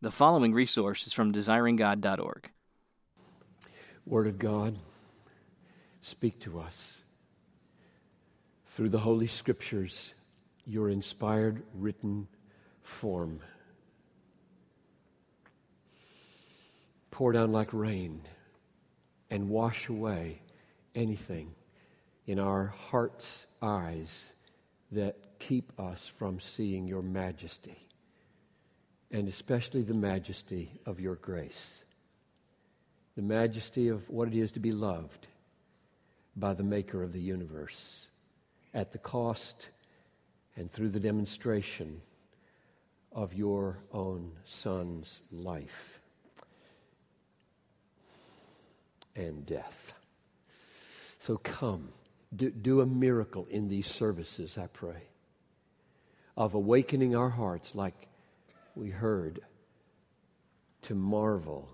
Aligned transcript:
The 0.00 0.12
following 0.12 0.54
resource 0.54 1.08
is 1.08 1.12
from 1.12 1.32
desiringgod.org. 1.32 2.50
Word 4.06 4.28
of 4.28 4.38
God, 4.38 4.76
speak 6.02 6.38
to 6.42 6.60
us. 6.60 7.00
Through 8.68 8.90
the 8.90 9.00
Holy 9.00 9.26
Scriptures, 9.26 10.14
your 10.64 10.88
inspired 10.88 11.64
written 11.74 12.28
form. 12.80 13.40
Pour 17.10 17.32
down 17.32 17.50
like 17.50 17.72
rain 17.72 18.22
and 19.30 19.48
wash 19.48 19.88
away 19.88 20.42
anything 20.94 21.56
in 22.24 22.38
our 22.38 22.66
heart's 22.66 23.46
eyes 23.60 24.32
that 24.92 25.16
keep 25.40 25.72
us 25.80 26.06
from 26.06 26.38
seeing 26.38 26.86
your 26.86 27.02
majesty, 27.02 27.87
and 29.10 29.28
especially 29.28 29.82
the 29.82 29.94
majesty 29.94 30.70
of 30.86 31.00
your 31.00 31.14
grace, 31.16 31.82
the 33.16 33.22
majesty 33.22 33.88
of 33.88 34.08
what 34.10 34.28
it 34.28 34.34
is 34.34 34.52
to 34.52 34.60
be 34.60 34.72
loved 34.72 35.26
by 36.36 36.54
the 36.54 36.62
Maker 36.62 37.02
of 37.02 37.12
the 37.12 37.20
universe 37.20 38.06
at 38.74 38.92
the 38.92 38.98
cost 38.98 39.70
and 40.56 40.70
through 40.70 40.90
the 40.90 41.00
demonstration 41.00 42.00
of 43.12 43.32
your 43.34 43.78
own 43.92 44.32
Son's 44.44 45.20
life 45.32 46.00
and 49.16 49.46
death. 49.46 49.94
So 51.18 51.38
come, 51.38 51.88
do, 52.34 52.50
do 52.50 52.80
a 52.80 52.86
miracle 52.86 53.46
in 53.50 53.68
these 53.68 53.86
services, 53.86 54.58
I 54.58 54.66
pray, 54.68 55.02
of 56.36 56.54
awakening 56.54 57.16
our 57.16 57.30
hearts 57.30 57.74
like 57.74 58.07
we 58.78 58.90
heard 58.90 59.40
to 60.82 60.94
marvel, 60.94 61.68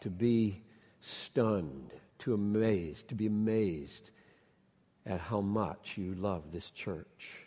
to 0.00 0.10
be 0.10 0.62
stunned, 1.00 1.90
to 2.18 2.34
amaze, 2.34 3.02
to 3.04 3.14
be 3.14 3.26
amazed 3.26 4.10
at 5.04 5.20
how 5.20 5.40
much 5.40 5.98
you 5.98 6.14
love 6.14 6.50
this 6.50 6.70
church. 6.70 7.38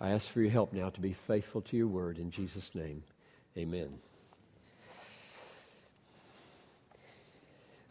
I 0.00 0.10
ask 0.10 0.32
for 0.32 0.40
your 0.40 0.50
help 0.50 0.72
now 0.72 0.90
to 0.90 1.00
be 1.00 1.12
faithful 1.12 1.60
to 1.62 1.76
your 1.76 1.86
word 1.86 2.18
in 2.18 2.30
Jesus' 2.30 2.70
name. 2.74 3.02
Amen. 3.56 3.98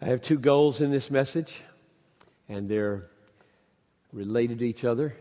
I 0.02 0.06
have 0.06 0.22
two 0.22 0.38
goals 0.38 0.82
in 0.82 0.92
this 0.92 1.10
message, 1.10 1.62
and 2.50 2.68
they're 2.68 3.08
related 4.12 4.60
to 4.60 4.66
each 4.66 4.84
other. 4.84 5.16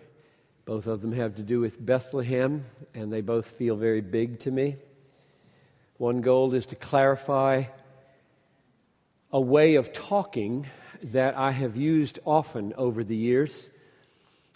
Both 0.64 0.86
of 0.86 1.00
them 1.00 1.12
have 1.12 1.34
to 1.36 1.42
do 1.42 1.60
with 1.60 1.84
Bethlehem, 1.84 2.64
and 2.94 3.12
they 3.12 3.20
both 3.20 3.46
feel 3.46 3.74
very 3.74 4.00
big 4.00 4.38
to 4.40 4.50
me. 4.50 4.76
One 5.98 6.20
goal 6.20 6.54
is 6.54 6.66
to 6.66 6.76
clarify 6.76 7.64
a 9.32 9.40
way 9.40 9.74
of 9.74 9.92
talking 9.92 10.66
that 11.02 11.36
I 11.36 11.50
have 11.50 11.76
used 11.76 12.20
often 12.24 12.74
over 12.76 13.02
the 13.02 13.16
years 13.16 13.70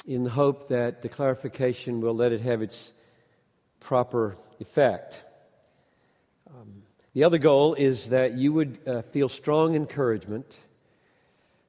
in 0.06 0.22
the 0.22 0.30
hope 0.30 0.68
that 0.68 1.02
the 1.02 1.08
clarification 1.08 2.00
will 2.00 2.14
let 2.14 2.30
it 2.30 2.40
have 2.40 2.62
its 2.62 2.92
proper 3.80 4.36
effect. 4.60 5.24
Um, 6.48 6.82
the 7.14 7.24
other 7.24 7.38
goal 7.38 7.74
is 7.74 8.10
that 8.10 8.34
you 8.34 8.52
would 8.52 8.78
uh, 8.86 9.02
feel 9.02 9.28
strong 9.28 9.74
encouragement 9.74 10.56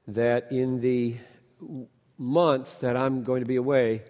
that 0.06 0.52
in 0.52 0.80
the 0.80 1.16
months 2.16 2.74
that 2.74 2.96
I'm 2.96 3.24
going 3.24 3.40
to 3.40 3.48
be 3.48 3.56
away, 3.56 4.02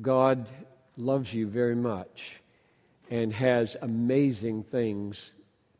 God 0.00 0.48
loves 0.96 1.34
you 1.34 1.46
very 1.46 1.74
much 1.74 2.40
and 3.10 3.32
has 3.32 3.76
amazing 3.82 4.62
things 4.62 5.32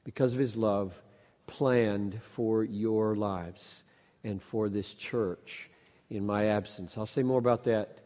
because 0.04 0.34
of 0.34 0.38
his 0.40 0.56
love 0.56 1.00
planned 1.46 2.20
for 2.22 2.64
your 2.64 3.14
lives 3.14 3.82
and 4.22 4.42
for 4.42 4.69
this 4.69 4.94
church 4.94 5.70
in 6.10 6.26
my 6.26 6.47
absence. 6.47 6.98
I'll 6.98 7.06
say 7.06 7.22
more 7.22 7.38
about 7.38 7.64
that 7.64 7.98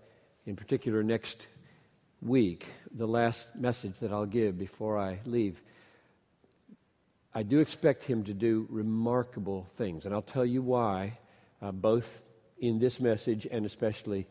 in 0.46 0.56
particular 0.56 1.02
next 1.02 1.46
week, 2.22 2.66
the 2.92 3.08
last 3.08 3.56
message 3.56 3.98
that 4.00 4.12
I'll 4.12 4.26
give 4.26 4.58
before 4.58 4.98
I 4.98 5.20
leave. 5.24 5.60
I 7.34 7.42
do 7.42 7.60
expect 7.60 8.04
him 8.04 8.24
to 8.24 8.34
do 8.34 8.66
remarkable 8.70 9.66
things, 9.74 10.04
and 10.04 10.14
I'll 10.14 10.22
tell 10.22 10.46
you 10.46 10.62
why, 10.62 11.18
uh, 11.60 11.72
both 11.72 12.24
in 12.58 12.78
this 12.78 13.00
message 13.00 13.46
and 13.50 13.66
especially 13.66 14.26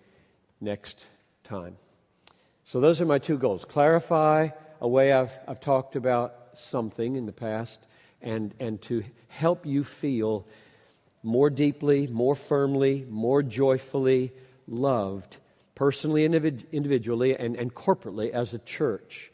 next 0.61 1.05
time. 1.53 1.77
So, 2.65 2.79
those 2.79 2.99
are 2.99 3.05
my 3.05 3.19
two 3.19 3.37
goals 3.37 3.63
clarify 3.63 4.49
a 4.81 4.87
way 4.87 5.13
I've, 5.13 5.37
I've 5.47 5.59
talked 5.59 5.95
about 5.95 6.35
something 6.55 7.15
in 7.15 7.27
the 7.27 7.31
past, 7.31 7.79
and, 8.23 8.55
and 8.59 8.81
to 8.83 9.03
help 9.27 9.65
you 9.65 9.83
feel 9.83 10.47
more 11.21 11.51
deeply, 11.51 12.07
more 12.07 12.35
firmly, 12.35 13.05
more 13.07 13.43
joyfully 13.43 14.31
loved, 14.67 15.37
personally 15.75 16.25
and 16.25 16.33
individually, 16.71 17.37
and, 17.37 17.55
and 17.55 17.75
corporately 17.75 18.31
as 18.31 18.53
a 18.53 18.59
church 18.59 19.31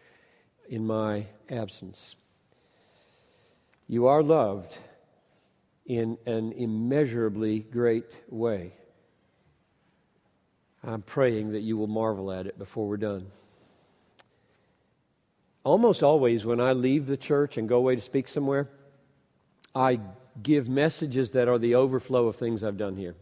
in 0.67 0.85
my 0.85 1.25
absence. 1.49 2.15
You 3.87 4.07
are 4.07 4.21
loved 4.21 4.77
in 5.85 6.17
an 6.25 6.51
immeasurably 6.51 7.59
great 7.59 8.11
way. 8.27 8.73
I'm 10.83 11.01
praying 11.01 11.51
that 11.51 11.61
you 11.61 11.77
will 11.77 11.87
marvel 11.87 12.31
at 12.31 12.47
it 12.47 12.57
before 12.57 12.87
we're 12.87 12.97
done. 12.97 13.27
Almost 15.63 16.03
always, 16.03 16.45
when 16.45 16.61
I 16.61 16.71
leave 16.71 17.05
the 17.07 17.17
church 17.17 17.57
and 17.57 17.67
go 17.67 17.77
away 17.77 17.95
to 17.95 18.01
speak 18.01 18.27
somewhere, 18.27 18.69
I 19.75 19.99
give 20.41 20.69
messages 20.69 21.31
that 21.31 21.47
are 21.47 21.59
the 21.59 21.75
overflow 21.75 22.27
of 22.27 22.37
things 22.37 22.63
I've 22.63 22.77
done 22.77 22.95
here. 22.95 23.15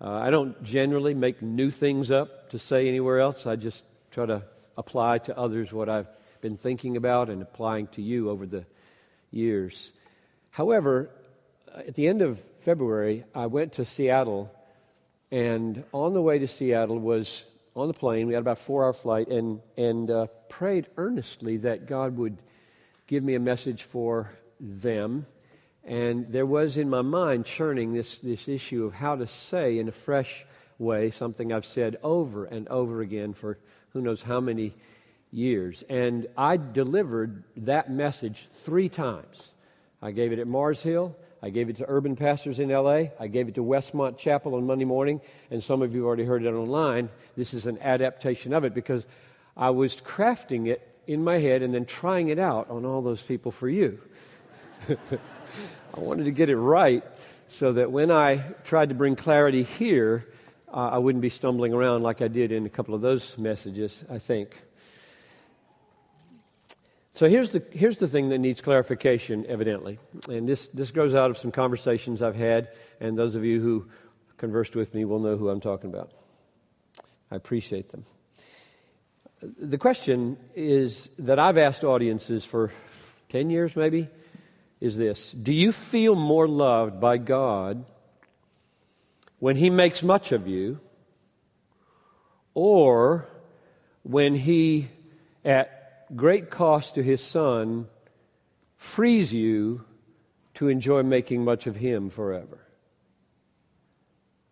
Uh, 0.00 0.10
I 0.10 0.30
don't 0.30 0.60
generally 0.64 1.14
make 1.14 1.40
new 1.40 1.70
things 1.70 2.10
up 2.10 2.50
to 2.50 2.58
say 2.58 2.88
anywhere 2.88 3.20
else. 3.20 3.46
I 3.46 3.54
just 3.54 3.84
try 4.10 4.26
to 4.26 4.42
apply 4.76 5.18
to 5.18 5.38
others 5.38 5.72
what 5.72 5.88
I've 5.88 6.08
been 6.40 6.56
thinking 6.56 6.96
about 6.96 7.30
and 7.30 7.40
applying 7.40 7.86
to 7.88 8.02
you 8.02 8.28
over 8.28 8.44
the 8.46 8.66
years. 9.30 9.92
However, 10.50 11.10
at 11.74 11.94
the 11.94 12.08
end 12.08 12.20
of 12.20 12.40
February, 12.40 13.24
I 13.34 13.46
went 13.46 13.74
to 13.74 13.84
Seattle, 13.84 14.50
and 15.32 15.82
on 15.92 16.14
the 16.14 16.22
way 16.22 16.38
to 16.38 16.46
Seattle 16.46 17.00
was 17.00 17.42
on 17.74 17.88
the 17.88 17.94
plane. 17.94 18.28
We 18.28 18.34
had 18.34 18.40
about 18.40 18.58
a 18.58 18.62
four-hour 18.62 18.92
flight, 18.92 19.26
and 19.26 19.60
and 19.76 20.08
uh, 20.08 20.26
prayed 20.48 20.86
earnestly 20.96 21.56
that 21.56 21.86
God 21.86 22.16
would 22.16 22.38
give 23.08 23.24
me 23.24 23.34
a 23.34 23.40
message 23.40 23.82
for 23.82 24.30
them 24.60 25.26
and 25.84 26.30
there 26.30 26.46
was 26.46 26.76
in 26.76 26.88
my 26.88 27.02
mind 27.02 27.44
churning 27.44 27.92
this, 27.92 28.18
this 28.18 28.48
issue 28.48 28.84
of 28.84 28.94
how 28.94 29.16
to 29.16 29.26
say 29.26 29.78
in 29.78 29.88
a 29.88 29.92
fresh 29.92 30.44
way 30.78 31.10
something 31.10 31.52
I've 31.52 31.66
said 31.66 31.96
over 32.02 32.44
and 32.44 32.68
over 32.68 33.00
again 33.00 33.34
for 33.34 33.58
who 33.92 34.00
knows 34.00 34.22
how 34.22 34.40
many 34.40 34.74
years. 35.32 35.82
And 35.88 36.28
I 36.36 36.56
delivered 36.56 37.42
that 37.58 37.90
message 37.90 38.46
three 38.64 38.88
times. 38.88 39.50
I 40.00 40.12
gave 40.12 40.32
it 40.32 40.38
at 40.38 40.46
Mars 40.46 40.80
Hill. 40.80 41.16
I 41.42 41.50
gave 41.50 41.68
it 41.68 41.76
to 41.78 41.84
urban 41.88 42.14
pastors 42.14 42.60
in 42.60 42.68
LA. 42.68 43.06
I 43.18 43.26
gave 43.26 43.48
it 43.48 43.56
to 43.56 43.64
Westmont 43.64 44.16
Chapel 44.16 44.54
on 44.54 44.64
Monday 44.64 44.84
morning. 44.84 45.20
And 45.50 45.62
some 45.62 45.82
of 45.82 45.94
you 45.94 46.06
already 46.06 46.24
heard 46.24 46.44
it 46.44 46.48
online. 46.48 47.08
This 47.36 47.52
is 47.52 47.66
an 47.66 47.78
adaptation 47.80 48.52
of 48.52 48.64
it 48.64 48.74
because 48.74 49.06
I 49.56 49.70
was 49.70 49.96
crafting 49.96 50.68
it 50.68 50.88
in 51.06 51.24
my 51.24 51.38
head 51.38 51.62
and 51.62 51.74
then 51.74 51.84
trying 51.84 52.28
it 52.28 52.38
out 52.38 52.70
on 52.70 52.84
all 52.84 53.02
those 53.02 53.20
people 53.20 53.50
for 53.50 53.68
you. 53.68 54.00
I 54.88 56.00
wanted 56.00 56.24
to 56.24 56.30
get 56.30 56.48
it 56.48 56.56
right 56.56 57.04
so 57.48 57.72
that 57.72 57.90
when 57.90 58.10
I 58.10 58.36
tried 58.64 58.90
to 58.90 58.94
bring 58.94 59.16
clarity 59.16 59.64
here, 59.64 60.26
uh, 60.72 60.90
I 60.92 60.98
wouldn't 60.98 61.22
be 61.22 61.28
stumbling 61.28 61.74
around 61.74 62.02
like 62.02 62.22
I 62.22 62.28
did 62.28 62.52
in 62.52 62.66
a 62.66 62.70
couple 62.70 62.94
of 62.94 63.00
those 63.00 63.36
messages, 63.36 64.04
I 64.08 64.18
think. 64.18 64.62
So 67.14 67.28
here's 67.28 67.50
the, 67.50 67.62
here's 67.70 67.98
the 67.98 68.08
thing 68.08 68.30
that 68.30 68.38
needs 68.38 68.62
clarification, 68.62 69.44
evidently. 69.46 69.98
And 70.28 70.48
this, 70.48 70.66
this 70.68 70.90
grows 70.90 71.14
out 71.14 71.30
of 71.30 71.36
some 71.36 71.50
conversations 71.52 72.22
I've 72.22 72.36
had, 72.36 72.68
and 73.00 73.18
those 73.18 73.34
of 73.34 73.44
you 73.44 73.60
who 73.60 73.86
conversed 74.38 74.74
with 74.74 74.94
me 74.94 75.04
will 75.04 75.18
know 75.18 75.36
who 75.36 75.50
I'm 75.50 75.60
talking 75.60 75.90
about. 75.90 76.10
I 77.30 77.36
appreciate 77.36 77.90
them. 77.90 78.06
The 79.42 79.76
question 79.76 80.38
is 80.54 81.10
that 81.18 81.38
I've 81.38 81.58
asked 81.58 81.84
audiences 81.84 82.44
for 82.44 82.72
10 83.28 83.50
years, 83.50 83.76
maybe, 83.76 84.08
is 84.80 84.96
this 84.96 85.32
Do 85.32 85.52
you 85.52 85.70
feel 85.70 86.14
more 86.14 86.48
loved 86.48 86.98
by 86.98 87.18
God 87.18 87.84
when 89.38 89.56
He 89.56 89.68
makes 89.68 90.02
much 90.02 90.32
of 90.32 90.46
you, 90.46 90.80
or 92.54 93.28
when 94.02 94.34
He, 94.34 94.88
at 95.44 95.81
great 96.14 96.50
cost 96.50 96.94
to 96.96 97.02
His 97.02 97.22
Son, 97.22 97.88
frees 98.76 99.32
you 99.32 99.84
to 100.54 100.68
enjoy 100.68 101.02
making 101.02 101.44
much 101.44 101.66
of 101.66 101.76
Him 101.76 102.10
forever? 102.10 102.58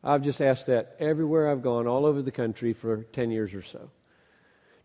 I've 0.03 0.23
just 0.23 0.41
asked 0.41 0.67
that 0.67 0.97
everywhere 0.99 1.51
I've 1.51 1.63
gone, 1.63 1.87
all 1.87 2.07
over 2.07 2.23
the 2.23 2.31
country 2.31 2.73
for 2.73 3.03
10 3.13 3.31
years 3.31 3.55
or 3.55 3.63
so. 3.63 3.91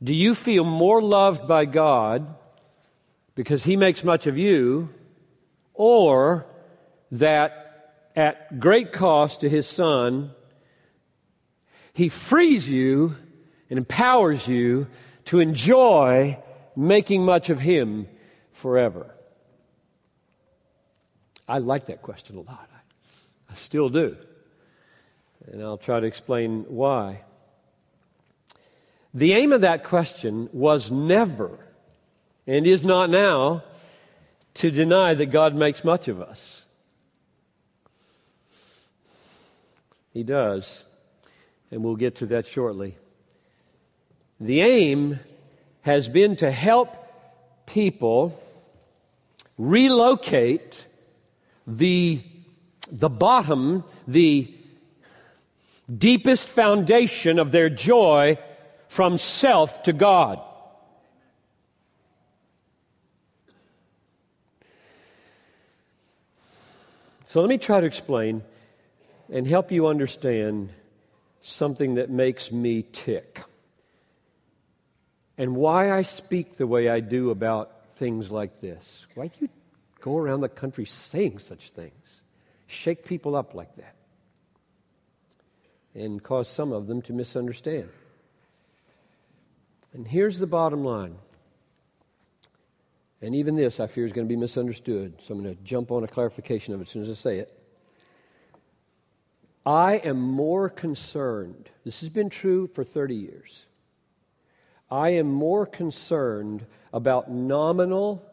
Do 0.04 0.14
you 0.14 0.36
feel 0.36 0.66
more 0.66 1.02
loved 1.02 1.48
by 1.48 1.66
God 1.66 2.36
because 3.34 3.64
He 3.64 3.78
makes 3.78 4.04
much 4.04 4.28
of 4.28 4.38
you, 4.38 4.90
or 5.74 6.46
that 7.12 8.10
at 8.16 8.60
great 8.60 8.92
cost 8.92 9.42
to 9.42 9.50
His 9.50 9.68
Son, 9.68 10.32
He 11.94 12.10
frees 12.10 12.68
you 12.68 13.16
and 13.70 13.78
empowers 13.78 14.48
you 14.48 14.88
to 15.26 15.40
enjoy 15.40 16.38
making 16.76 17.24
much 17.24 17.50
of 17.50 17.60
Him 17.60 18.08
forever? 18.52 19.14
I 21.48 21.60
like 21.60 21.88
that 21.88 22.02
question 22.02 22.38
a 22.38 22.42
lot. 22.42 22.70
I, 22.74 23.52
I 23.52 23.56
still 23.56 23.90
do. 23.90 24.18
And 25.52 25.62
I'll 25.62 25.78
try 25.78 26.00
to 26.00 26.08
explain 26.08 26.66
why. 26.68 27.22
The 29.14 29.34
aim 29.34 29.54
of 29.54 29.62
that 29.62 29.84
question 29.84 30.50
was 30.52 30.92
never, 30.92 31.58
and 32.48 32.66
is 32.66 32.84
not 32.84 33.10
now, 33.10 33.64
to 34.56 34.72
deny 34.72 35.14
that 35.14 35.28
God 35.28 35.56
makes 35.56 35.84
much 35.84 36.08
of 36.08 36.20
us. 36.22 36.66
He 40.14 40.24
does, 40.24 40.84
and 41.72 41.84
we'll 41.84 41.98
get 41.98 42.16
to 42.18 42.26
that 42.28 42.48
shortly. 42.48 42.98
The 44.40 44.62
aim 44.62 45.20
has 45.86 46.10
been 46.10 46.36
to 46.36 46.50
help 46.50 46.98
people 47.68 48.42
relocate 49.56 50.84
the, 51.68 52.20
the 52.92 53.08
bottom, 53.08 53.84
the 54.08 54.52
deepest 55.96 56.48
foundation 56.48 57.38
of 57.38 57.52
their 57.52 57.70
joy 57.70 58.36
from 58.88 59.20
self 59.20 59.84
to 59.84 59.94
God. 59.94 60.42
So 67.28 67.42
let 67.42 67.50
me 67.50 67.60
try 67.60 67.80
to 67.80 67.86
explain 67.86 68.42
and 69.32 69.46
help 69.46 69.72
you 69.72 69.86
understand 69.86 70.70
something 71.42 71.96
that 71.96 72.10
makes 72.10 72.52
me 72.52 72.84
tick 72.92 73.44
and 75.38 75.56
why 75.56 75.92
I 75.92 76.02
speak 76.02 76.58
the 76.58 76.68
way 76.68 76.90
I 76.90 77.00
do 77.00 77.30
about 77.30 77.90
things 77.98 78.32
like 78.32 78.62
this. 78.62 79.06
Why 79.16 79.28
do 79.28 79.34
you 79.42 79.50
go 80.02 80.18
around 80.18 80.42
the 80.42 80.50
country 80.50 80.86
saying 80.86 81.40
such 81.40 81.70
things? 81.70 82.22
Shake 82.68 83.06
people 83.06 83.36
up 83.36 83.54
like 83.54 83.76
that 83.76 83.96
and 85.94 86.22
cause 86.22 86.50
some 86.50 86.72
of 86.72 86.88
them 86.88 87.02
to 87.04 87.14
misunderstand. 87.14 87.90
And 89.94 90.08
here's 90.08 90.40
the 90.40 90.48
bottom 90.48 90.84
line. 90.84 91.16
And 93.22 93.34
even 93.34 93.56
this, 93.56 93.80
I 93.80 93.88
fear, 93.88 94.06
is 94.06 94.12
going 94.12 94.28
to 94.28 94.30
be 94.30 94.40
misunderstood. 94.40 95.22
So 95.22 95.34
I'm 95.34 95.42
going 95.42 95.56
to 95.56 95.64
jump 95.64 95.90
on 95.92 96.04
a 96.04 96.08
clarification 96.08 96.74
of 96.74 96.82
it 96.82 96.84
as 96.84 96.90
soon 96.90 97.02
as 97.02 97.10
I 97.10 97.14
say 97.14 97.40
it. 97.40 97.58
I 99.66 99.96
am 99.96 100.20
more 100.20 100.70
concerned, 100.70 101.70
this 101.84 102.02
has 102.02 102.10
been 102.10 102.30
true 102.30 102.68
for 102.68 102.84
30 102.84 103.16
years. 103.16 103.66
I 104.90 105.10
am 105.12 105.32
more 105.32 105.66
concerned 105.66 106.66
about 106.94 107.30
nominal, 107.30 108.24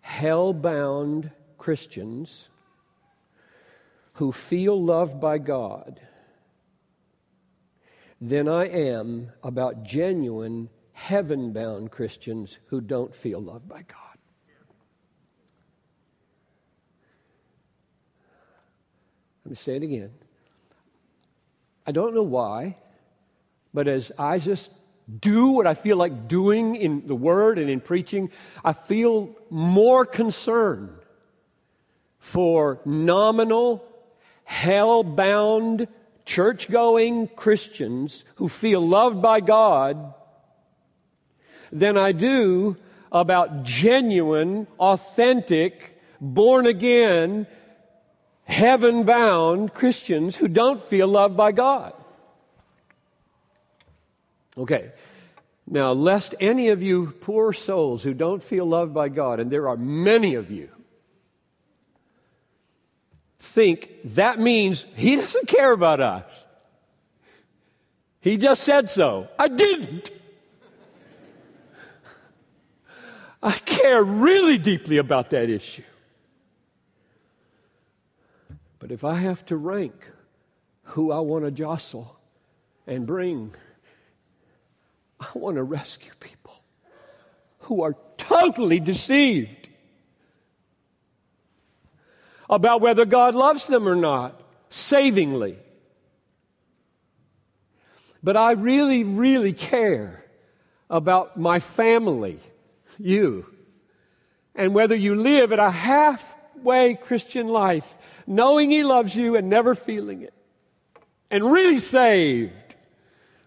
hell 0.00 0.52
bound 0.52 1.30
Christians 1.58 2.48
who 4.14 4.32
feel 4.32 4.82
loved 4.82 5.20
by 5.20 5.38
God 5.38 6.00
than 8.20 8.48
I 8.48 8.66
am 8.66 9.30
about 9.42 9.82
genuine, 9.82 10.68
heaven 10.92 11.52
bound 11.52 11.90
Christians 11.90 12.58
who 12.66 12.80
don't 12.80 13.14
feel 13.14 13.40
loved 13.40 13.68
by 13.68 13.82
God. 13.82 13.96
Let 19.44 19.50
me 19.50 19.56
say 19.56 19.76
it 19.76 19.82
again. 19.82 20.10
I 21.86 21.92
don't 21.92 22.14
know 22.14 22.22
why, 22.22 22.76
but 23.72 23.88
as 23.88 24.12
I 24.18 24.38
just 24.38 24.70
do 25.18 25.48
what 25.48 25.66
I 25.66 25.74
feel 25.74 25.96
like 25.96 26.28
doing 26.28 26.76
in 26.76 27.06
the 27.06 27.14
Word 27.14 27.58
and 27.58 27.70
in 27.70 27.80
preaching, 27.80 28.30
I 28.64 28.72
feel 28.72 29.34
more 29.48 30.04
concern 30.04 30.94
for 32.18 32.80
nominal, 32.84 33.84
hell 34.44 35.02
bound, 35.02 35.88
church 36.24 36.70
going 36.70 37.28
Christians 37.28 38.24
who 38.36 38.48
feel 38.48 38.86
loved 38.86 39.20
by 39.20 39.40
God 39.40 40.14
than 41.72 41.96
I 41.96 42.12
do 42.12 42.76
about 43.10 43.64
genuine, 43.64 44.66
authentic, 44.78 46.00
born 46.20 46.66
again, 46.66 47.46
heaven 48.44 49.04
bound 49.04 49.72
Christians 49.74 50.36
who 50.36 50.48
don't 50.48 50.80
feel 50.80 51.08
loved 51.08 51.36
by 51.36 51.52
God. 51.52 51.94
Okay. 54.60 54.92
Now, 55.66 55.92
lest 55.92 56.34
any 56.40 56.68
of 56.68 56.82
you 56.82 57.12
poor 57.20 57.52
souls 57.52 58.02
who 58.02 58.12
don't 58.12 58.42
feel 58.42 58.66
loved 58.66 58.92
by 58.92 59.08
God, 59.08 59.40
and 59.40 59.50
there 59.50 59.68
are 59.68 59.76
many 59.76 60.34
of 60.34 60.50
you, 60.50 60.68
think 63.38 63.90
that 64.04 64.38
means 64.38 64.84
He 64.96 65.16
doesn't 65.16 65.48
care 65.48 65.72
about 65.72 66.00
us. 66.00 66.44
He 68.20 68.36
just 68.36 68.62
said 68.62 68.90
so. 68.90 69.28
I 69.38 69.48
didn't. 69.48 70.10
I 73.42 73.52
care 73.52 74.04
really 74.04 74.58
deeply 74.58 74.98
about 74.98 75.30
that 75.30 75.48
issue. 75.48 75.82
But 78.78 78.92
if 78.92 79.04
I 79.04 79.14
have 79.14 79.46
to 79.46 79.56
rank 79.56 79.94
who 80.82 81.10
I 81.10 81.20
want 81.20 81.46
to 81.46 81.50
jostle 81.50 82.18
and 82.86 83.06
bring, 83.06 83.54
I 85.34 85.38
want 85.38 85.56
to 85.56 85.62
rescue 85.62 86.12
people 86.18 86.60
who 87.60 87.82
are 87.82 87.94
totally 88.16 88.80
deceived 88.80 89.68
about 92.48 92.80
whether 92.80 93.04
God 93.04 93.36
loves 93.36 93.68
them 93.68 93.88
or 93.88 93.94
not, 93.94 94.40
savingly. 94.70 95.56
But 98.24 98.36
I 98.36 98.52
really, 98.52 99.04
really 99.04 99.52
care 99.52 100.24
about 100.90 101.38
my 101.38 101.60
family, 101.60 102.40
you, 102.98 103.46
and 104.56 104.74
whether 104.74 104.96
you 104.96 105.14
live 105.14 105.52
at 105.52 105.60
a 105.60 105.70
halfway 105.70 106.96
Christian 106.96 107.46
life, 107.46 107.86
knowing 108.26 108.70
He 108.70 108.82
loves 108.82 109.14
you 109.14 109.36
and 109.36 109.48
never 109.48 109.76
feeling 109.76 110.22
it, 110.22 110.34
and 111.30 111.52
really 111.52 111.78
saved, 111.78 112.74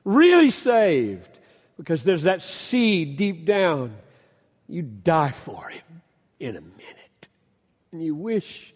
really 0.05 0.49
saved 0.49 1.32
because 1.77 2.03
there's 2.03 2.23
that 2.23 2.41
seed 2.41 3.17
deep 3.17 3.45
down. 3.45 3.95
You 4.67 4.81
die 4.81 5.31
for 5.31 5.69
him 5.69 6.01
in 6.39 6.55
a 6.55 6.61
minute. 6.61 7.27
And 7.91 8.03
you 8.03 8.15
wish, 8.15 8.73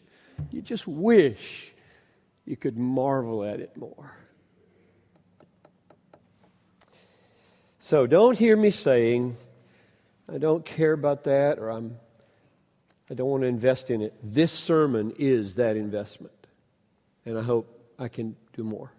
you 0.52 0.62
just 0.62 0.88
wish 0.88 1.74
you 2.46 2.56
could 2.56 2.78
marvel 2.78 3.44
at 3.44 3.60
it 3.60 3.76
more. 3.78 4.16
So 7.80 8.06
don't 8.06 8.38
hear 8.38 8.58
me 8.58 8.72
saying, 8.72 9.38
I 10.32 10.38
don't 10.38 10.66
care 10.66 10.92
about 10.92 11.24
that 11.24 11.58
or 11.58 11.70
I'm 11.70 11.98
I 13.10 13.14
don't 13.14 13.30
want 13.30 13.44
to 13.44 13.48
invest 13.48 13.90
in 13.90 14.02
it. 14.02 14.14
This 14.22 14.52
sermon 14.52 15.14
is 15.18 15.56
that 15.56 15.78
investment. 15.78 16.34
And 17.26 17.38
I 17.38 17.42
hope 17.42 17.94
I 17.98 18.10
can 18.10 18.36
do 18.54 18.64
more 18.64 18.92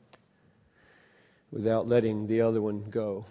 without 1.50 1.86
letting 1.86 2.26
the 2.26 2.40
other 2.40 2.62
one 2.62 2.84
go. 2.90 3.26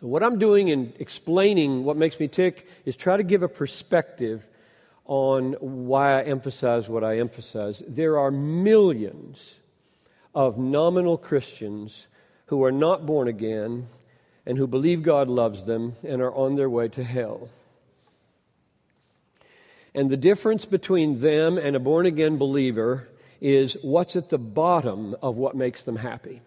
So, 0.00 0.06
what 0.06 0.22
I'm 0.22 0.38
doing 0.38 0.68
in 0.68 0.92
explaining 0.98 1.84
what 1.84 1.96
makes 1.96 2.20
me 2.20 2.28
tick 2.28 2.68
is 2.84 2.96
try 2.96 3.16
to 3.16 3.22
give 3.22 3.42
a 3.42 3.48
perspective 3.48 4.44
on 5.06 5.52
why 5.54 6.20
I 6.20 6.24
emphasize 6.24 6.88
what 6.88 7.02
I 7.02 7.18
emphasize. 7.18 7.82
There 7.88 8.18
are 8.18 8.30
millions 8.30 9.60
of 10.34 10.58
nominal 10.58 11.16
Christians 11.16 12.08
who 12.46 12.62
are 12.64 12.72
not 12.72 13.06
born 13.06 13.26
again 13.26 13.88
and 14.44 14.58
who 14.58 14.66
believe 14.66 15.02
God 15.02 15.28
loves 15.28 15.64
them 15.64 15.96
and 16.04 16.20
are 16.20 16.34
on 16.34 16.56
their 16.56 16.68
way 16.68 16.88
to 16.88 17.02
hell. 17.02 17.48
And 19.94 20.10
the 20.10 20.16
difference 20.18 20.66
between 20.66 21.20
them 21.20 21.56
and 21.56 21.74
a 21.74 21.80
born 21.80 22.04
again 22.04 22.36
believer 22.36 23.08
is 23.40 23.78
what's 23.80 24.14
at 24.14 24.28
the 24.28 24.38
bottom 24.38 25.16
of 25.22 25.38
what 25.38 25.56
makes 25.56 25.82
them 25.82 25.96
happy. 25.96 26.42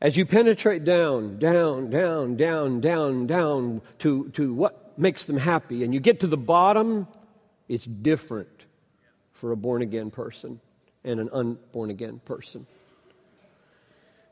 As 0.00 0.16
you 0.16 0.26
penetrate 0.26 0.84
down, 0.84 1.38
down, 1.38 1.90
down, 1.90 2.36
down, 2.36 2.80
down, 2.80 3.26
down 3.26 3.82
to, 4.00 4.28
to 4.30 4.52
what 4.52 4.98
makes 4.98 5.24
them 5.24 5.38
happy, 5.38 5.84
and 5.84 5.94
you 5.94 6.00
get 6.00 6.20
to 6.20 6.26
the 6.26 6.36
bottom, 6.36 7.06
it's 7.68 7.84
different 7.84 8.66
for 9.32 9.52
a 9.52 9.56
born 9.56 9.82
again 9.82 10.10
person 10.10 10.60
and 11.04 11.20
an 11.20 11.28
unborn 11.32 11.90
again 11.90 12.20
person. 12.24 12.66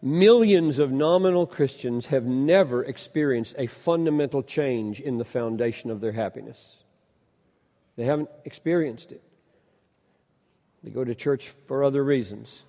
millions 0.02 0.80
of 0.80 0.90
nominal 0.90 1.46
Christians 1.46 2.06
have 2.06 2.24
never 2.24 2.82
experienced 2.84 3.54
a 3.56 3.68
fundamental 3.68 4.42
change 4.42 5.00
in 5.00 5.18
the 5.18 5.24
foundation 5.24 5.90
of 5.90 6.00
their 6.00 6.12
happiness. 6.12 6.82
They 7.96 8.04
haven't 8.04 8.28
experienced 8.44 9.12
it. 9.12 9.22
They 10.82 10.90
go 10.90 11.04
to 11.04 11.14
church 11.14 11.50
for 11.66 11.84
other 11.84 12.02
reasons. 12.02 12.64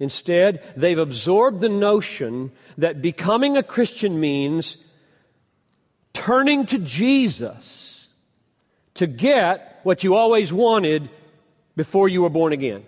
Instead, 0.00 0.62
they've 0.76 0.98
absorbed 0.98 1.60
the 1.60 1.68
notion 1.68 2.50
that 2.78 3.00
becoming 3.00 3.56
a 3.56 3.62
Christian 3.62 4.18
means 4.18 4.76
turning 6.12 6.66
to 6.66 6.78
Jesus 6.78 8.10
to 8.94 9.06
get 9.06 9.80
what 9.82 10.02
you 10.02 10.14
always 10.14 10.52
wanted 10.52 11.10
before 11.76 12.08
you 12.08 12.22
were 12.22 12.30
born 12.30 12.52
again. 12.52 12.84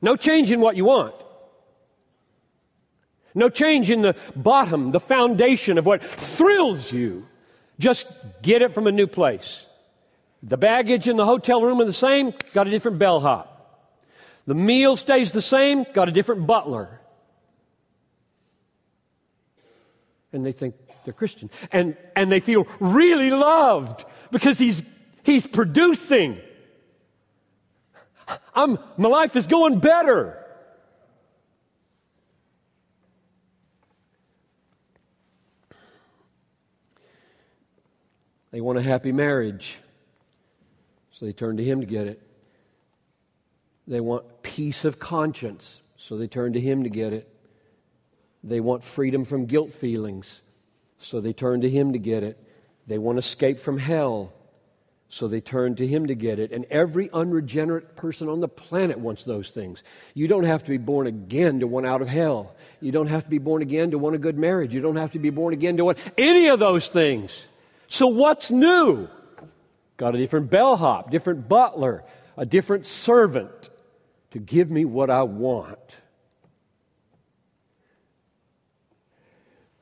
No 0.00 0.16
change 0.16 0.50
in 0.50 0.60
what 0.60 0.76
you 0.76 0.84
want. 0.84 1.14
No 3.34 3.50
change 3.50 3.90
in 3.90 4.00
the 4.00 4.16
bottom, 4.34 4.92
the 4.92 5.00
foundation 5.00 5.76
of 5.76 5.84
what 5.84 6.02
thrills 6.02 6.90
you. 6.90 7.26
Just 7.78 8.06
get 8.40 8.62
it 8.62 8.72
from 8.72 8.86
a 8.86 8.92
new 8.92 9.06
place. 9.06 9.66
The 10.42 10.56
baggage 10.56 11.06
in 11.08 11.16
the 11.16 11.26
hotel 11.26 11.60
room 11.60 11.80
are 11.80 11.84
the 11.84 11.92
same, 11.92 12.32
got 12.54 12.66
a 12.66 12.70
different 12.70 12.98
bellhop. 12.98 13.55
The 14.46 14.54
meal 14.54 14.96
stays 14.96 15.32
the 15.32 15.42
same, 15.42 15.84
got 15.92 16.08
a 16.08 16.12
different 16.12 16.46
butler. 16.46 17.00
And 20.32 20.46
they 20.46 20.52
think 20.52 20.74
they're 21.04 21.14
Christian. 21.14 21.50
And, 21.72 21.96
and 22.14 22.30
they 22.30 22.40
feel 22.40 22.66
really 22.78 23.30
loved 23.30 24.04
because 24.30 24.58
he's, 24.58 24.82
he's 25.24 25.46
producing. 25.46 26.40
I'm, 28.54 28.78
my 28.96 29.08
life 29.08 29.36
is 29.36 29.46
going 29.46 29.78
better. 29.78 30.42
They 38.50 38.60
want 38.60 38.78
a 38.78 38.82
happy 38.82 39.12
marriage. 39.12 39.78
So 41.12 41.26
they 41.26 41.32
turn 41.32 41.56
to 41.56 41.64
Him 41.64 41.80
to 41.80 41.86
get 41.86 42.06
it. 42.06 42.25
They 43.86 44.00
want 44.00 44.42
peace 44.42 44.84
of 44.84 44.98
conscience. 44.98 45.82
So 45.96 46.16
they 46.16 46.26
turn 46.26 46.52
to 46.54 46.60
Him 46.60 46.82
to 46.84 46.90
get 46.90 47.12
it. 47.12 47.28
They 48.42 48.60
want 48.60 48.84
freedom 48.84 49.24
from 49.24 49.46
guilt 49.46 49.74
feelings. 49.74 50.42
So 50.98 51.20
they 51.20 51.32
turn 51.32 51.60
to 51.62 51.70
Him 51.70 51.92
to 51.92 51.98
get 51.98 52.22
it. 52.22 52.42
They 52.86 52.98
want 52.98 53.18
escape 53.18 53.60
from 53.60 53.78
hell. 53.78 54.32
So 55.08 55.28
they 55.28 55.40
turn 55.40 55.76
to 55.76 55.86
Him 55.86 56.06
to 56.06 56.14
get 56.14 56.38
it. 56.38 56.52
And 56.52 56.64
every 56.66 57.10
unregenerate 57.12 57.96
person 57.96 58.28
on 58.28 58.40
the 58.40 58.48
planet 58.48 58.98
wants 58.98 59.22
those 59.22 59.50
things. 59.50 59.82
You 60.14 60.26
don't 60.26 60.44
have 60.44 60.64
to 60.64 60.70
be 60.70 60.78
born 60.78 61.06
again 61.06 61.60
to 61.60 61.66
want 61.66 61.86
out 61.86 62.02
of 62.02 62.08
hell. 62.08 62.54
You 62.80 62.92
don't 62.92 63.06
have 63.06 63.24
to 63.24 63.30
be 63.30 63.38
born 63.38 63.62
again 63.62 63.92
to 63.92 63.98
want 63.98 64.16
a 64.16 64.18
good 64.18 64.36
marriage. 64.36 64.74
You 64.74 64.80
don't 64.80 64.96
have 64.96 65.12
to 65.12 65.18
be 65.18 65.30
born 65.30 65.54
again 65.54 65.76
to 65.76 65.84
want 65.84 65.98
any 66.18 66.48
of 66.48 66.58
those 66.58 66.88
things. 66.88 67.46
So 67.88 68.08
what's 68.08 68.50
new? 68.50 69.08
Got 69.96 70.14
a 70.14 70.18
different 70.18 70.50
bellhop, 70.50 71.10
different 71.10 71.48
butler, 71.48 72.04
a 72.36 72.44
different 72.44 72.86
servant 72.86 73.70
to 74.30 74.38
give 74.38 74.70
me 74.70 74.84
what 74.84 75.10
I 75.10 75.22
want. 75.22 75.96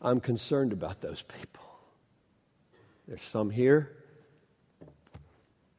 I'm 0.00 0.20
concerned 0.20 0.72
about 0.72 1.00
those 1.00 1.22
people. 1.22 1.64
There's 3.08 3.22
some 3.22 3.50
here. 3.50 3.96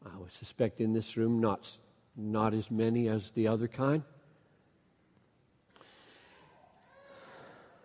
I 0.05 0.17
would 0.17 0.31
suspect 0.31 0.81
in 0.81 0.93
this 0.93 1.17
room, 1.17 1.39
not, 1.39 1.77
not 2.15 2.53
as 2.53 2.71
many 2.71 3.07
as 3.07 3.31
the 3.31 3.47
other 3.47 3.67
kind. 3.67 4.03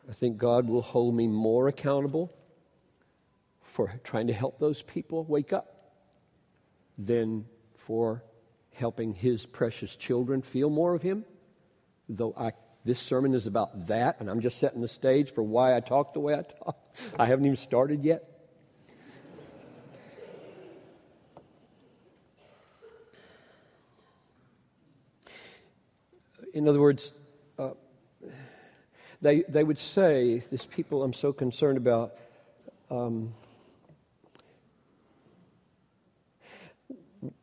I 0.09 0.13
think 0.13 0.39
God 0.39 0.67
will 0.67 0.83
hold 0.83 1.15
me 1.15 1.27
more 1.27 1.69
accountable 1.69 2.33
for 3.63 4.01
trying 4.03 4.27
to 4.27 4.33
help 4.33 4.59
those 4.59 4.83
people 4.83 5.25
wake 5.25 5.53
up 5.53 5.93
than 6.99 7.45
for 7.75 8.25
helping 8.81 9.15
his 9.15 9.47
precious 9.47 9.95
children 9.95 10.43
feel 10.43 10.71
more 10.71 10.95
of 10.95 11.03
him. 11.03 11.25
Though 12.09 12.35
I, 12.37 12.53
this 12.85 12.99
sermon 12.99 13.35
is 13.35 13.47
about 13.47 13.87
that, 13.87 14.17
and 14.19 14.29
I'm 14.29 14.41
just 14.41 14.59
setting 14.59 14.81
the 14.81 14.89
stage 14.89 15.33
for 15.33 15.43
why 15.43 15.77
I 15.77 15.81
talk 15.81 16.15
the 16.15 16.21
way 16.21 16.35
I 16.35 16.43
talk. 16.43 16.77
I 17.19 17.27
haven't 17.27 17.45
even 17.45 17.57
started 17.57 18.05
yet. 18.05 18.25
In 26.53 26.67
other 26.67 26.81
words, 26.81 27.13
uh, 27.59 27.75
they, 29.23 29.45
they 29.49 29.63
would 29.63 29.79
say, 29.79 30.43
this 30.51 30.67
people 30.67 31.05
I'm 31.05 31.13
so 31.13 31.33
concerned 31.33 31.77
about, 31.77 32.15
um, 32.91 33.35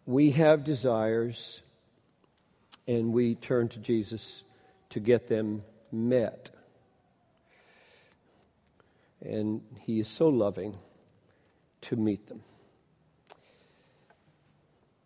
we 0.05 0.31
have 0.31 0.63
desires 0.63 1.61
and 2.87 3.13
we 3.13 3.35
turn 3.35 3.67
to 3.69 3.79
Jesus 3.79 4.43
to 4.89 4.99
get 4.99 5.27
them 5.27 5.63
met. 5.91 6.49
And 9.21 9.61
He 9.79 9.99
is 9.99 10.07
so 10.07 10.29
loving 10.29 10.77
to 11.81 11.95
meet 11.95 12.27
them. 12.27 12.41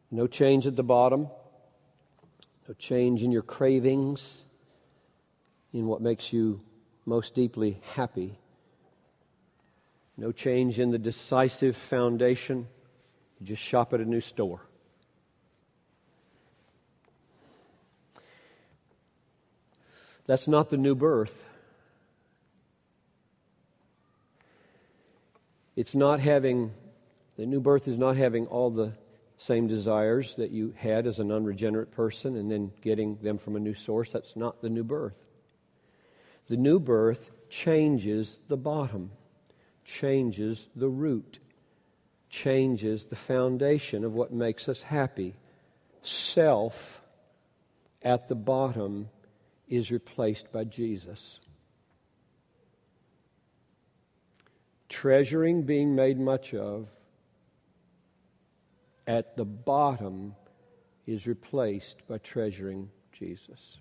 No 0.09 0.27
change 0.27 0.67
at 0.67 0.75
the 0.75 0.83
bottom, 0.83 1.29
no 2.67 2.73
change 2.75 3.23
in 3.23 3.31
your 3.31 3.41
cravings, 3.41 4.43
in 5.73 5.87
what 5.87 6.01
makes 6.01 6.33
you 6.33 6.61
most 7.05 7.33
deeply 7.33 7.79
happy. 7.93 8.37
No 10.17 10.31
change 10.31 10.79
in 10.79 10.91
the 10.91 10.99
decisive 10.99 11.75
foundation. 11.75 12.67
You 13.41 13.47
just 13.47 13.63
shop 13.63 13.91
at 13.91 13.99
a 13.99 14.05
new 14.05 14.21
store. 14.21 14.61
That's 20.27 20.47
not 20.47 20.69
the 20.69 20.77
new 20.77 20.93
birth. 20.93 21.47
It's 25.75 25.95
not 25.95 26.19
having, 26.19 26.71
the 27.35 27.47
new 27.47 27.59
birth 27.59 27.87
is 27.87 27.97
not 27.97 28.15
having 28.15 28.45
all 28.45 28.69
the 28.69 28.93
same 29.39 29.65
desires 29.65 30.35
that 30.35 30.51
you 30.51 30.75
had 30.77 31.07
as 31.07 31.17
an 31.17 31.31
unregenerate 31.31 31.91
person 31.91 32.37
and 32.37 32.51
then 32.51 32.71
getting 32.81 33.15
them 33.23 33.39
from 33.39 33.55
a 33.55 33.59
new 33.59 33.73
source. 33.73 34.11
That's 34.11 34.35
not 34.35 34.61
the 34.61 34.69
new 34.69 34.83
birth. 34.83 35.31
The 36.47 36.57
new 36.57 36.79
birth 36.79 37.31
changes 37.49 38.37
the 38.49 38.57
bottom, 38.57 39.09
changes 39.83 40.67
the 40.75 40.89
root, 40.89 41.39
changes 42.31 43.05
the 43.05 43.15
foundation 43.15 44.03
of 44.03 44.13
what 44.13 44.31
makes 44.31 44.67
us 44.67 44.81
happy. 44.81 45.35
Self 46.01 47.01
at 48.01 48.27
the 48.27 48.35
bottom 48.35 49.09
is 49.67 49.91
replaced 49.91 50.51
by 50.51 50.63
Jesus. 50.63 51.39
Treasuring 54.89 55.63
being 55.63 55.93
made 55.93 56.19
much 56.19 56.53
of 56.53 56.87
at 59.05 59.35
the 59.35 59.45
bottom 59.45 60.35
is 61.05 61.27
replaced 61.27 62.07
by 62.07 62.17
treasuring 62.17 62.89
Jesus. 63.11 63.79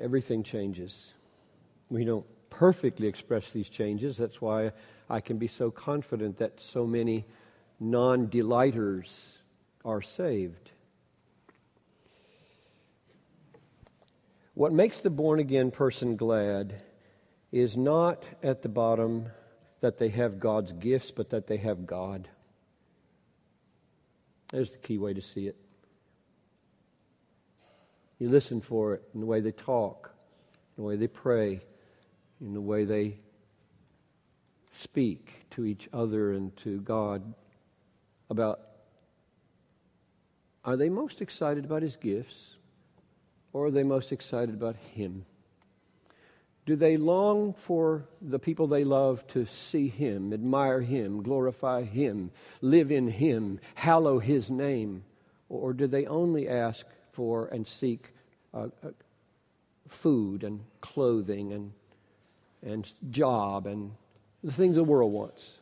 Everything 0.00 0.42
changes. 0.42 1.12
We 1.90 2.04
don't 2.04 2.24
perfectly 2.54 3.08
express 3.08 3.50
these 3.50 3.68
changes. 3.68 4.16
That's 4.16 4.40
why 4.40 4.72
I 5.10 5.20
can 5.20 5.38
be 5.38 5.48
so 5.48 5.70
confident 5.70 6.38
that 6.38 6.60
so 6.60 6.86
many 6.86 7.26
non 7.80 8.28
delighters 8.28 9.38
are 9.84 10.00
saved. 10.00 10.70
What 14.54 14.72
makes 14.72 15.00
the 15.00 15.10
born 15.10 15.40
again 15.40 15.72
person 15.72 16.16
glad 16.16 16.80
is 17.50 17.76
not 17.76 18.24
at 18.40 18.62
the 18.62 18.68
bottom 18.68 19.26
that 19.80 19.98
they 19.98 20.10
have 20.10 20.38
God's 20.38 20.70
gifts, 20.70 21.10
but 21.10 21.30
that 21.30 21.48
they 21.48 21.56
have 21.56 21.86
God. 21.86 22.28
There's 24.52 24.70
the 24.70 24.78
key 24.78 24.98
way 24.98 25.12
to 25.12 25.22
see 25.22 25.48
it. 25.48 25.56
You 28.20 28.28
listen 28.28 28.60
for 28.60 28.94
it 28.94 29.02
in 29.12 29.18
the 29.18 29.26
way 29.26 29.40
they 29.40 29.50
talk, 29.50 30.12
in 30.76 30.84
the 30.84 30.88
way 30.88 30.94
they 30.94 31.08
pray, 31.08 31.60
in 32.44 32.54
the 32.54 32.60
way 32.60 32.84
they 32.84 33.16
speak 34.70 35.46
to 35.50 35.64
each 35.64 35.88
other 35.92 36.32
and 36.32 36.56
to 36.58 36.80
God 36.82 37.34
about 38.30 38.60
are 40.64 40.76
they 40.76 40.88
most 40.88 41.20
excited 41.20 41.64
about 41.64 41.82
his 41.82 41.96
gifts 41.96 42.56
or 43.54 43.66
are 43.66 43.70
they 43.70 43.84
most 43.84 44.12
excited 44.12 44.54
about 44.54 44.76
Him? 44.76 45.24
Do 46.66 46.76
they 46.76 46.96
long 46.96 47.54
for 47.54 48.04
the 48.20 48.38
people 48.38 48.66
they 48.66 48.84
love 48.84 49.26
to 49.28 49.46
see 49.46 49.88
Him, 49.88 50.32
admire 50.32 50.80
Him, 50.80 51.22
glorify 51.22 51.84
Him, 51.84 52.30
live 52.60 52.90
in 52.90 53.08
Him, 53.08 53.60
hallow 53.76 54.18
His 54.18 54.50
name? 54.50 55.04
Or 55.48 55.72
do 55.72 55.86
they 55.86 56.04
only 56.06 56.48
ask 56.48 56.84
for 57.12 57.46
and 57.46 57.66
seek 57.66 58.12
uh, 58.52 58.68
uh, 58.82 58.90
food 59.86 60.42
and 60.42 60.60
clothing 60.80 61.52
and, 61.52 61.72
and 62.64 62.90
job 63.10 63.66
and 63.66 63.92
the 64.42 64.52
things 64.52 64.76
the 64.76 64.84
world 64.84 65.12
wants. 65.12 65.58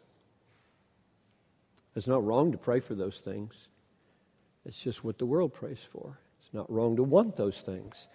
It's 1.95 2.07
not 2.07 2.25
wrong 2.25 2.53
to 2.53 2.59
pray 2.59 2.81
for 2.81 2.95
those 2.95 3.19
things. 3.19 3.69
It's 4.65 4.79
just 4.79 5.05
what 5.05 5.19
the 5.19 5.27
world 5.27 5.53
prays 5.53 5.81
for. 5.81 6.19
It's 6.41 6.55
not 6.55 6.71
wrong 6.71 6.97
to 6.97 7.03
want 7.03 7.37
those 7.37 7.61
things. 7.61 8.09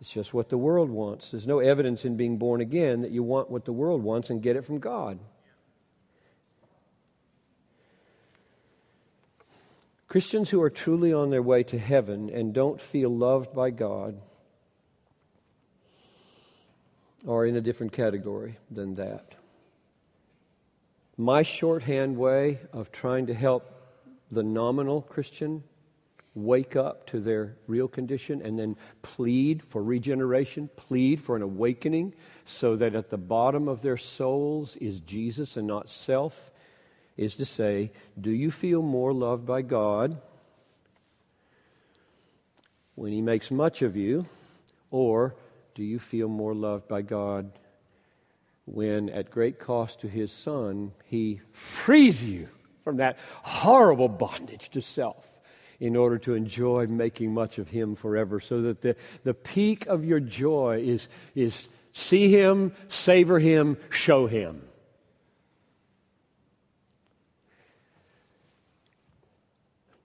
It's 0.00 0.12
just 0.12 0.34
what 0.34 0.48
the 0.48 0.58
world 0.58 0.90
wants. 0.90 1.30
There's 1.30 1.46
no 1.46 1.60
evidence 1.60 2.04
in 2.04 2.16
being 2.16 2.38
born 2.38 2.60
again 2.60 3.02
that 3.02 3.10
you 3.10 3.22
want 3.22 3.50
what 3.50 3.64
the 3.64 3.72
world 3.72 4.02
wants 4.02 4.30
and 4.30 4.42
get 4.42 4.56
it 4.56 4.64
from 4.64 4.78
God. 4.78 5.18
Christians 10.08 10.50
who 10.50 10.60
are 10.62 10.70
truly 10.70 11.12
on 11.12 11.30
their 11.30 11.42
way 11.42 11.62
to 11.64 11.78
heaven 11.78 12.30
and 12.30 12.52
don't 12.52 12.80
feel 12.80 13.14
loved 13.14 13.52
by 13.52 13.70
God 13.70 14.20
are 17.26 17.46
in 17.46 17.56
a 17.56 17.60
different 17.60 17.92
category 17.92 18.58
than 18.70 18.94
that. 18.96 19.34
My 21.16 21.42
shorthand 21.42 22.16
way 22.16 22.58
of 22.72 22.90
trying 22.90 23.26
to 23.26 23.34
help 23.34 23.64
the 24.30 24.42
nominal 24.42 25.02
Christian 25.02 25.62
wake 26.34 26.74
up 26.74 27.06
to 27.06 27.20
their 27.20 27.56
real 27.68 27.86
condition 27.86 28.42
and 28.42 28.58
then 28.58 28.76
plead 29.02 29.62
for 29.62 29.82
regeneration, 29.82 30.68
plead 30.76 31.20
for 31.20 31.36
an 31.36 31.42
awakening, 31.42 32.12
so 32.44 32.76
that 32.76 32.94
at 32.94 33.10
the 33.10 33.16
bottom 33.16 33.68
of 33.68 33.82
their 33.82 33.96
souls 33.96 34.76
is 34.76 34.98
Jesus 35.00 35.56
and 35.56 35.66
not 35.66 35.88
self, 35.88 36.50
is 37.16 37.36
to 37.36 37.44
say, 37.44 37.92
Do 38.20 38.30
you 38.30 38.50
feel 38.50 38.82
more 38.82 39.12
loved 39.12 39.46
by 39.46 39.62
God 39.62 40.20
when 42.96 43.12
He 43.12 43.22
makes 43.22 43.50
much 43.50 43.82
of 43.82 43.96
you, 43.96 44.26
or 44.90 45.36
do 45.74 45.82
you 45.82 45.98
feel 45.98 46.28
more 46.28 46.54
loved 46.54 46.88
by 46.88 47.02
God 47.02 47.50
when, 48.64 49.10
at 49.10 49.30
great 49.30 49.58
cost 49.58 50.00
to 50.00 50.08
His 50.08 50.32
Son, 50.32 50.92
He 51.06 51.40
frees 51.52 52.24
you 52.24 52.48
from 52.82 52.98
that 52.98 53.18
horrible 53.42 54.08
bondage 54.08 54.70
to 54.70 54.82
self? 54.82 55.28
in 55.80 55.96
order 55.96 56.18
to 56.18 56.34
enjoy 56.34 56.86
making 56.86 57.34
much 57.34 57.58
of 57.58 57.68
Him 57.68 57.94
forever. 57.94 58.40
So 58.40 58.62
that 58.62 58.80
the, 58.80 58.96
the 59.24 59.34
peak 59.34 59.86
of 59.86 60.04
your 60.04 60.20
joy 60.20 60.82
is, 60.84 61.08
is 61.34 61.68
see 61.92 62.30
Him, 62.30 62.72
savor 62.88 63.38
Him, 63.38 63.76
show 63.90 64.26
Him. 64.26 64.62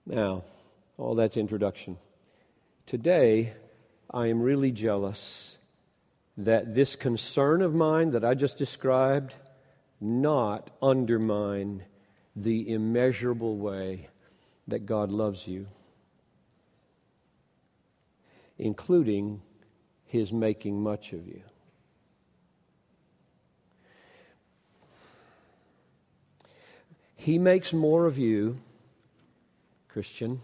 Now, 0.06 0.42
all 0.98 1.14
that's 1.14 1.36
introduction. 1.36 1.96
Today, 2.86 3.52
I 4.12 4.26
am 4.26 4.42
really 4.42 4.72
jealous 4.72 5.56
that 6.44 6.74
this 6.74 6.96
concern 6.96 7.60
of 7.60 7.74
mine 7.74 8.12
that 8.12 8.24
I 8.24 8.34
just 8.34 8.56
described 8.56 9.34
not 10.00 10.70
undermine 10.80 11.84
the 12.34 12.72
immeasurable 12.72 13.58
way 13.58 14.08
that 14.66 14.86
God 14.86 15.12
loves 15.12 15.46
you, 15.46 15.66
including 18.58 19.42
His 20.06 20.32
making 20.32 20.82
much 20.82 21.12
of 21.12 21.26
you. 21.26 21.42
He 27.16 27.38
makes 27.38 27.74
more 27.74 28.06
of 28.06 28.16
you, 28.16 28.58
Christian, 29.88 30.40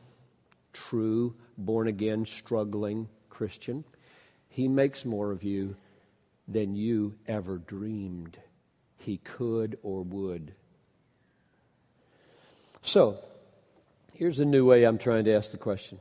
true, 0.75 1.35
born 1.57 1.88
again, 1.88 2.26
struggling 2.26 3.09
Christian. 3.31 3.83
He 4.50 4.69
makes 4.69 5.07
more 5.07 5.33
of 5.33 5.43
you 5.43 5.75
than 6.49 6.75
you 6.75 7.15
ever 7.26 7.59
dreamed 7.59 8.38
he 8.99 9.18
could 9.18 9.79
or 9.83 10.03
would. 10.03 10.53
So, 12.83 13.18
Here's 14.18 14.40
a 14.40 14.47
new 14.47 14.64
way 14.64 14.85
I'm 14.85 14.97
trying 14.97 15.27
to 15.27 15.35
ask 15.35 15.51
the 15.51 15.59
question. 15.59 15.99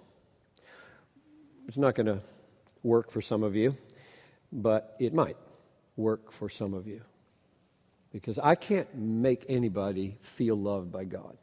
It's 1.68 1.76
not 1.76 1.96
going 1.96 2.06
to 2.06 2.22
work 2.82 3.12
for 3.12 3.20
some 3.20 3.44
of 3.44 3.58
you, 3.58 3.76
but 4.54 4.96
it 5.02 5.14
might 5.14 5.36
work 5.98 6.32
for 6.32 6.48
some 6.48 6.74
of 6.74 6.88
you. 6.88 7.02
Because 8.14 8.40
I 8.40 8.56
can't 8.56 8.96
make 8.96 9.44
anybody 9.50 10.18
feel 10.22 10.56
loved 10.56 10.94
by 10.94 11.04
God. 11.04 11.36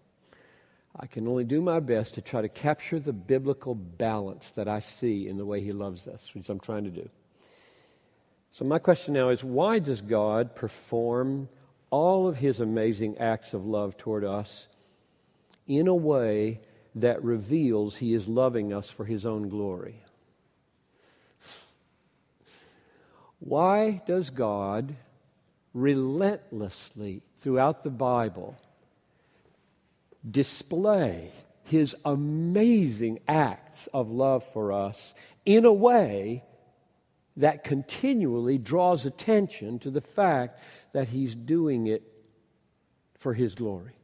I 0.99 1.05
can 1.05 1.29
only 1.29 1.45
do 1.45 1.61
my 1.61 1.79
best 1.79 2.15
to 2.15 2.23
try 2.23 2.41
to 2.41 2.49
capture 2.49 2.99
the 2.99 3.13
biblical 3.13 3.75
balance 3.75 4.51
that 4.53 4.67
I 4.67 4.81
see 4.81 5.29
in 5.29 5.37
the 5.37 5.45
way 5.45 5.61
He 5.61 5.73
loves 5.73 6.09
us, 6.09 6.31
which 6.35 6.49
I'm 6.49 6.61
trying 6.61 6.85
to 6.85 6.91
do. 6.91 7.11
So, 8.53 8.65
my 8.65 8.79
question 8.79 9.15
now 9.15 9.31
is 9.31 9.43
why 9.43 9.79
does 9.79 10.01
God 10.03 10.55
perform 10.55 11.49
all 11.91 12.27
of 12.27 12.37
His 12.37 12.61
amazing 12.61 13.19
acts 13.19 13.55
of 13.55 13.67
love 13.67 13.97
toward 13.97 14.25
us 14.25 14.67
in 15.67 15.87
a 15.87 15.95
way 15.95 16.61
that 16.95 17.23
reveals 17.23 17.97
He 17.97 18.15
is 18.15 18.27
loving 18.29 18.73
us 18.73 18.89
for 18.89 19.05
His 19.05 19.25
own 19.25 19.49
glory. 19.49 20.03
Why 23.39 24.03
does 24.07 24.31
God 24.31 24.95
relentlessly 25.75 27.23
throughout 27.39 27.83
the 27.83 27.91
Bible 27.91 28.57
display 30.29 31.31
His 31.65 31.97
amazing 32.05 33.21
acts 33.27 33.87
of 33.89 34.11
love 34.11 34.45
for 34.45 34.73
us 34.73 35.15
in 35.45 35.65
a 35.65 35.73
way 35.73 36.45
that 37.37 37.65
continually 37.65 38.59
draws 38.59 39.07
attention 39.07 39.79
to 39.81 39.91
the 39.91 40.01
fact 40.01 40.59
that 40.93 41.09
He's 41.09 41.35
doing 41.35 41.87
it 41.87 42.03
for 43.15 43.35
His 43.35 43.55
glory? 43.55 43.95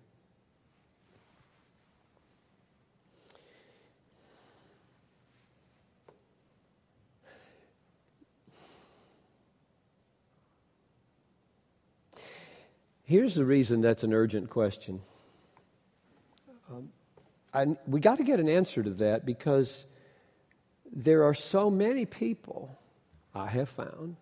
Here's 13.09 13.35
the 13.35 13.45
reason 13.47 13.81
that's 13.81 14.05
an 14.05 14.13
urgent 14.13 14.51
question. 14.51 15.01
Um, 16.71 16.91
I, 17.55 17.67
we 17.87 18.01
got 18.01 18.19
to 18.19 18.23
get 18.23 18.39
an 18.39 18.51
answer 18.51 18.83
to 18.83 18.91
that 18.91 19.25
because 19.25 19.87
there 20.93 21.25
are 21.25 21.33
so 21.33 21.71
many 21.71 22.05
people, 22.05 22.79
I 23.39 23.47
have 23.47 23.69
found, 23.69 24.17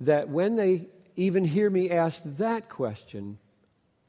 that 0.00 0.28
when 0.28 0.56
they 0.56 0.88
even 1.16 1.44
hear 1.44 1.68
me 1.68 1.90
ask 1.90 2.20
that 2.24 2.68
question, 2.68 3.38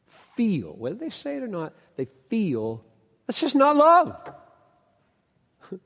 feel, 0.06 0.74
whether 0.74 0.96
they 0.96 1.10
say 1.10 1.38
it 1.38 1.44
or 1.44 1.48
not, 1.48 1.74
they 1.96 2.06
feel 2.28 2.84
that's 3.26 3.42
just 3.42 3.56
not 3.56 3.76
love. 3.76 4.34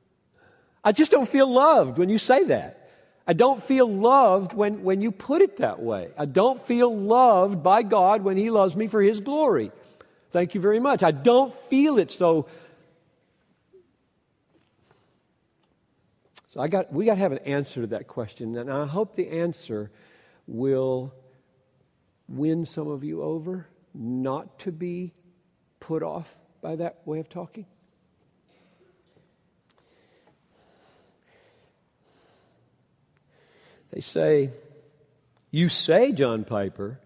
I 0.83 0.91
just 0.91 1.11
don't 1.11 1.27
feel 1.27 1.51
loved 1.51 1.97
when 1.97 2.09
you 2.09 2.19
say 2.19 2.43
that. 2.45 2.77
I 3.27 3.33
don't 3.33 3.61
feel 3.61 3.91
loved 3.91 4.53
when, 4.53 4.83
when 4.83 5.01
you 5.01 5.11
put 5.11 5.41
it 5.41 5.57
that 5.57 5.81
way. 5.81 6.09
I 6.17 6.25
don't 6.25 6.61
feel 6.65 6.95
loved 6.95 7.63
by 7.63 7.83
God 7.83 8.23
when 8.23 8.37
He 8.37 8.49
loves 8.49 8.75
me 8.75 8.87
for 8.87 9.01
His 9.01 9.19
glory. 9.19 9.71
Thank 10.31 10.55
you 10.55 10.61
very 10.61 10.79
much. 10.79 11.03
I 11.03 11.11
don't 11.11 11.53
feel 11.53 11.97
it 11.97 12.11
so. 12.11 12.47
So 16.51 16.59
I 16.59 16.67
got, 16.67 16.91
we 16.91 17.05
got 17.05 17.13
to 17.13 17.19
have 17.21 17.31
an 17.31 17.37
answer 17.39 17.79
to 17.79 17.87
that 17.87 18.07
question, 18.09 18.57
and 18.57 18.69
I 18.69 18.85
hope 18.85 19.15
the 19.15 19.29
answer 19.29 19.89
will 20.47 21.13
win 22.27 22.65
some 22.65 22.89
of 22.89 23.05
you 23.05 23.23
over 23.23 23.67
not 23.93 24.59
to 24.59 24.73
be 24.73 25.13
put 25.79 26.03
off 26.03 26.37
by 26.61 26.75
that 26.75 27.03
way 27.05 27.19
of 27.19 27.29
talking. 27.29 27.67
They 33.91 34.01
say, 34.01 34.51
You 35.51 35.69
say, 35.69 36.11
John 36.11 36.43
Piper, 36.43 36.99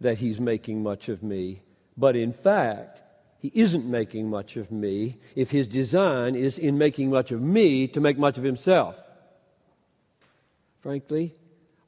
that 0.00 0.18
he's 0.18 0.40
making 0.40 0.82
much 0.82 1.08
of 1.08 1.22
me, 1.22 1.60
but 1.96 2.16
in 2.16 2.32
fact, 2.32 3.00
he 3.38 3.52
isn't 3.54 3.86
making 3.86 4.28
much 4.28 4.56
of 4.56 4.72
me 4.72 5.18
if 5.36 5.50
his 5.50 5.68
design 5.68 6.34
is 6.34 6.58
in 6.58 6.76
making 6.76 7.10
much 7.10 7.30
of 7.30 7.40
me 7.40 7.86
to 7.88 8.00
make 8.00 8.18
much 8.18 8.36
of 8.36 8.44
himself. 8.44 8.96
Frankly, 10.80 11.34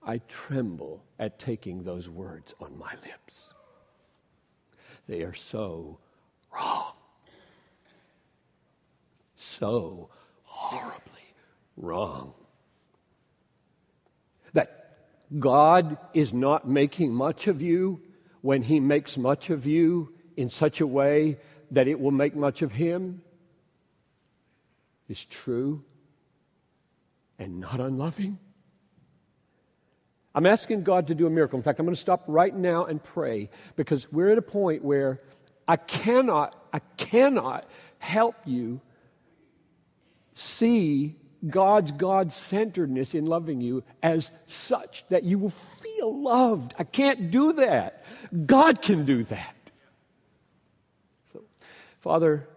I 0.03 0.19
tremble 0.29 1.03
at 1.19 1.39
taking 1.39 1.83
those 1.83 2.09
words 2.09 2.55
on 2.61 2.79
my 2.79 2.93
lips. 3.03 3.51
They 5.09 5.23
are 5.23 5.35
so 5.35 5.99
wrong. 6.55 6.93
So 9.37 10.11
horribly 10.45 11.35
wrong 11.77 12.35
that 14.53 14.99
God 15.39 15.97
is 16.15 16.33
not 16.33 16.69
making 16.69 17.13
much 17.13 17.47
of 17.47 17.61
you 17.61 18.03
when 18.41 18.63
He 18.63 18.81
makes 18.81 19.17
much 19.17 19.51
of 19.51 19.67
you 19.67 20.13
in 20.37 20.51
such 20.51 20.81
a 20.81 20.87
way 20.87 21.39
that 21.71 21.89
it 21.89 22.01
will 22.01 22.11
make 22.11 22.35
much 22.35 22.63
of 22.63 22.73
Him 22.73 23.23
is 25.09 25.25
true 25.25 25.83
and 27.39 27.61
not 27.61 27.81
unloving? 27.81 28.39
I'm 30.35 30.47
asking 30.47 30.85
God 30.85 31.09
to 31.09 31.15
do 31.15 31.27
a 31.27 31.31
miracle. 31.31 31.59
In 31.59 31.63
fact, 31.63 31.81
I'm 31.81 31.87
going 31.87 31.95
to 31.95 32.01
stop 32.01 32.23
right 32.27 32.55
now 32.55 32.85
and 32.85 33.03
pray 33.03 33.51
because 33.75 34.11
we're 34.13 34.31
at 34.31 34.39
a 34.39 34.43
point 34.43 34.85
where 34.85 35.21
I 35.67 35.77
cannot, 35.77 36.57
I 36.73 36.81
cannot 36.97 37.69
help 37.99 38.37
you 38.45 38.81
see 40.35 41.17
God's 41.47 41.93
God 41.93 42.33
centeredness 42.33 43.15
in 43.15 43.27
loving 43.27 43.61
you 43.61 43.83
as 44.03 44.31
such 44.47 45.07
that 45.09 45.25
you 45.25 45.39
will 45.39 45.51
feel 45.51 46.23
loved. 46.23 46.75
I 46.79 46.85
can't 46.85 47.31
do 47.31 47.55
that. 47.55 48.05
God 48.47 48.83
can 48.83 49.05
do 49.05 49.25
that. 49.25 49.57
Father, 52.01 52.49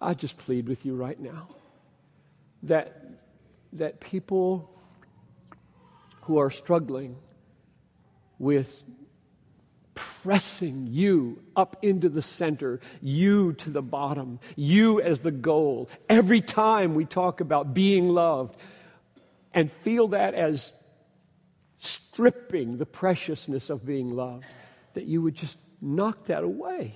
I 0.00 0.14
just 0.14 0.38
plead 0.38 0.68
with 0.68 0.86
you 0.86 0.94
right 0.94 1.18
now 1.18 1.48
that, 2.62 3.02
that 3.74 4.00
people 4.00 4.70
who 6.22 6.38
are 6.38 6.50
struggling 6.50 7.16
with 8.38 8.84
pressing 9.94 10.86
you 10.88 11.42
up 11.54 11.76
into 11.82 12.08
the 12.08 12.22
center, 12.22 12.80
you 13.00 13.52
to 13.54 13.70
the 13.70 13.82
bottom, 13.82 14.40
you 14.56 15.00
as 15.00 15.20
the 15.20 15.30
goal. 15.30 15.88
Every 16.08 16.40
time 16.40 16.94
we 16.94 17.04
talk 17.04 17.40
about 17.40 17.74
being 17.74 18.08
loved 18.08 18.56
and 19.54 19.70
feel 19.70 20.08
that 20.08 20.34
as 20.34 20.72
stripping 21.78 22.78
the 22.78 22.86
preciousness 22.86 23.70
of 23.70 23.86
being 23.86 24.14
loved, 24.14 24.44
that 24.94 25.04
you 25.04 25.22
would 25.22 25.34
just 25.34 25.58
knock 25.80 26.26
that 26.26 26.42
away. 26.42 26.94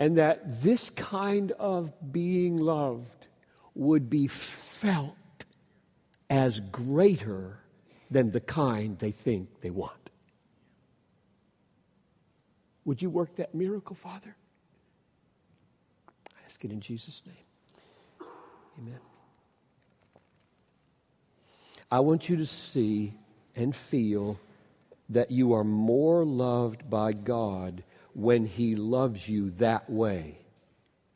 And 0.00 0.16
that 0.16 0.62
this 0.62 0.90
kind 0.90 1.52
of 1.52 1.92
being 2.10 2.56
loved 2.56 3.26
would 3.74 4.08
be 4.08 4.26
felt 4.26 5.14
as 6.30 6.58
greater 6.58 7.58
than 8.10 8.30
the 8.30 8.40
kind 8.40 8.98
they 8.98 9.10
think 9.10 9.60
they 9.60 9.70
want. 9.70 10.10
Would 12.86 13.02
you 13.02 13.10
work 13.10 13.36
that 13.36 13.54
miracle, 13.54 13.94
Father? 13.94 14.34
I 16.34 16.46
ask 16.46 16.64
it 16.64 16.72
in 16.72 16.80
Jesus' 16.80 17.20
name. 17.26 18.26
Amen. 18.78 19.00
I 21.90 22.00
want 22.00 22.28
you 22.30 22.36
to 22.36 22.46
see 22.46 23.12
and 23.54 23.76
feel 23.76 24.40
that 25.10 25.30
you 25.30 25.52
are 25.52 25.64
more 25.64 26.24
loved 26.24 26.88
by 26.88 27.12
God 27.12 27.82
when 28.14 28.46
He 28.46 28.74
loves 28.76 29.28
you 29.28 29.50
that 29.52 29.88
way 29.88 30.38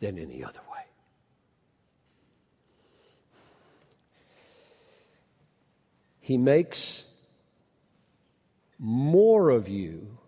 than 0.00 0.18
any 0.18 0.44
other 0.44 0.60
way. 0.70 0.84
He 6.20 6.38
makes 6.38 7.04
more 8.78 9.50
of 9.50 9.68
you 9.68 10.18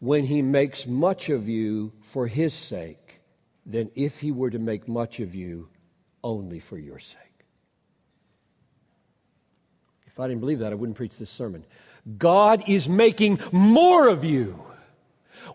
when 0.00 0.24
He 0.24 0.42
makes 0.42 0.86
much 0.86 1.28
of 1.28 1.48
you 1.48 1.92
for 2.00 2.26
His 2.26 2.52
sake 2.52 3.20
than 3.64 3.90
if 3.94 4.20
He 4.20 4.32
were 4.32 4.50
to 4.50 4.58
make 4.58 4.88
much 4.88 5.20
of 5.20 5.34
you 5.34 5.68
only 6.22 6.58
for 6.58 6.78
your 6.78 6.98
sake. 6.98 7.20
If 10.06 10.20
I 10.20 10.28
didn't 10.28 10.40
believe 10.40 10.60
that, 10.60 10.72
I 10.72 10.74
wouldn't 10.74 10.96
preach 10.96 11.18
this 11.18 11.30
sermon. 11.30 11.64
God 12.18 12.64
is 12.68 12.88
making 12.88 13.40
more 13.52 14.08
of 14.08 14.24
you 14.24 14.62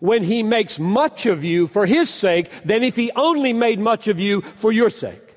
when 0.00 0.22
He 0.22 0.42
makes 0.42 0.78
much 0.78 1.26
of 1.26 1.44
you 1.44 1.66
for 1.66 1.86
His 1.86 2.10
sake 2.10 2.50
than 2.64 2.82
if 2.82 2.96
He 2.96 3.10
only 3.12 3.52
made 3.52 3.78
much 3.78 4.08
of 4.08 4.20
you 4.20 4.40
for 4.40 4.72
your 4.72 4.90
sake. 4.90 5.34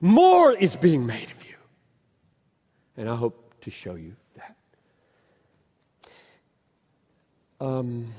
More 0.00 0.52
is 0.52 0.76
being 0.76 1.06
made 1.06 1.30
of 1.30 1.44
you. 1.44 1.56
And 2.96 3.08
I 3.08 3.16
hope 3.16 3.54
to 3.62 3.70
show 3.70 3.94
you 3.94 4.14
that. 4.36 4.56
Um, 7.60 8.12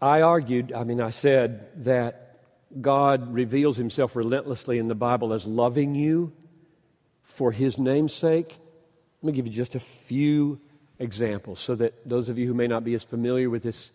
I 0.00 0.22
argued, 0.22 0.72
I 0.72 0.84
mean, 0.84 1.00
I 1.00 1.10
said 1.10 1.84
that 1.84 2.38
God 2.80 3.32
reveals 3.32 3.76
himself 3.76 4.16
relentlessly 4.16 4.78
in 4.78 4.88
the 4.88 4.94
Bible 4.94 5.32
as 5.32 5.44
loving 5.46 5.94
you 5.94 6.32
for 7.22 7.52
his 7.52 7.78
name's 7.78 8.12
sake. 8.12 8.58
Let 9.26 9.32
me 9.32 9.36
give 9.38 9.48
you 9.48 9.52
just 9.52 9.74
a 9.74 9.80
few 9.80 10.60
examples 11.00 11.58
so 11.58 11.74
that 11.74 12.08
those 12.08 12.28
of 12.28 12.38
you 12.38 12.46
who 12.46 12.54
may 12.54 12.68
not 12.68 12.84
be 12.84 12.94
as 12.94 13.02
familiar 13.02 13.50
with 13.50 13.64
this 13.64 13.90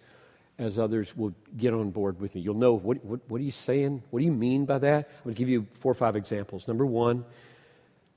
as 0.59 0.77
others 0.77 1.15
will 1.15 1.33
get 1.55 1.73
on 1.73 1.91
board 1.91 2.19
with 2.19 2.35
me. 2.35 2.41
You'll 2.41 2.55
know 2.55 2.73
what, 2.73 3.05
what, 3.05 3.21
what 3.29 3.39
are 3.39 3.43
you 3.45 3.51
saying? 3.51 4.03
What 4.09 4.19
do 4.19 4.25
you 4.25 4.33
mean 4.33 4.65
by 4.65 4.79
that? 4.79 5.07
I'm 5.07 5.23
going 5.23 5.35
to 5.35 5.39
give 5.39 5.47
you 5.47 5.67
four 5.71 5.93
or 5.93 5.95
five 5.95 6.17
examples. 6.17 6.67
Number 6.67 6.85
one, 6.85 7.23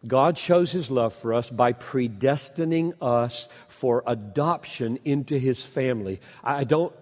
God 0.05 0.37
shows 0.37 0.73
his 0.73 0.91
love 0.91 1.15
for 1.15 1.33
us 1.33 1.49
by 1.51 1.73
predestining 1.73 2.95
us 3.01 3.47
for 3.69 4.03
adoption 4.09 4.99
into 5.05 5.39
his 5.39 5.65
family. 5.65 6.21
I 6.43 6.65
don't, 6.65 6.93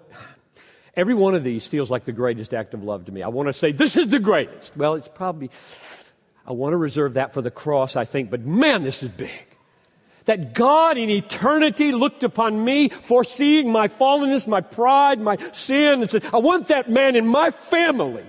every 0.94 1.14
one 1.14 1.34
of 1.34 1.42
these 1.42 1.66
feels 1.66 1.88
like 1.88 2.04
the 2.04 2.12
greatest 2.12 2.52
act 2.52 2.74
of 2.74 2.82
love 2.82 3.06
to 3.06 3.12
me. 3.12 3.22
I 3.22 3.28
want 3.28 3.46
to 3.46 3.54
say, 3.54 3.72
this 3.72 3.96
is 3.96 4.08
the 4.08 4.20
greatest. 4.20 4.76
Well, 4.76 4.92
it's 4.92 5.08
probably, 5.08 5.50
I 6.46 6.52
want 6.52 6.74
to 6.74 6.76
reserve 6.76 7.14
that 7.14 7.32
for 7.32 7.40
the 7.40 7.50
cross, 7.50 7.96
I 7.96 8.04
think, 8.04 8.28
but 8.28 8.42
man, 8.42 8.82
this 8.82 9.02
is 9.02 9.08
big. 9.08 9.30
That 10.26 10.54
God 10.54 10.96
in 10.96 11.10
eternity 11.10 11.92
looked 11.92 12.22
upon 12.22 12.64
me, 12.64 12.88
foreseeing 12.88 13.72
my 13.72 13.88
fallenness, 13.88 14.46
my 14.46 14.60
pride, 14.60 15.20
my 15.20 15.36
sin, 15.52 16.02
and 16.02 16.10
said, 16.10 16.24
I 16.32 16.38
want 16.38 16.68
that 16.68 16.88
man 16.88 17.16
in 17.16 17.26
my 17.26 17.50
family. 17.50 18.24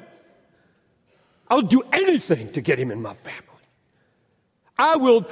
I'll 1.50 1.62
do 1.62 1.84
anything 1.92 2.52
to 2.54 2.62
get 2.62 2.80
him 2.80 2.90
in 2.90 3.02
my 3.02 3.14
family. 3.14 3.42
I 4.78 4.96
will 4.96 5.28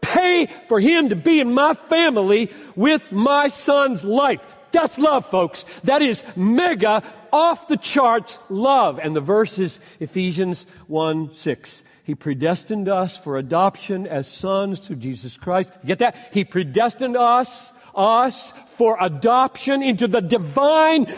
pay 0.00 0.48
for 0.68 0.80
him 0.80 1.10
to 1.10 1.16
be 1.16 1.40
in 1.40 1.52
my 1.52 1.74
family 1.74 2.50
with 2.74 3.12
my 3.12 3.48
son's 3.48 4.04
life. 4.04 4.40
That's 4.72 4.98
love, 4.98 5.26
folks. 5.26 5.64
That 5.84 6.02
is 6.02 6.22
mega 6.34 7.02
off 7.32 7.68
the 7.68 7.76
charts 7.76 8.38
love. 8.48 8.98
And 8.98 9.14
the 9.14 9.20
verse 9.20 9.58
is 9.58 9.78
Ephesians 10.00 10.66
1 10.86 11.34
6. 11.34 11.82
He 12.06 12.14
predestined 12.14 12.88
us 12.88 13.18
for 13.18 13.36
adoption 13.36 14.06
as 14.06 14.28
sons 14.28 14.78
to 14.86 14.94
Jesus 14.94 15.36
Christ. 15.36 15.70
Get 15.84 15.98
that? 15.98 16.14
He 16.32 16.44
predestined 16.44 17.16
us, 17.16 17.72
us 17.96 18.52
for 18.68 18.96
adoption 19.00 19.82
into 19.82 20.06
the 20.06 20.20
divine, 20.20 21.12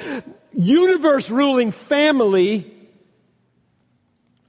universe 0.55 1.29
ruling 1.29 1.72
family 1.72 2.74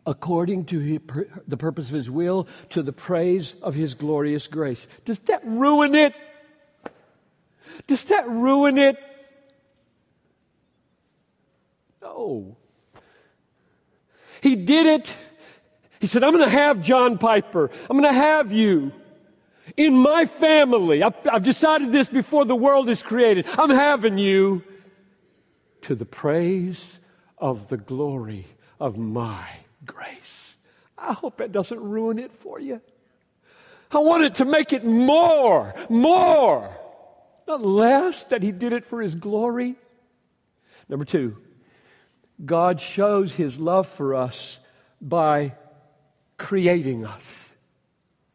according 0.07 0.63
to 0.67 0.99
the 1.45 1.57
purpose 1.57 1.89
of 1.89 1.95
his 1.95 2.09
will, 2.09 2.47
to 2.69 2.83
the 2.83 2.93
praise 2.93 3.53
of 3.61 3.75
his 3.75 3.93
glorious 3.93 4.47
grace. 4.47 4.87
Does 5.03 5.19
that 5.19 5.45
ruin 5.45 5.93
it? 5.93 6.13
Does 7.85 8.05
that 8.05 8.29
ruin 8.29 8.77
it? 8.77 8.97
No. 12.01 12.55
He 14.39 14.55
did 14.55 14.85
it. 14.85 15.13
He 15.99 16.07
said, 16.07 16.23
I'm 16.23 16.33
going 16.33 16.45
to 16.45 16.49
have 16.49 16.81
John 16.81 17.17
Piper. 17.17 17.69
I'm 17.89 17.99
going 17.99 18.11
to 18.11 18.19
have 18.19 18.51
you 18.51 18.93
in 19.75 19.97
my 19.97 20.25
family. 20.25 21.03
I've, 21.03 21.15
I've 21.29 21.43
decided 21.43 21.91
this 21.91 22.07
before 22.07 22.45
the 22.45 22.55
world 22.55 22.89
is 22.89 23.03
created. 23.03 23.45
I'm 23.57 23.69
having 23.69 24.17
you 24.17 24.63
to 25.81 25.95
the 25.95 26.05
praise 26.05 26.99
of 27.37 27.67
the 27.67 27.77
glory 27.77 28.45
of 28.79 28.97
my 28.97 29.45
grace. 29.85 30.55
I 30.97 31.13
hope 31.13 31.41
it 31.41 31.51
doesn't 31.51 31.79
ruin 31.79 32.19
it 32.19 32.31
for 32.31 32.59
you. 32.59 32.81
I 33.91 33.99
want 33.99 34.23
it 34.23 34.35
to 34.35 34.45
make 34.45 34.71
it 34.71 34.85
more, 34.85 35.73
more, 35.89 36.77
not 37.47 37.61
less, 37.61 38.23
that 38.25 38.43
He 38.43 38.51
did 38.51 38.71
it 38.71 38.85
for 38.85 39.01
His 39.01 39.15
glory. 39.15 39.75
Number 40.87 41.05
two, 41.05 41.37
God 42.45 42.79
shows 42.79 43.33
His 43.33 43.57
love 43.57 43.87
for 43.87 44.15
us 44.15 44.59
by 45.01 45.53
creating 46.39 47.05
us. 47.05 47.45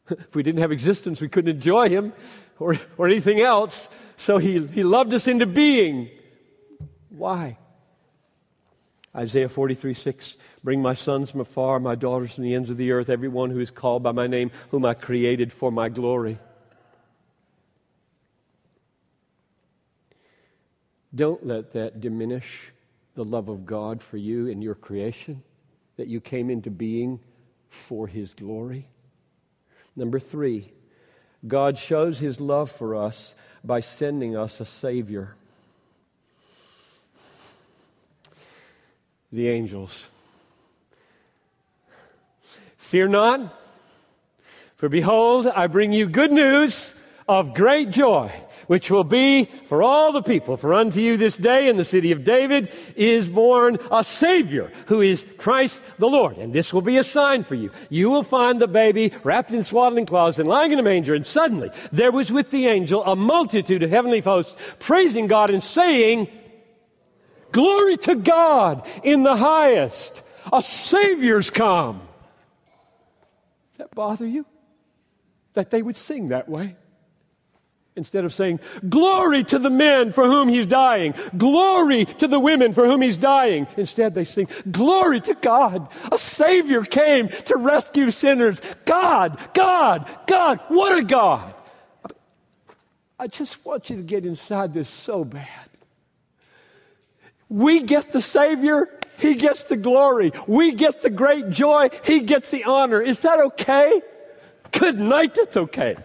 If 0.11 0.37
we 0.37 0.43
didn't 0.43 0.61
have 0.61 0.71
existence, 0.71 1.21
we 1.23 1.31
couldn't 1.31 1.57
enjoy 1.57 1.89
Him 1.89 2.13
or, 2.59 2.79
or 2.99 3.07
anything 3.07 3.41
else. 3.41 3.89
So 4.17 4.39
he, 4.39 4.67
he 4.67 4.83
loved 4.83 5.13
us 5.15 5.27
into 5.27 5.47
being. 5.47 6.11
Why? 7.09 7.59
Isaiah 9.17 9.49
43, 9.49 9.95
6. 9.95 10.37
Bring 10.63 10.83
my 10.83 10.95
sons 10.95 11.31
from 11.31 11.41
afar, 11.41 11.79
my 11.79 11.95
daughters 11.95 12.35
from 12.35 12.45
the 12.45 12.55
ends 12.55 12.71
of 12.71 12.77
the 12.77 12.93
earth, 12.93 13.09
everyone 13.09 13.51
who 13.51 13.61
is 13.61 13.71
called 13.71 14.03
by 14.03 14.13
my 14.13 14.27
name, 14.27 14.51
whom 14.71 14.85
I 14.85 14.95
created 14.95 15.53
for 15.53 15.71
my 15.71 15.89
glory. 15.89 16.39
Don't 21.15 21.47
let 21.47 21.73
that 21.75 22.01
diminish 22.01 22.73
the 23.15 23.25
love 23.25 23.49
of 23.49 23.65
God 23.65 24.03
for 24.03 24.17
you 24.17 24.49
and 24.49 24.63
your 24.63 24.75
creation, 24.75 25.45
that 25.97 26.09
you 26.09 26.21
came 26.21 26.51
into 26.51 26.71
being 26.71 27.21
for 27.75 28.07
His 28.07 28.33
glory. 28.33 28.87
Number 29.97 30.19
three, 30.19 30.73
God 31.47 31.77
shows 31.77 32.19
His 32.19 32.41
love 32.41 32.71
for 32.71 32.95
us 32.95 33.35
by 33.63 33.81
sending 33.81 34.37
us 34.37 34.61
a 34.61 34.67
Savior. 34.67 35.37
the 39.35 39.49
angels. 39.49 40.07
Fear 42.77 43.09
not, 43.09 43.61
for 44.77 44.89
behold, 44.89 45.49
I 45.49 45.67
bring 45.67 45.93
you 45.93 46.07
good 46.09 46.31
news 46.31 46.95
of 47.29 47.53
great 47.55 47.91
joy, 47.91 48.31
which 48.67 48.91
will 48.91 49.05
be 49.05 49.47
for 49.67 49.83
all 49.83 50.13
the 50.13 50.23
people. 50.23 50.57
For 50.57 50.75
unto 50.75 51.01
you 51.01 51.17
this 51.17 51.37
day 51.37 51.69
in 51.69 51.77
the 51.77 51.85
city 51.85 52.13
of 52.13 52.25
David 52.25 52.71
is 52.97 53.29
born 53.29 53.79
a 53.91 54.05
Savior, 54.05 54.73
who 54.87 55.01
is 55.01 55.25
Christ 55.39 55.81
the 55.99 56.09
Lord. 56.09 56.37
And 56.37 56.53
this 56.53 56.73
will 56.73 56.83
be 56.83 56.97
a 56.97 57.05
sign 57.05 57.45
for 57.45 57.55
you. 57.55 57.71
You 57.91 58.11
will 58.11 58.23
find 58.23 58.61
the 58.61 58.69
baby 58.69 59.13
wrapped 59.23 59.51
in 59.51 59.63
swaddling 59.63 60.07
cloths 60.07 60.39
and 60.39 60.49
lying 60.49 60.73
in 60.73 60.79
a 60.79 60.83
manger. 60.83 61.15
And 61.15 61.27
suddenly 61.27 61.71
there 61.93 62.13
was 62.13 62.31
with 62.31 62.51
the 62.51 62.67
angel 62.67 63.05
a 63.05 63.17
multitude 63.17 63.83
of 63.83 63.91
heavenly 63.91 64.21
hosts 64.21 64.57
praising 64.79 65.27
God 65.27 65.51
and 65.51 65.63
saying, 65.63 66.29
Glory 67.53 67.97
to 67.99 68.17
God 68.17 68.85
in 69.05 69.23
the 69.23 69.37
highest. 69.37 70.25
A 70.53 70.63
Savior's 70.63 71.51
come. 71.51 72.01
Does 73.73 73.79
that 73.79 73.95
bother 73.95 74.27
you? 74.27 74.45
That 75.55 75.71
they 75.71 75.81
would 75.81 75.97
sing 75.97 76.29
that 76.29 76.49
way? 76.49 76.77
Instead 77.97 78.25
of 78.25 78.35
saying, 78.35 78.59
Glory 78.89 79.45
to 79.45 79.59
the 79.59 79.71
men 79.71 80.13
for 80.13 80.27
whom 80.27 80.49
he's 80.49 80.67
dying, 80.67 81.15
glory 81.37 82.05
to 82.05 82.27
the 82.27 82.41
women 82.41 82.75
for 82.75 82.87
whom 82.87 83.01
he's 83.01 83.17
dying. 83.17 83.69
Instead, 83.77 84.15
they 84.15 84.25
sing, 84.25 84.49
Glory 84.71 85.21
to 85.21 85.35
God. 85.35 85.89
A 86.11 86.19
Savior 86.19 86.83
came 86.83 87.29
to 87.29 87.57
rescue 87.57 88.11
sinners. 88.11 88.61
God, 88.85 89.39
God, 89.55 90.11
God, 90.27 90.61
what 90.69 90.99
a 90.99 91.05
God. 91.05 91.55
I 93.17 93.29
just 93.29 93.65
want 93.65 93.91
you 93.91 93.97
to 93.97 94.03
get 94.03 94.27
inside 94.27 94.75
this 94.75 94.89
so 94.89 95.25
bad. 95.25 95.49
We 97.49 97.81
get 97.83 98.11
the 98.11 98.21
Savior, 98.21 98.89
He 99.19 99.37
gets 99.37 99.65
the 99.65 99.77
glory. 99.77 100.33
We 100.49 100.73
get 100.73 101.01
the 101.01 101.11
great 101.11 101.51
joy, 101.51 101.91
He 102.05 102.21
gets 102.21 102.51
the 102.51 102.65
honor. 102.65 103.01
Is 103.01 103.21
that 103.21 103.39
okay? 103.39 104.03
Good 104.73 104.99
night, 104.99 105.37
that's 105.37 105.57
okay. 105.57 105.97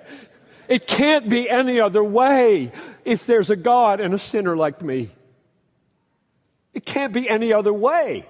It 0.69 0.85
can't 0.85 1.27
be 1.27 1.49
any 1.49 1.81
other 1.81 2.03
way 2.03 2.71
if 3.03 3.25
there's 3.25 3.49
a 3.49 3.55
God 3.55 3.99
and 3.99 4.13
a 4.13 4.19
sinner 4.19 4.55
like 4.55 4.83
me. 4.83 5.09
It 6.75 6.85
can't 6.85 7.11
be 7.11 7.27
any 7.27 7.51
other 7.51 7.73
way. 7.73 8.27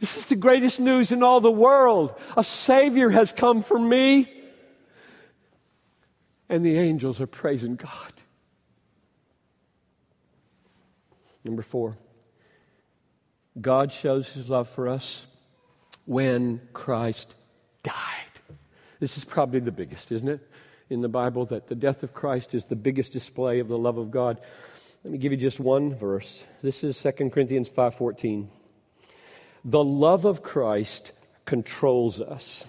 This 0.00 0.18
is 0.18 0.26
the 0.26 0.36
greatest 0.36 0.78
news 0.78 1.10
in 1.10 1.22
all 1.22 1.40
the 1.40 1.50
world. 1.50 2.14
A 2.36 2.44
Savior 2.44 3.08
has 3.08 3.32
come 3.32 3.62
for 3.62 3.78
me. 3.78 4.30
And 6.50 6.64
the 6.64 6.78
angels 6.78 7.22
are 7.22 7.26
praising 7.26 7.76
God. 7.76 8.12
Number 11.42 11.62
four, 11.62 11.96
God 13.58 13.92
shows 13.92 14.28
his 14.28 14.50
love 14.50 14.68
for 14.68 14.88
us 14.88 15.24
when 16.04 16.60
Christ 16.74 17.34
died. 17.82 17.94
This 19.00 19.16
is 19.16 19.24
probably 19.24 19.60
the 19.60 19.72
biggest, 19.72 20.12
isn't 20.12 20.28
it? 20.28 20.47
In 20.90 21.02
the 21.02 21.08
Bible, 21.08 21.44
that 21.46 21.66
the 21.66 21.74
death 21.74 22.02
of 22.02 22.14
Christ 22.14 22.54
is 22.54 22.64
the 22.64 22.76
biggest 22.76 23.12
display 23.12 23.58
of 23.58 23.68
the 23.68 23.76
love 23.76 23.98
of 23.98 24.10
God. 24.10 24.40
Let 25.04 25.12
me 25.12 25.18
give 25.18 25.32
you 25.32 25.38
just 25.38 25.60
one 25.60 25.94
verse. 25.94 26.42
This 26.62 26.82
is 26.82 26.96
2 26.96 27.30
Corinthians 27.30 27.68
5:14. 27.68 28.48
The 29.64 29.84
love 29.84 30.24
of 30.24 30.42
Christ 30.42 31.12
controls 31.44 32.20
us 32.20 32.64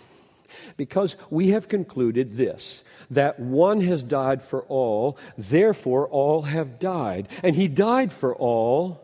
because 0.77 1.15
we 1.29 1.49
have 1.49 1.67
concluded 1.67 2.33
this 2.33 2.83
that 3.09 3.39
one 3.39 3.81
has 3.81 4.03
died 4.03 4.41
for 4.41 4.63
all, 4.63 5.17
therefore 5.37 6.07
all 6.07 6.43
have 6.43 6.79
died. 6.79 7.27
And 7.43 7.55
he 7.55 7.67
died 7.67 8.11
for 8.11 8.35
all. 8.35 9.01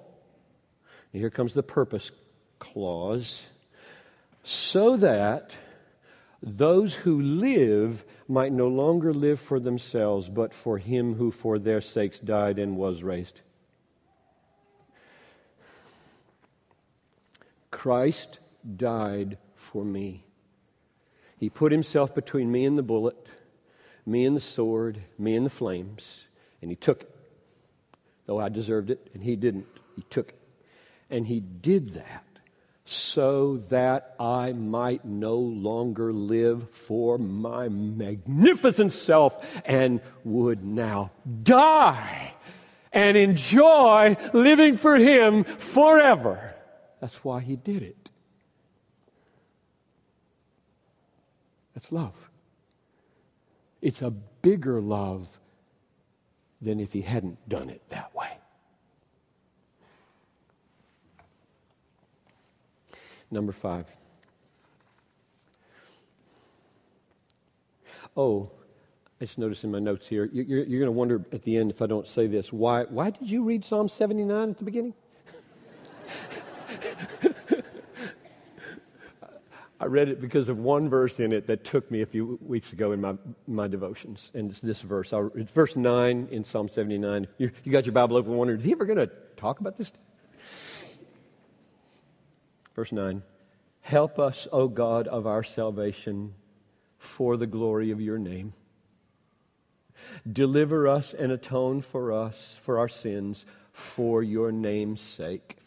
here 1.11 1.29
comes 1.29 1.53
the 1.53 1.63
purpose 1.63 2.11
clause 2.59 3.47
so 4.43 4.95
that 4.97 5.51
those 6.43 6.93
who 6.93 7.19
live 7.21 8.03
might 8.27 8.51
no 8.51 8.67
longer 8.67 9.13
live 9.13 9.39
for 9.39 9.59
themselves, 9.59 10.29
but 10.29 10.53
for 10.53 10.77
him 10.77 11.15
who 11.15 11.31
for 11.31 11.59
their 11.59 11.81
sakes 11.81 12.19
died 12.19 12.57
and 12.57 12.75
was 12.75 13.03
raised. 13.03 13.41
Christ 17.71 18.39
died 18.75 19.37
for 19.55 19.83
me. 19.83 20.25
He 21.37 21.49
put 21.49 21.71
himself 21.71 22.15
between 22.15 22.51
me 22.51 22.65
and 22.65 22.77
the 22.77 22.83
bullet, 22.83 23.29
me 24.05 24.25
and 24.25 24.35
the 24.35 24.41
sword, 24.41 25.01
me 25.19 25.35
and 25.35 25.45
the 25.45 25.51
flames, 25.51 26.23
and 26.61 26.71
he 26.71 26.75
took 26.75 27.01
it. 27.01 27.15
Though 28.25 28.39
I 28.39 28.49
deserved 28.49 28.89
it, 28.89 29.11
and 29.13 29.23
he 29.23 29.35
didn't. 29.35 29.67
He 29.95 30.01
took 30.09 30.29
it. 30.29 30.39
And 31.11 31.27
he 31.27 31.39
did 31.39 31.93
that 31.93 32.24
so 32.85 33.57
that 33.69 34.13
I 34.19 34.53
might 34.53 35.03
no 35.03 35.37
longer 35.37 36.13
live 36.13 36.69
for 36.69 37.17
my 37.17 37.67
magnificent 37.67 38.93
self 38.93 39.43
and 39.65 40.01
would 40.23 40.63
now 40.63 41.11
die 41.43 42.35
and 42.93 43.17
enjoy 43.17 44.15
living 44.33 44.77
for 44.77 44.95
him 44.95 45.43
forever. 45.43 46.53
That's 47.01 47.23
why 47.23 47.41
he 47.41 47.55
did 47.55 47.81
it. 47.81 48.09
That's 51.73 51.91
love. 51.91 52.15
It's 53.81 54.01
a 54.01 54.11
bigger 54.11 54.79
love 54.79 55.27
than 56.61 56.79
if 56.79 56.93
he 56.93 57.01
hadn't 57.01 57.49
done 57.49 57.69
it 57.69 57.81
that 57.89 58.15
way. 58.15 58.37
Number 63.35 63.51
five. 63.51 63.85
Oh, 68.15 68.49
I 69.19 69.25
just 69.25 69.37
noticed 69.37 69.65
in 69.65 69.71
my 69.71 69.79
notes 69.79 70.07
here, 70.07 70.29
you're, 70.31 70.45
you're 70.45 70.79
going 70.79 70.83
to 70.83 70.91
wonder 70.93 71.25
at 71.33 71.43
the 71.43 71.57
end 71.57 71.69
if 71.69 71.81
I 71.81 71.85
don't 71.85 72.07
say 72.07 72.27
this. 72.27 72.53
Why, 72.53 72.85
why 72.85 73.09
did 73.09 73.29
you 73.29 73.43
read 73.43 73.65
Psalm 73.65 73.89
79 73.89 74.51
at 74.51 74.57
the 74.57 74.63
beginning? 74.63 74.93
I 79.81 79.85
read 79.87 80.07
it 80.07 80.21
because 80.21 80.47
of 80.47 80.57
one 80.57 80.87
verse 80.87 81.19
in 81.19 81.33
it 81.33 81.47
that 81.47 81.65
took 81.65 81.91
me 81.91 82.03
a 82.03 82.05
few 82.05 82.39
weeks 82.41 82.71
ago 82.71 82.93
in 82.93 83.01
my, 83.01 83.15
my 83.47 83.67
devotions. 83.67 84.31
And 84.33 84.49
it's 84.49 84.61
this 84.61 84.79
verse. 84.79 85.11
It's 85.35 85.51
verse 85.51 85.75
9 85.75 86.29
in 86.31 86.45
Psalm 86.45 86.69
79. 86.69 87.27
You, 87.37 87.51
you 87.65 87.71
got 87.73 87.85
your 87.85 87.91
Bible 87.91 88.15
open 88.15 88.31
wondering, 88.31 88.59
is 88.59 88.65
he 88.65 88.71
ever 88.71 88.85
going 88.85 88.99
to 88.99 89.11
talk 89.35 89.59
about 89.59 89.77
this? 89.77 89.91
Verse 92.75 92.91
9 92.91 93.23
Help 93.81 94.19
us, 94.19 94.47
O 94.51 94.67
God 94.67 95.07
of 95.07 95.25
our 95.25 95.43
salvation, 95.43 96.33
for 96.97 97.37
the 97.37 97.47
glory 97.47 97.91
of 97.91 98.01
your 98.01 98.17
name. 98.17 98.53
Deliver 100.31 100.87
us 100.87 101.13
and 101.13 101.31
atone 101.31 101.81
for 101.81 102.11
us, 102.11 102.59
for 102.61 102.77
our 102.77 102.89
sins, 102.89 103.45
for 103.71 104.21
your 104.21 104.51
name's 104.51 105.01
sake. 105.01 105.57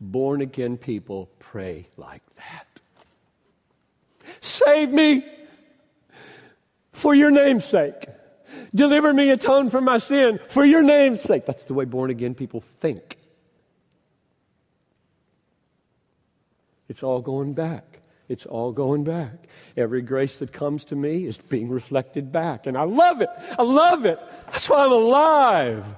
Born 0.00 0.40
again 0.40 0.76
people 0.76 1.28
pray 1.38 1.88
like 1.96 2.22
that. 2.36 2.66
Save 4.40 4.90
me 4.90 5.24
for 6.92 7.14
your 7.14 7.30
name's 7.30 7.64
sake. 7.64 8.06
Deliver 8.74 9.12
me, 9.12 9.30
atone 9.30 9.70
for 9.70 9.80
my 9.80 9.98
sin 9.98 10.38
for 10.48 10.64
your 10.64 10.82
name's 10.82 11.20
sake. 11.20 11.46
That's 11.46 11.64
the 11.64 11.74
way 11.74 11.84
born 11.84 12.10
again 12.10 12.34
people 12.34 12.60
think. 12.60 13.17
It's 16.88 17.02
all 17.02 17.20
going 17.20 17.54
back. 17.54 18.00
It's 18.28 18.44
all 18.44 18.72
going 18.72 19.04
back. 19.04 19.48
Every 19.76 20.02
grace 20.02 20.36
that 20.36 20.52
comes 20.52 20.84
to 20.84 20.96
me 20.96 21.24
is 21.24 21.38
being 21.38 21.70
reflected 21.70 22.30
back. 22.30 22.66
And 22.66 22.76
I 22.76 22.82
love 22.82 23.22
it. 23.22 23.30
I 23.58 23.62
love 23.62 24.04
it. 24.04 24.18
That's 24.46 24.68
why 24.68 24.84
I'm 24.84 24.92
alive. 24.92 25.96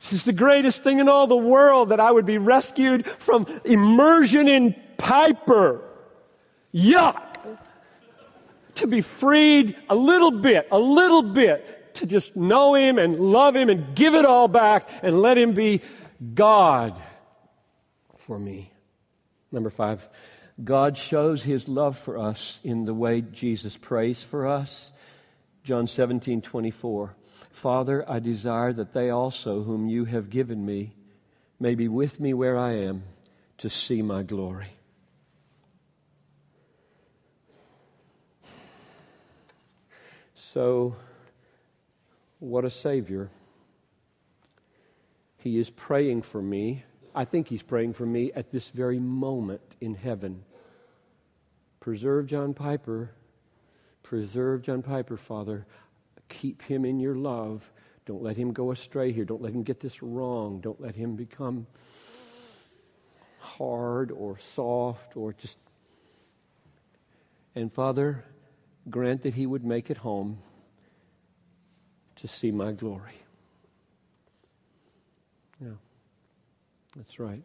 This 0.00 0.12
is 0.12 0.24
the 0.24 0.32
greatest 0.32 0.82
thing 0.82 0.98
in 0.98 1.08
all 1.08 1.26
the 1.26 1.36
world 1.36 1.88
that 1.88 2.00
I 2.00 2.10
would 2.10 2.26
be 2.26 2.38
rescued 2.38 3.06
from 3.06 3.46
immersion 3.64 4.48
in 4.48 4.74
Piper. 4.98 5.82
Yuck! 6.74 7.22
To 8.76 8.86
be 8.88 9.00
freed 9.00 9.76
a 9.88 9.94
little 9.94 10.32
bit, 10.32 10.68
a 10.72 10.78
little 10.78 11.22
bit, 11.22 11.94
to 11.94 12.06
just 12.06 12.34
know 12.34 12.74
Him 12.74 12.98
and 12.98 13.20
love 13.20 13.54
Him 13.54 13.70
and 13.70 13.94
give 13.94 14.14
it 14.14 14.26
all 14.26 14.48
back 14.48 14.88
and 15.02 15.22
let 15.22 15.38
Him 15.38 15.52
be 15.52 15.80
God 16.34 17.00
for 18.18 18.36
me. 18.36 18.73
Number 19.54 19.70
five, 19.70 20.08
God 20.62 20.98
shows 20.98 21.44
his 21.44 21.68
love 21.68 21.96
for 21.96 22.18
us 22.18 22.58
in 22.64 22.86
the 22.86 22.92
way 22.92 23.20
Jesus 23.20 23.76
prays 23.76 24.20
for 24.20 24.48
us. 24.48 24.90
John 25.62 25.86
17, 25.86 26.42
24. 26.42 27.14
Father, 27.52 28.04
I 28.10 28.18
desire 28.18 28.72
that 28.72 28.92
they 28.92 29.10
also, 29.10 29.62
whom 29.62 29.88
you 29.88 30.06
have 30.06 30.28
given 30.28 30.66
me, 30.66 30.96
may 31.60 31.76
be 31.76 31.86
with 31.86 32.18
me 32.18 32.34
where 32.34 32.58
I 32.58 32.72
am 32.72 33.04
to 33.58 33.70
see 33.70 34.02
my 34.02 34.24
glory. 34.24 34.72
So, 40.34 40.96
what 42.40 42.64
a 42.64 42.70
Savior. 42.70 43.30
He 45.38 45.58
is 45.58 45.70
praying 45.70 46.22
for 46.22 46.42
me 46.42 46.82
I 47.14 47.24
think 47.24 47.48
he's 47.48 47.62
praying 47.62 47.92
for 47.92 48.06
me 48.06 48.32
at 48.32 48.50
this 48.50 48.70
very 48.70 48.98
moment 48.98 49.62
in 49.80 49.94
heaven. 49.94 50.44
Preserve 51.78 52.26
John 52.26 52.54
Piper. 52.54 53.10
Preserve 54.02 54.62
John 54.62 54.82
Piper, 54.82 55.16
Father. 55.16 55.66
Keep 56.28 56.62
him 56.62 56.84
in 56.84 56.98
your 56.98 57.14
love. 57.14 57.70
Don't 58.06 58.22
let 58.22 58.36
him 58.36 58.52
go 58.52 58.70
astray 58.70 59.12
here. 59.12 59.24
Don't 59.24 59.40
let 59.42 59.52
him 59.52 59.62
get 59.62 59.80
this 59.80 60.02
wrong. 60.02 60.60
Don't 60.60 60.80
let 60.80 60.96
him 60.96 61.14
become 61.14 61.66
hard 63.38 64.10
or 64.10 64.38
soft 64.38 65.16
or 65.16 65.32
just. 65.32 65.58
And 67.54 67.72
Father, 67.72 68.24
grant 68.90 69.22
that 69.22 69.34
he 69.34 69.46
would 69.46 69.64
make 69.64 69.90
it 69.90 69.98
home 69.98 70.38
to 72.16 72.28
see 72.28 72.50
my 72.50 72.72
glory. 72.72 73.23
That's 76.96 77.18
right. 77.18 77.42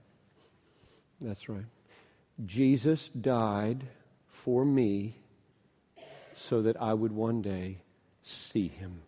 That's 1.22 1.50
right. 1.50 1.66
Jesus 2.46 3.10
died 3.10 3.86
for 4.28 4.64
me 4.64 5.16
so 6.36 6.62
that 6.62 6.82
I 6.82 6.94
would 6.94 7.12
one 7.12 7.42
day 7.42 7.80
see 8.24 8.68
him 8.68 9.02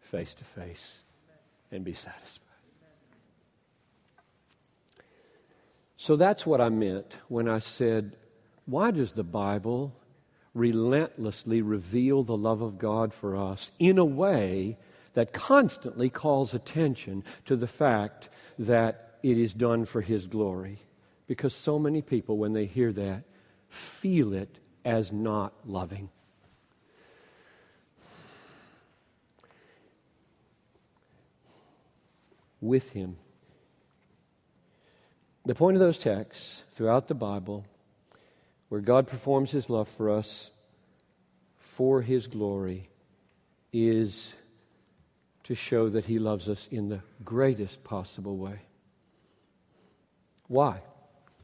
face 0.00 0.34
to 0.34 0.44
face 0.44 1.02
and 1.70 1.84
be 1.84 1.94
satisfied. 1.94 2.40
So 5.96 6.16
that's 6.16 6.44
what 6.44 6.60
I 6.60 6.68
meant 6.68 7.16
when 7.28 7.48
I 7.48 7.60
said, 7.60 8.16
why 8.66 8.90
does 8.90 9.12
the 9.12 9.24
Bible 9.24 9.94
relentlessly 10.52 11.62
reveal 11.62 12.22
the 12.22 12.36
love 12.36 12.60
of 12.60 12.78
God 12.78 13.14
for 13.14 13.36
us 13.36 13.72
in 13.78 13.96
a 13.96 14.04
way 14.04 14.76
that 15.14 15.32
constantly 15.32 16.10
calls 16.10 16.52
attention 16.52 17.24
to 17.46 17.56
the 17.56 17.66
fact 17.66 18.28
that 18.58 19.13
it 19.24 19.38
is 19.38 19.52
done 19.52 19.84
for 19.84 20.00
His 20.00 20.28
glory? 20.28 20.78
Because 21.26 21.54
so 21.54 21.78
many 21.78 22.00
people, 22.00 22.38
when 22.38 22.52
they 22.52 22.66
hear 22.66 22.92
that, 22.92 23.24
feel 23.68 24.32
it 24.32 24.58
as 24.84 25.10
not 25.10 25.52
loving. 25.64 26.10
With 32.60 32.90
Him 32.90 33.16
the 35.46 35.54
point 35.54 35.76
of 35.76 35.80
those 35.80 35.98
texts 35.98 36.62
throughout 36.72 37.08
the 37.08 37.14
Bible, 37.14 37.66
where 38.68 38.80
God 38.80 39.06
performs 39.06 39.50
his 39.50 39.68
love 39.68 39.88
for 39.88 40.10
us 40.10 40.50
for 41.58 42.00
his 42.00 42.26
glory, 42.26 42.88
is 43.72 44.32
to 45.42 45.54
show 45.54 45.90
that 45.90 46.06
he 46.06 46.18
loves 46.18 46.48
us 46.48 46.66
in 46.70 46.88
the 46.88 47.00
greatest 47.24 47.84
possible 47.84 48.38
way. 48.38 48.60
Why? 50.54 50.82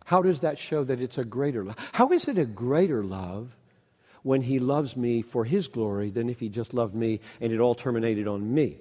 How 0.04 0.22
does 0.22 0.38
that 0.40 0.56
show 0.56 0.84
that 0.84 1.00
it's 1.00 1.18
a 1.18 1.24
greater 1.24 1.64
love? 1.64 1.76
How 1.94 2.12
is 2.12 2.28
it 2.28 2.38
a 2.38 2.44
greater 2.44 3.02
love 3.02 3.56
when 4.22 4.42
he 4.42 4.60
loves 4.60 4.96
me 4.96 5.20
for 5.20 5.44
his 5.44 5.66
glory 5.66 6.10
than 6.10 6.30
if 6.30 6.38
he 6.38 6.48
just 6.48 6.74
loved 6.74 6.94
me 6.94 7.18
and 7.40 7.52
it 7.52 7.58
all 7.58 7.74
terminated 7.74 8.28
on 8.28 8.54
me? 8.54 8.78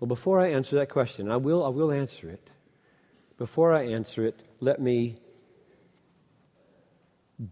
Well, 0.00 0.08
before 0.08 0.40
I 0.40 0.48
answer 0.48 0.74
that 0.76 0.88
question, 0.88 1.30
I 1.30 1.36
will, 1.36 1.64
I 1.64 1.68
will 1.68 1.92
answer 1.92 2.28
it. 2.28 2.50
Before 3.36 3.72
I 3.72 3.86
answer 3.86 4.26
it, 4.26 4.40
let 4.58 4.80
me 4.80 5.20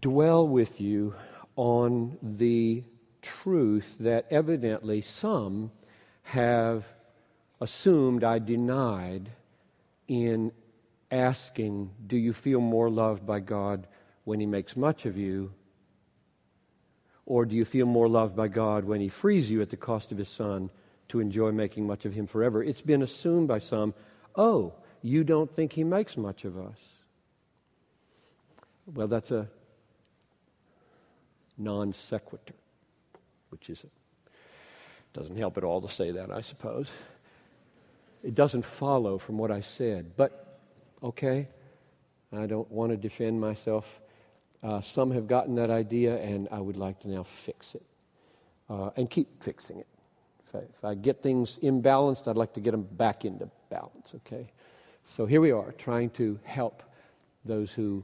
dwell 0.01 0.45
with 0.45 0.81
you 0.81 1.15
on 1.55 2.17
the 2.21 2.83
truth 3.21 3.95
that 4.01 4.25
evidently 4.29 5.01
some 5.01 5.71
have 6.23 6.89
assumed 7.61 8.25
I 8.25 8.39
denied 8.39 9.29
in 10.07 10.51
asking, 11.11 11.91
Do 12.05 12.17
you 12.17 12.33
feel 12.33 12.59
more 12.59 12.89
loved 12.89 13.25
by 13.25 13.39
God 13.39 13.87
when 14.23 14.39
He 14.39 14.45
makes 14.45 14.75
much 14.75 15.05
of 15.05 15.17
you? 15.17 15.53
Or 17.25 17.45
do 17.45 17.55
you 17.55 17.65
feel 17.65 17.85
more 17.85 18.07
loved 18.07 18.35
by 18.35 18.47
God 18.47 18.85
when 18.85 19.01
He 19.01 19.09
frees 19.09 19.49
you 19.49 19.61
at 19.61 19.69
the 19.69 19.77
cost 19.77 20.11
of 20.11 20.17
His 20.17 20.29
Son 20.29 20.69
to 21.09 21.19
enjoy 21.19 21.51
making 21.51 21.87
much 21.87 22.05
of 22.05 22.13
him 22.13 22.27
forever. 22.27 22.63
It's 22.63 22.81
been 22.81 23.01
assumed 23.01 23.47
by 23.47 23.59
some, 23.59 23.93
oh, 24.35 24.73
you 25.01 25.23
don't 25.23 25.49
think 25.49 25.73
he 25.73 25.83
makes 25.83 26.17
much 26.17 26.45
of 26.45 26.57
us. 26.57 26.77
Well, 28.85 29.07
that's 29.07 29.31
a 29.31 29.47
non 31.57 31.93
sequitur, 31.93 32.55
which 33.49 33.69
is 33.69 33.83
a, 33.83 33.87
doesn't 35.17 35.37
help 35.37 35.57
at 35.57 35.63
all 35.63 35.81
to 35.81 35.89
say 35.89 36.11
that, 36.11 36.31
I 36.31 36.41
suppose. 36.41 36.89
It 38.27 38.35
doesn't 38.35 38.65
follow 38.65 39.17
from 39.17 39.37
what 39.37 39.51
I 39.51 39.61
said, 39.61 40.17
but 40.17 40.59
okay, 41.01 41.47
I 42.33 42.45
don't 42.45 42.69
want 42.69 42.91
to 42.91 42.97
defend 42.97 43.39
myself. 43.39 44.01
Uh, 44.61 44.81
some 44.81 45.11
have 45.11 45.29
gotten 45.29 45.55
that 45.55 45.69
idea, 45.69 46.17
and 46.17 46.49
I 46.51 46.59
would 46.59 46.75
like 46.75 46.99
to 47.03 47.09
now 47.09 47.23
fix 47.23 47.73
it 47.73 47.85
uh, 48.69 48.89
and 48.97 49.09
keep 49.09 49.41
fixing 49.41 49.79
it. 49.79 49.87
If 50.45 50.55
I, 50.55 50.57
if 50.57 50.83
I 50.83 50.95
get 50.95 51.23
things 51.23 51.57
imbalanced, 51.63 52.27
I'd 52.27 52.35
like 52.35 52.51
to 52.55 52.59
get 52.59 52.71
them 52.71 52.83
back 52.83 53.23
into 53.23 53.49
balance, 53.69 54.13
okay? 54.15 54.51
So 55.07 55.25
here 55.25 55.39
we 55.39 55.51
are, 55.51 55.71
trying 55.71 56.09
to 56.11 56.37
help 56.43 56.83
those 57.45 57.71
who 57.71 58.03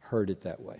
heard 0.00 0.28
it 0.28 0.42
that 0.42 0.60
way. 0.60 0.76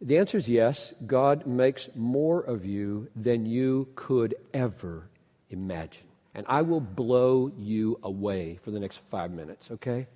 The 0.00 0.18
answer 0.18 0.38
is 0.38 0.48
yes. 0.48 0.94
God 1.08 1.44
makes 1.44 1.88
more 1.96 2.40
of 2.40 2.64
you 2.64 3.08
than 3.16 3.46
you 3.46 3.88
could 3.96 4.36
ever 4.54 5.08
imagine. 5.50 6.04
And 6.34 6.46
I 6.48 6.62
will 6.62 6.80
blow 6.80 7.50
you 7.58 7.98
away 8.02 8.58
for 8.62 8.70
the 8.70 8.78
next 8.78 8.98
five 9.10 9.30
minutes, 9.30 9.70
okay? 9.70 10.06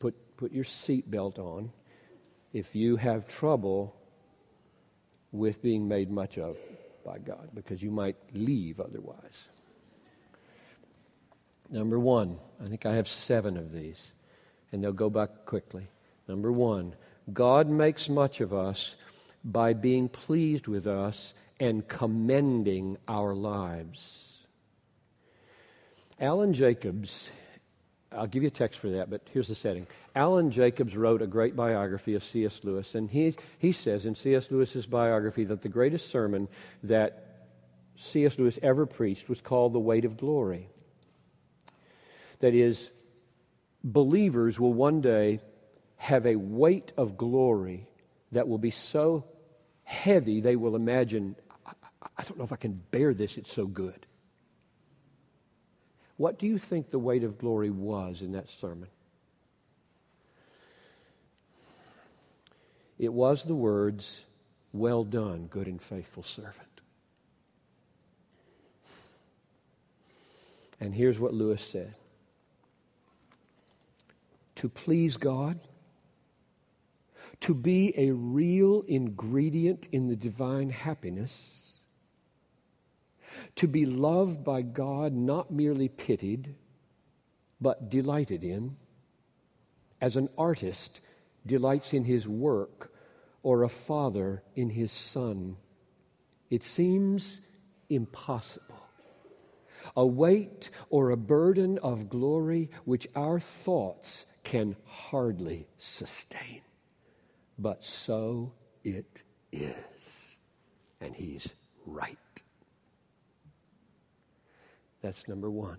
Put, 0.00 0.14
put 0.36 0.52
your 0.52 0.64
seatbelt 0.64 1.38
on 1.38 1.70
if 2.52 2.74
you 2.74 2.96
have 2.96 3.28
trouble 3.28 3.94
with 5.30 5.62
being 5.62 5.86
made 5.86 6.10
much 6.10 6.38
of 6.38 6.56
by 7.04 7.18
God 7.18 7.50
because 7.54 7.82
you 7.82 7.90
might 7.90 8.16
leave 8.32 8.80
otherwise. 8.80 9.48
Number 11.70 11.98
one, 11.98 12.38
I 12.62 12.66
think 12.66 12.86
I 12.86 12.94
have 12.94 13.08
seven 13.08 13.56
of 13.56 13.72
these, 13.72 14.12
and 14.72 14.82
they'll 14.82 14.92
go 14.92 15.10
back 15.10 15.44
quickly. 15.44 15.88
Number 16.26 16.50
one, 16.50 16.94
God 17.32 17.68
makes 17.68 18.08
much 18.08 18.40
of 18.40 18.54
us 18.54 18.94
by 19.44 19.74
being 19.74 20.08
pleased 20.08 20.66
with 20.66 20.86
us 20.86 21.34
and 21.60 21.86
commending 21.86 22.98
our 23.06 23.34
lives. 23.34 24.46
Alan 26.20 26.52
Jacobs 26.52 27.30
I'll 28.10 28.26
give 28.26 28.42
you 28.42 28.48
a 28.48 28.50
text 28.50 28.78
for 28.78 28.88
that, 28.90 29.10
but 29.10 29.20
here's 29.32 29.48
the 29.48 29.54
setting. 29.54 29.86
Alan 30.14 30.50
Jacobs 30.50 30.96
wrote 30.96 31.20
a 31.20 31.26
great 31.26 31.54
biography 31.54 32.14
of 32.14 32.24
C.S. 32.24 32.60
Lewis, 32.62 32.94
and 32.94 33.10
he, 33.10 33.34
he 33.58 33.72
says 33.72 34.06
in 34.06 34.14
C.S. 34.14 34.50
Lewis's 34.50 34.86
biography 34.86 35.44
that 35.44 35.60
the 35.60 35.68
greatest 35.68 36.10
sermon 36.10 36.48
that 36.82 37.44
C.S. 37.96 38.38
Lewis 38.38 38.58
ever 38.62 38.86
preached 38.86 39.28
was 39.28 39.40
called 39.40 39.74
The 39.74 39.78
Weight 39.78 40.06
of 40.06 40.16
Glory. 40.16 40.70
That 42.40 42.54
is, 42.54 42.90
believers 43.84 44.58
will 44.58 44.72
one 44.72 45.02
day 45.02 45.40
have 45.96 46.24
a 46.24 46.36
weight 46.36 46.92
of 46.96 47.18
glory 47.18 47.88
that 48.32 48.48
will 48.48 48.58
be 48.58 48.70
so 48.70 49.24
heavy 49.84 50.40
they 50.40 50.56
will 50.56 50.76
imagine, 50.76 51.36
I, 52.18 52.24
don't 52.24 52.36
know 52.36 52.44
if 52.44 52.52
I 52.52 52.56
can 52.56 52.82
bear 52.90 53.14
this, 53.14 53.38
it's 53.38 53.52
so 53.52 53.66
good. 53.66 54.06
What 56.16 56.38
do 56.38 56.46
you 56.46 56.58
think 56.58 56.90
the 56.90 56.98
weight 56.98 57.22
of 57.22 57.38
glory 57.38 57.70
was 57.70 58.22
in 58.22 58.32
that 58.32 58.50
sermon? 58.50 58.88
It 62.98 63.12
was 63.12 63.44
the 63.44 63.54
words, 63.54 64.24
Well 64.72 65.04
done, 65.04 65.46
good 65.46 65.68
and 65.68 65.80
faithful 65.80 66.24
servant. 66.24 66.66
And 70.80 70.94
here's 70.94 71.20
what 71.20 71.32
Lewis 71.32 71.62
said 71.62 71.94
To 74.56 74.68
please 74.68 75.16
God, 75.16 75.60
to 77.40 77.54
be 77.54 77.94
a 77.96 78.10
real 78.10 78.82
ingredient 78.88 79.88
in 79.92 80.08
the 80.08 80.16
divine 80.16 80.70
happiness 80.70 81.67
to 83.56 83.68
be 83.68 83.86
loved 83.86 84.44
by 84.44 84.62
God, 84.62 85.12
not 85.12 85.50
merely 85.50 85.88
pitied, 85.88 86.54
but 87.60 87.90
delighted 87.90 88.44
in, 88.44 88.76
as 90.00 90.16
an 90.16 90.28
artist 90.38 91.00
delights 91.46 91.92
in 91.92 92.04
his 92.04 92.28
work 92.28 92.92
or 93.42 93.62
a 93.62 93.68
father 93.68 94.42
in 94.54 94.70
his 94.70 94.92
son. 94.92 95.56
It 96.50 96.64
seems 96.64 97.40
impossible. 97.88 98.76
A 99.96 100.06
weight 100.06 100.70
or 100.90 101.10
a 101.10 101.16
burden 101.16 101.78
of 101.78 102.08
glory 102.08 102.70
which 102.84 103.08
our 103.14 103.40
thoughts 103.40 104.26
can 104.44 104.76
hardly 104.84 105.68
sustain. 105.78 106.62
But 107.58 107.82
so 107.82 108.52
it 108.84 109.22
is. 109.52 110.38
And 111.00 111.14
he's 111.14 111.48
right. 111.86 112.18
That's 115.02 115.26
number 115.28 115.50
one. 115.50 115.78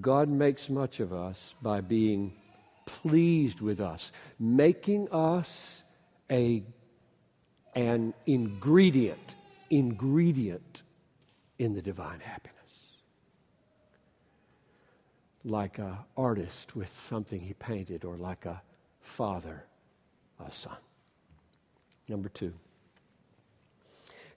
God 0.00 0.28
makes 0.28 0.68
much 0.68 1.00
of 1.00 1.12
us 1.12 1.54
by 1.62 1.80
being 1.80 2.34
pleased 2.84 3.60
with 3.60 3.80
us, 3.80 4.12
making 4.38 5.08
us 5.10 5.82
a, 6.30 6.62
an 7.74 8.12
ingredient, 8.26 9.34
ingredient 9.70 10.82
in 11.58 11.74
the 11.74 11.82
divine 11.82 12.20
happiness. 12.20 12.54
Like 15.44 15.78
an 15.78 15.96
artist 16.16 16.76
with 16.76 16.94
something 16.98 17.40
he 17.40 17.54
painted, 17.54 18.04
or 18.04 18.16
like 18.16 18.44
a 18.44 18.60
father, 19.00 19.64
a 20.44 20.50
son. 20.50 20.76
Number 22.08 22.28
two. 22.28 22.52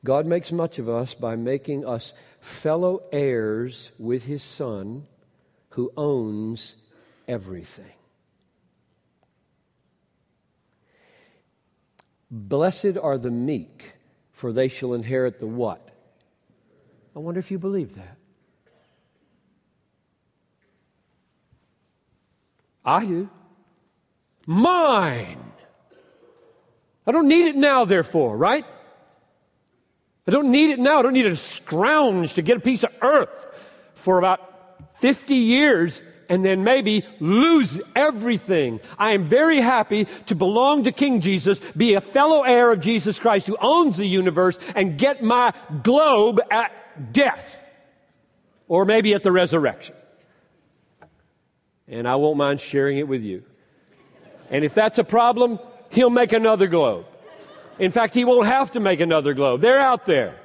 God 0.04 0.26
makes 0.26 0.52
much 0.52 0.80
of 0.80 0.90
us 0.90 1.14
by 1.14 1.36
making 1.36 1.86
us 1.86 2.14
fellow 2.40 3.04
heirs 3.12 3.92
with 4.00 4.26
his 4.26 4.42
Son 4.44 5.06
who 5.70 5.92
owns 5.96 6.76
everything. 7.28 7.92
Blessed 12.32 12.98
are 13.02 13.18
the 13.18 13.30
meek, 13.30 13.92
for 14.32 14.52
they 14.52 14.68
shall 14.68 14.94
inherit 14.94 15.40
the 15.40 15.48
what? 15.48 15.90
I 17.16 17.20
wonder 17.20 17.40
if 17.40 17.52
you 17.52 17.60
believe 17.60 17.96
that. 17.96 18.18
I 22.84 23.06
do. 23.06 23.30
Mine. 24.48 25.52
I 27.06 27.12
don't 27.12 27.28
need 27.28 27.48
it 27.48 27.56
now, 27.56 27.86
therefore, 27.86 28.38
right? 28.38 28.66
I 30.32 30.34
don't 30.34 30.52
need 30.52 30.70
it 30.70 30.80
now. 30.80 31.00
I 31.00 31.02
don't 31.02 31.12
need 31.12 31.24
to 31.24 31.36
scrounge 31.36 32.36
to 32.36 32.42
get 32.42 32.56
a 32.56 32.62
piece 32.62 32.86
of 32.86 32.92
earth 33.02 33.48
for 33.96 34.18
about 34.18 34.40
50 35.02 35.36
years 35.36 36.02
and 36.30 36.46
then 36.46 36.64
maybe 36.64 37.04
lose 37.20 37.82
everything. 37.98 38.80
I 38.98 39.12
am 39.12 39.26
very 39.26 39.58
happy 39.58 40.08
to 40.28 40.36
belong 40.36 40.86
to 40.86 40.94
King 40.94 41.20
Jesus, 41.20 41.60
be 41.76 41.96
a 41.96 42.00
fellow 42.00 42.44
heir 42.44 42.72
of 42.72 42.80
Jesus 42.80 43.20
Christ 43.20 43.46
who 43.46 43.58
owns 43.60 43.98
the 43.98 44.08
universe, 44.08 44.58
and 44.74 44.98
get 44.98 45.22
my 45.22 45.54
globe 45.84 46.40
at 46.50 46.72
death. 47.12 47.58
Or 48.70 48.86
maybe 48.86 49.14
at 49.14 49.24
the 49.24 49.34
resurrection. 49.34 49.96
And 51.90 52.08
I 52.08 52.16
won't 52.16 52.38
mind 52.38 52.62
sharing 52.62 53.00
it 53.00 53.08
with 53.10 53.22
you. 53.22 53.44
And 54.50 54.64
if 54.64 54.74
that's 54.74 54.98
a 54.98 55.04
problem, 55.04 55.60
he'll 55.90 56.10
make 56.10 56.32
another 56.32 56.68
globe. 56.68 57.06
In 57.82 57.92
fact, 57.92 58.14
he 58.14 58.26
won't 58.26 58.46
have 58.46 58.74
to 58.74 58.80
make 58.80 59.00
another 59.00 59.34
globe. 59.34 59.62
They're 59.62 59.80
out 59.80 60.06
there. 60.06 60.36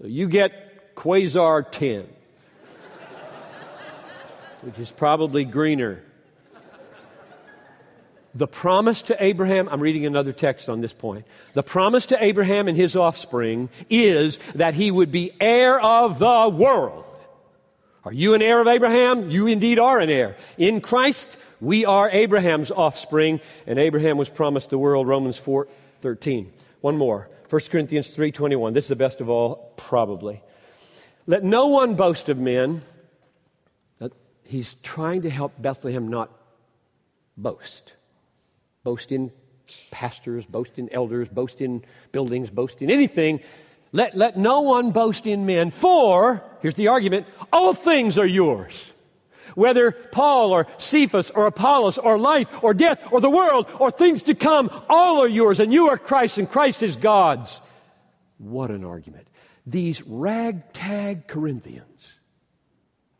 So 0.00 0.08
you 0.08 0.26
get 0.26 0.96
Quasar 0.96 1.70
10, 1.70 2.08
which 4.62 4.80
is 4.80 4.90
probably 4.90 5.44
greener. 5.44 6.02
The 8.34 8.48
promise 8.48 9.02
to 9.02 9.22
Abraham, 9.22 9.68
I'm 9.68 9.78
reading 9.78 10.06
another 10.06 10.32
text 10.32 10.68
on 10.68 10.80
this 10.80 10.92
point. 10.92 11.24
The 11.54 11.62
promise 11.62 12.06
to 12.06 12.22
Abraham 12.22 12.66
and 12.66 12.76
his 12.76 12.96
offspring 12.96 13.70
is 13.88 14.40
that 14.56 14.74
he 14.74 14.90
would 14.90 15.12
be 15.12 15.30
heir 15.40 15.78
of 15.80 16.18
the 16.18 16.48
world. 16.52 17.04
Are 18.04 18.12
you 18.12 18.34
an 18.34 18.42
heir 18.42 18.60
of 18.60 18.66
Abraham? 18.66 19.30
You 19.30 19.46
indeed 19.46 19.78
are 19.78 20.00
an 20.00 20.10
heir. 20.10 20.36
In 20.56 20.80
Christ, 20.80 21.28
we 21.60 21.84
are 21.84 22.10
Abraham's 22.10 22.72
offspring, 22.72 23.40
and 23.68 23.78
Abraham 23.78 24.16
was 24.18 24.28
promised 24.28 24.70
the 24.70 24.78
world, 24.78 25.06
Romans 25.06 25.38
4 25.38 25.68
13. 26.00 26.52
One 26.80 26.96
more. 26.96 27.28
1 27.48 27.60
Corinthians 27.70 28.14
3:21. 28.14 28.74
This 28.74 28.84
is 28.86 28.88
the 28.88 28.96
best 28.96 29.20
of 29.20 29.28
all, 29.28 29.72
probably. 29.76 30.42
Let 31.26 31.44
no 31.44 31.66
one 31.66 31.94
boast 31.94 32.28
of 32.28 32.38
men. 32.38 32.82
He's 34.44 34.74
trying 34.74 35.22
to 35.22 35.30
help 35.30 35.52
Bethlehem 35.60 36.08
not 36.08 36.30
boast. 37.36 37.92
Boast 38.82 39.12
in 39.12 39.30
pastors, 39.90 40.46
boast 40.46 40.78
in 40.78 40.88
elders, 40.90 41.28
boast 41.28 41.60
in 41.60 41.84
buildings, 42.12 42.50
boast 42.50 42.80
in 42.80 42.90
anything. 42.90 43.40
Let, 43.92 44.16
let 44.16 44.38
no 44.38 44.60
one 44.62 44.90
boast 44.90 45.26
in 45.26 45.44
men, 45.44 45.70
for, 45.70 46.42
here's 46.60 46.74
the 46.74 46.88
argument, 46.88 47.26
all 47.52 47.74
things 47.74 48.16
are 48.16 48.26
yours. 48.26 48.92
Whether 49.54 49.92
Paul 49.92 50.52
or 50.52 50.66
Cephas 50.78 51.30
or 51.30 51.46
Apollos 51.46 51.98
or 51.98 52.18
life 52.18 52.48
or 52.62 52.74
death 52.74 53.00
or 53.12 53.20
the 53.20 53.30
world 53.30 53.66
or 53.78 53.90
things 53.90 54.22
to 54.24 54.34
come, 54.34 54.70
all 54.88 55.22
are 55.22 55.28
yours, 55.28 55.60
and 55.60 55.72
you 55.72 55.88
are 55.88 55.98
Christ, 55.98 56.38
and 56.38 56.48
Christ 56.48 56.82
is 56.82 56.96
God's. 56.96 57.60
What 58.38 58.70
an 58.70 58.84
argument. 58.84 59.26
These 59.66 60.02
ragtag 60.02 61.26
Corinthians 61.26 62.08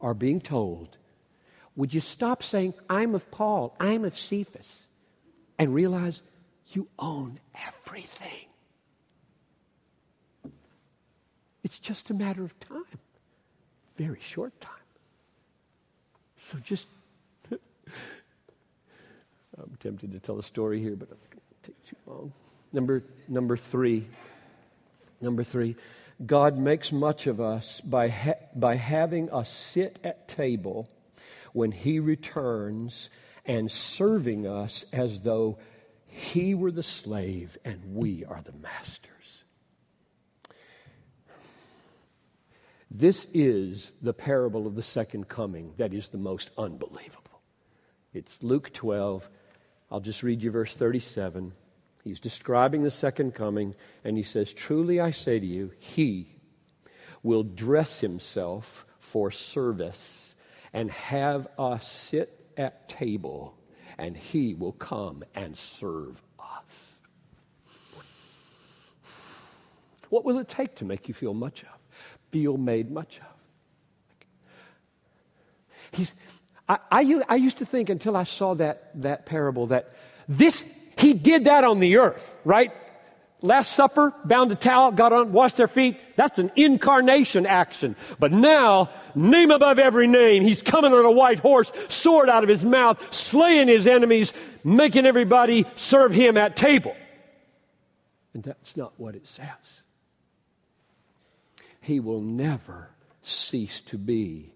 are 0.01 0.15
being 0.15 0.41
told, 0.41 0.97
would 1.77 1.93
you 1.93 2.01
stop 2.01 2.43
saying, 2.43 2.75
I'm 2.89 3.15
of 3.15 3.31
Paul, 3.31 3.77
I'm 3.79 4.05
of 4.05 4.17
Cephas, 4.17 4.87
and 5.59 5.75
realize 5.75 6.23
you 6.69 6.89
own 6.99 7.39
everything? 7.55 8.49
It's 11.63 11.79
just 11.79 12.11
a 12.11 12.15
matter 12.15 12.43
of 12.45 12.59
time, 12.61 12.99
very 13.97 14.21
short 14.21 14.59
time. 14.61 14.78
So 16.51 16.57
just, 16.61 16.87
I'm 17.53 17.61
tempted 19.81 20.13
to 20.13 20.19
tell 20.19 20.39
a 20.39 20.43
story 20.43 20.81
here, 20.81 20.97
but 20.97 21.11
it's 21.11 21.27
going 21.27 21.43
to 21.63 21.67
take 21.67 21.85
too 21.85 21.97
long. 22.07 22.33
Number, 22.73 23.03
number 23.29 23.59
three. 23.59 24.07
Number 25.21 25.45
three. 25.45 25.77
God 26.25 26.57
makes 26.57 26.91
much 26.91 27.27
of 27.27 27.39
us 27.39 27.83
by, 27.83 28.09
ha- 28.09 28.41
by 28.57 28.77
having 28.77 29.31
us 29.31 29.53
sit 29.53 29.99
at 30.03 30.27
table 30.27 30.89
when 31.53 31.71
He 31.71 32.01
returns 32.01 33.11
and 33.45 33.71
serving 33.71 34.47
us 34.47 34.87
as 34.91 35.21
though 35.21 35.59
He 36.07 36.55
were 36.55 36.73
the 36.73 36.83
slave 36.83 37.59
and 37.63 37.95
we 37.95 38.25
are 38.25 38.41
the 38.41 38.53
master. 38.53 39.11
This 42.91 43.27
is 43.35 43.93
the 44.01 44.15
parable 44.15 44.67
of 44.67 44.75
the 44.75 44.83
second 44.83 45.29
coming 45.29 45.75
that 45.77 45.93
is 45.93 46.09
the 46.09 46.19
most 46.19 46.51
unbelievable. 46.57 47.43
It's 48.15 48.43
Luke 48.43 48.73
12. 48.73 49.29
I'll 49.91 50.01
just 50.01 50.23
read 50.23 50.43
you 50.43 50.51
verse 50.51 50.73
37. 50.75 51.53
He's 52.03 52.21
describing 52.21 52.83
the 52.83 52.91
second 52.91 53.35
coming, 53.35 53.75
and 54.05 54.17
he 54.17 54.23
says, 54.23 54.55
Truly 54.55 55.01
I 55.01 55.11
say 55.11 55.39
to 55.39 55.47
you, 55.47 55.73
he 55.79 56.35
will 57.23 57.43
dress 57.43 58.01
himself 58.01 58.87
for 59.01 59.31
service 59.31 60.35
and 60.73 60.91
have 60.91 61.49
us 61.59 61.91
sit 61.91 62.51
at 62.57 62.89
table, 62.89 63.55
and 63.99 64.17
he 64.17 64.55
will 64.55 64.73
come 64.73 65.25
and 65.35 65.57
serve 65.57 66.23
us. 66.39 66.97
What 70.09 70.25
will 70.25 70.39
it 70.39 70.49
take 70.49 70.77
to 70.77 70.87
make 70.87 71.09
you 71.09 71.15
feel 71.15 71.35
much 71.35 71.65
of? 71.65 71.78
Feel 72.31 72.57
made 72.57 72.91
much 72.91 73.19
of. 73.19 73.27
He's, 75.93 76.13
I, 76.69 76.79
I, 76.91 77.23
I, 77.29 77.37
used 77.37 77.59
to 77.59 77.65
think 77.65 77.89
until 77.89 78.17
I 78.17 78.25
saw 78.25 78.55
that, 78.57 78.91
that 79.03 79.27
parable 79.27 79.69
that 79.69 79.91
this, 80.29 80.63
he 80.99 81.15
did 81.15 81.45
that 81.45 81.65
on 81.65 81.81
the 81.81 81.97
earth, 81.97 82.37
right? 82.45 82.73
Last 83.41 83.73
Supper, 83.73 84.13
bound 84.25 84.51
a 84.51 84.57
towel, 84.57 84.91
got 84.91 85.13
on, 85.13 85.33
washed 85.33 85.57
their 85.57 85.69
feet. 85.69 85.97
That's 86.17 86.39
an 86.41 86.51
incarnation 86.57 87.47
action. 87.47 87.95
But 88.19 88.33
now, 88.33 88.91
name 89.15 89.53
above 89.53 89.79
every 89.79 90.09
name, 90.09 90.43
he's 90.43 90.61
coming 90.61 90.93
on 90.93 91.05
a 91.05 91.11
white 91.11 91.39
horse, 91.39 91.73
sword 91.89 92.29
out 92.29 92.43
of 92.43 92.49
his 92.49 92.65
mouth, 92.65 93.15
slaying 93.15 93.69
his 93.69 93.87
enemies, 93.87 94.33
making 94.65 95.07
everybody 95.07 95.67
serve 95.77 96.13
him 96.13 96.37
at 96.37 96.57
table. 96.57 96.97
And 98.35 98.43
that's 98.43 98.77
not 98.77 98.93
what 98.97 99.15
it 99.15 99.27
says 99.27 99.78
he 101.89 102.01
will 102.01 102.21
never 102.21 102.91
cease 103.23 103.81
to 103.81 103.97
be 103.97 104.53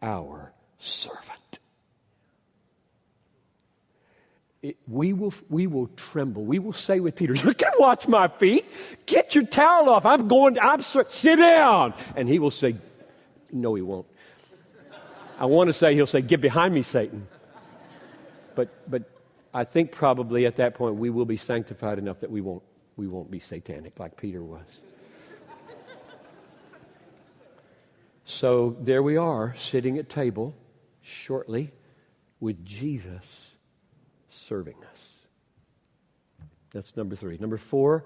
our 0.00 0.52
servant. 0.78 1.58
It, 4.62 4.76
we, 4.86 5.12
will, 5.12 5.34
we 5.50 5.66
will 5.66 5.88
tremble. 5.88 6.44
We 6.44 6.60
will 6.60 6.72
say 6.72 7.00
with 7.00 7.16
Peter, 7.16 7.34
You 7.34 7.54
can 7.54 7.72
wash 7.80 8.06
my 8.06 8.28
feet. 8.28 8.64
Get 9.04 9.34
your 9.34 9.44
towel 9.46 9.90
off. 9.90 10.06
I'm 10.06 10.28
going, 10.28 10.60
I'm 10.60 10.80
sit 10.80 11.36
down. 11.36 11.92
And 12.14 12.28
he 12.28 12.38
will 12.38 12.52
say, 12.52 12.76
No, 13.50 13.74
he 13.74 13.82
won't. 13.82 14.06
I 15.40 15.46
want 15.46 15.66
to 15.66 15.72
say, 15.72 15.92
He'll 15.92 16.06
say, 16.06 16.20
Get 16.20 16.40
behind 16.40 16.72
me, 16.72 16.82
Satan. 16.82 17.26
But, 18.54 18.88
but 18.88 19.10
I 19.52 19.64
think 19.64 19.90
probably 19.90 20.46
at 20.46 20.54
that 20.56 20.74
point 20.74 20.94
we 20.94 21.10
will 21.10 21.26
be 21.26 21.36
sanctified 21.36 21.98
enough 21.98 22.20
that 22.20 22.30
we 22.30 22.40
won't, 22.40 22.62
we 22.96 23.08
won't 23.08 23.28
be 23.28 23.40
satanic 23.40 23.98
like 23.98 24.16
Peter 24.16 24.40
was. 24.40 24.82
So 28.28 28.76
there 28.80 29.04
we 29.04 29.16
are, 29.16 29.54
sitting 29.56 29.98
at 29.98 30.10
table 30.10 30.52
shortly 31.00 31.70
with 32.40 32.64
Jesus 32.64 33.56
serving 34.28 34.74
us. 34.92 35.26
That's 36.72 36.96
number 36.96 37.14
three. 37.14 37.38
Number 37.38 37.56
four, 37.56 38.04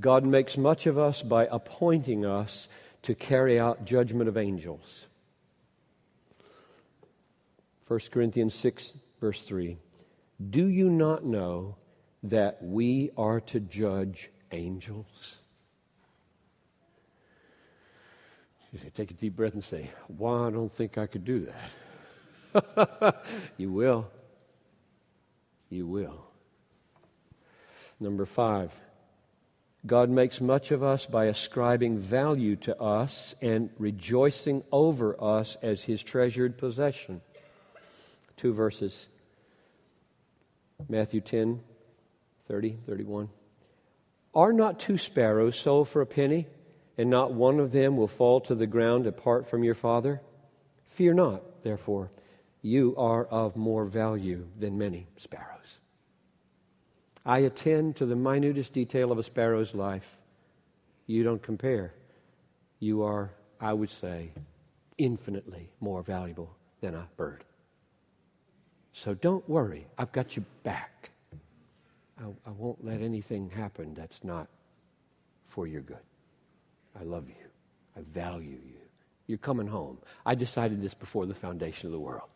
God 0.00 0.24
makes 0.24 0.56
much 0.56 0.86
of 0.86 0.98
us 0.98 1.22
by 1.22 1.46
appointing 1.46 2.24
us 2.24 2.68
to 3.02 3.14
carry 3.14 3.60
out 3.60 3.84
judgment 3.84 4.30
of 4.30 4.38
angels. 4.38 5.04
1 7.86 8.00
Corinthians 8.10 8.54
6, 8.54 8.94
verse 9.20 9.42
3. 9.42 9.76
Do 10.48 10.66
you 10.68 10.88
not 10.88 11.26
know 11.26 11.76
that 12.22 12.62
we 12.62 13.10
are 13.14 13.40
to 13.40 13.60
judge 13.60 14.30
angels? 14.52 15.36
You 18.58 18.59
say, 18.59 18.59
take 18.94 19.10
a 19.10 19.14
deep 19.14 19.36
breath 19.36 19.54
and 19.54 19.64
say, 19.64 19.90
Why, 20.06 20.46
I 20.46 20.50
don't 20.50 20.70
think 20.70 20.98
I 20.98 21.06
could 21.06 21.24
do 21.24 21.46
that. 21.46 23.24
you 23.56 23.72
will. 23.72 24.08
You 25.68 25.86
will. 25.86 26.24
Number 27.98 28.24
five, 28.24 28.72
God 29.86 30.10
makes 30.10 30.40
much 30.40 30.70
of 30.72 30.82
us 30.82 31.06
by 31.06 31.26
ascribing 31.26 31.98
value 31.98 32.56
to 32.56 32.80
us 32.80 33.34
and 33.40 33.70
rejoicing 33.78 34.62
over 34.70 35.16
us 35.22 35.56
as 35.62 35.84
his 35.84 36.02
treasured 36.02 36.58
possession. 36.58 37.20
Two 38.36 38.52
verses 38.52 39.08
Matthew 40.88 41.20
10, 41.20 41.60
30, 42.48 42.78
31. 42.86 43.28
Are 44.34 44.52
not 44.52 44.78
two 44.78 44.96
sparrows 44.96 45.56
sold 45.56 45.88
for 45.88 46.00
a 46.00 46.06
penny, 46.06 46.46
and 47.00 47.08
not 47.08 47.32
one 47.32 47.58
of 47.58 47.72
them 47.72 47.96
will 47.96 48.06
fall 48.06 48.42
to 48.42 48.54
the 48.54 48.66
ground 48.66 49.06
apart 49.06 49.48
from 49.48 49.64
your 49.64 49.74
Father? 49.74 50.20
Fear 50.86 51.14
not, 51.14 51.62
therefore, 51.62 52.10
you 52.60 52.94
are 52.98 53.24
of 53.24 53.56
more 53.56 53.86
value 53.86 54.46
than 54.58 54.76
many 54.76 55.06
sparrows. 55.16 55.78
I 57.24 57.38
attend 57.38 57.96
to 57.96 58.04
the 58.04 58.16
minutest 58.16 58.74
detail 58.74 59.10
of 59.10 59.18
a 59.18 59.22
sparrow's 59.22 59.74
life. 59.74 60.18
You 61.06 61.24
don't 61.24 61.42
compare. 61.42 61.94
You 62.80 63.02
are, 63.02 63.30
I 63.58 63.72
would 63.72 63.88
say, 63.88 64.32
infinitely 64.98 65.70
more 65.80 66.02
valuable 66.02 66.54
than 66.82 66.94
a 66.94 67.08
bird. 67.16 67.44
So 68.92 69.14
don't 69.14 69.48
worry, 69.48 69.86
I've 69.96 70.12
got 70.12 70.36
you 70.36 70.44
back. 70.64 71.08
I, 72.18 72.24
I 72.46 72.50
won't 72.50 72.84
let 72.84 73.00
anything 73.00 73.48
happen 73.48 73.94
that's 73.94 74.22
not 74.22 74.48
for 75.46 75.66
your 75.66 75.80
good. 75.80 76.09
I 76.98 77.04
love 77.04 77.28
you. 77.28 77.34
I 77.96 78.00
value 78.00 78.50
you. 78.50 78.80
You're 79.26 79.38
coming 79.38 79.66
home. 79.66 79.98
I 80.24 80.34
decided 80.34 80.82
this 80.82 80.94
before 80.94 81.26
the 81.26 81.34
foundation 81.34 81.86
of 81.86 81.92
the 81.92 82.00
world. 82.00 82.28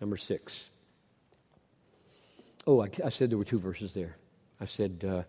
Number 0.00 0.16
six. 0.16 0.68
Oh, 2.66 2.82
I, 2.82 2.90
I 3.04 3.08
said 3.08 3.30
there 3.30 3.38
were 3.38 3.44
two 3.44 3.58
verses 3.58 3.92
there. 3.92 4.16
I 4.60 4.66
said, 4.66 5.04
uh, 5.06 5.22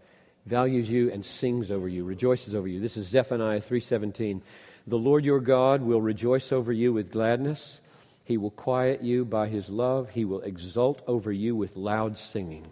values 0.45 0.89
you 0.89 1.11
and 1.11 1.25
sings 1.25 1.71
over 1.71 1.87
you, 1.87 2.03
rejoices 2.03 2.55
over 2.55 2.67
you. 2.67 2.79
This 2.79 2.97
is 2.97 3.07
Zephaniah 3.07 3.61
3:17. 3.61 4.41
The 4.87 4.97
Lord 4.97 5.23
your 5.23 5.39
God 5.39 5.81
will 5.81 6.01
rejoice 6.01 6.51
over 6.51 6.73
you 6.73 6.91
with 6.91 7.11
gladness. 7.11 7.79
He 8.23 8.37
will 8.37 8.51
quiet 8.51 9.01
you 9.03 9.25
by 9.25 9.47
his 9.47 9.69
love. 9.69 10.11
He 10.11 10.25
will 10.25 10.41
exult 10.41 11.01
over 11.07 11.31
you 11.31 11.55
with 11.55 11.75
loud 11.75 12.17
singing. 12.17 12.67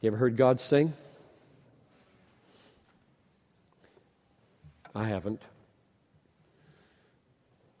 You 0.00 0.08
ever 0.08 0.16
heard 0.16 0.36
God 0.36 0.60
sing? 0.60 0.92
I 4.94 5.04
haven't. 5.04 5.42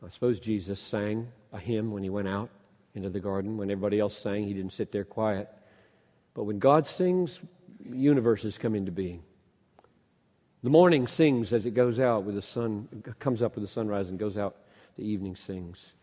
I 0.04 0.08
suppose 0.10 0.40
Jesus 0.40 0.80
sang 0.80 1.28
a 1.52 1.58
hymn 1.58 1.90
when 1.90 2.02
he 2.02 2.10
went 2.10 2.28
out 2.28 2.50
into 2.94 3.08
the 3.08 3.20
garden. 3.20 3.56
When 3.56 3.70
everybody 3.70 4.00
else 4.00 4.16
sang, 4.16 4.44
he 4.44 4.52
didn't 4.52 4.72
sit 4.72 4.92
there 4.92 5.04
quiet. 5.04 5.48
But 6.34 6.44
when 6.44 6.58
God 6.58 6.86
sings, 6.86 7.40
universes 7.90 8.58
come 8.58 8.74
into 8.74 8.92
being. 8.92 9.22
The 10.62 10.70
morning 10.70 11.06
sings 11.06 11.52
as 11.52 11.66
it 11.66 11.72
goes 11.72 11.98
out 11.98 12.24
with 12.24 12.34
the 12.34 12.42
sun, 12.42 12.88
comes 13.18 13.42
up 13.42 13.54
with 13.54 13.62
the 13.62 13.68
sunrise 13.68 14.08
and 14.08 14.18
goes 14.18 14.36
out, 14.36 14.56
the 14.96 15.06
evening 15.06 15.36
sings. 15.36 15.94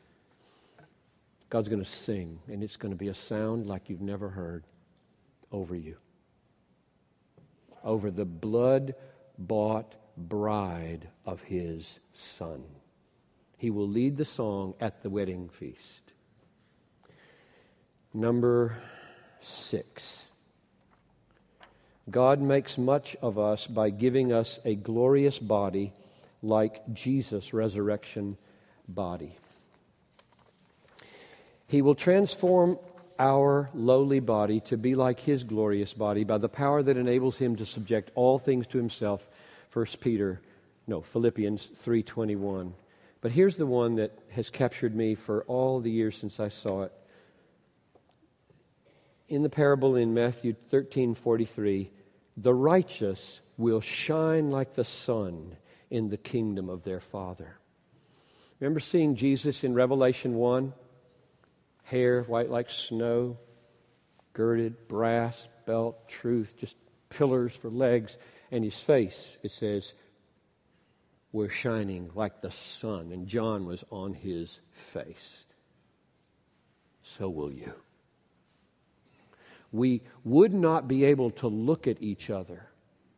God's 1.50 1.68
going 1.68 1.84
to 1.84 1.90
sing, 1.90 2.40
and 2.48 2.64
it's 2.64 2.78
going 2.78 2.92
to 2.92 2.98
be 2.98 3.10
a 3.10 3.14
sound 3.14 3.68
like 3.68 3.90
you've 3.90 4.02
never 4.02 4.30
heard 4.30 4.64
over 5.52 5.76
you. 5.76 5.98
Over 7.84 8.10
the 8.12 8.26
blood 8.26 8.96
bought 9.38 9.96
bride 10.28 11.08
of 11.26 11.42
his 11.42 12.00
son. 12.14 12.64
He 13.58 13.70
will 13.70 13.88
lead 13.88 14.18
the 14.18 14.26
song 14.26 14.74
at 14.80 15.04
the 15.04 15.10
wedding 15.10 15.50
feast. 15.50 16.14
Number 18.14 18.76
six. 19.40 20.26
God 22.10 22.42
makes 22.42 22.78
much 22.78 23.16
of 23.22 23.38
us 23.38 23.68
by 23.68 23.90
giving 23.90 24.34
us 24.34 24.60
a 24.66 24.76
glorious 24.76 25.40
body 25.40 25.94
like 26.42 26.82
Jesus' 26.94 27.54
resurrection 27.54 28.38
body. 28.88 29.38
He 31.68 31.82
will 31.82 31.96
transform 31.96 32.80
our 33.18 33.70
lowly 33.74 34.20
body 34.20 34.60
to 34.62 34.76
be 34.76 34.96
like 34.96 35.20
his 35.20 35.44
glorious 35.44 35.94
body 35.94 36.24
by 36.24 36.40
the 36.40 36.50
power 36.50 36.82
that 36.82 36.98
enables 36.98 37.38
him 37.38 37.56
to 37.56 37.66
subject 37.66 38.12
all 38.16 38.40
things 38.40 38.66
to 38.68 38.78
himself. 38.78 39.30
1 39.72 39.86
Peter, 40.00 40.42
no, 40.88 41.02
Philippians 41.02 41.68
3:21. 41.76 42.74
But 43.22 43.32
here's 43.32 43.58
the 43.58 43.68
one 43.68 43.96
that 43.96 44.18
has 44.32 44.50
captured 44.50 44.96
me 44.96 45.16
for 45.16 45.44
all 45.44 45.80
the 45.80 45.92
years 45.92 46.18
since 46.18 46.40
I 46.40 46.50
saw 46.50 46.84
it 46.84 46.94
in 49.32 49.44
the 49.44 49.50
parable 49.50 49.96
in 49.96 50.14
Matthew 50.14 50.54
13:43, 50.54 51.90
the 52.36 52.54
righteous 52.54 53.40
will 53.58 53.80
shine 53.80 54.52
like 54.52 54.74
the 54.74 54.84
sun 54.84 55.56
in 55.90 56.10
the 56.10 56.18
kingdom 56.18 56.70
of 56.70 56.84
their 56.84 57.00
Father. 57.00 57.58
Remember 58.60 58.82
seeing 58.82 59.16
Jesus 59.16 59.64
in 59.64 59.74
Revelation 59.74 60.36
1? 60.36 60.74
Hair 61.84 62.24
white 62.24 62.50
like 62.50 62.70
snow, 62.70 63.38
girded, 64.34 64.90
brass, 64.90 65.48
belt, 65.66 66.10
truth, 66.10 66.58
just 66.58 66.76
pillars 67.08 67.56
for 67.56 67.70
legs, 67.70 68.18
and 68.52 68.64
his 68.64 68.80
face, 68.80 69.38
it 69.44 69.52
says, 69.52 69.94
were 71.32 71.50
shining 71.50 72.12
like 72.14 72.42
the 72.42 72.52
sun, 72.52 73.12
and 73.12 73.28
John 73.28 73.66
was 73.66 73.86
on 73.90 74.14
his 74.14 74.60
face. 74.72 75.46
So 77.02 77.30
will 77.30 77.52
you 77.52 77.74
we 79.72 80.02
would 80.24 80.54
not 80.54 80.88
be 80.88 81.06
able 81.06 81.32
to 81.32 81.48
look 81.48 81.88
at 81.88 82.02
each 82.02 82.30
other 82.30 82.68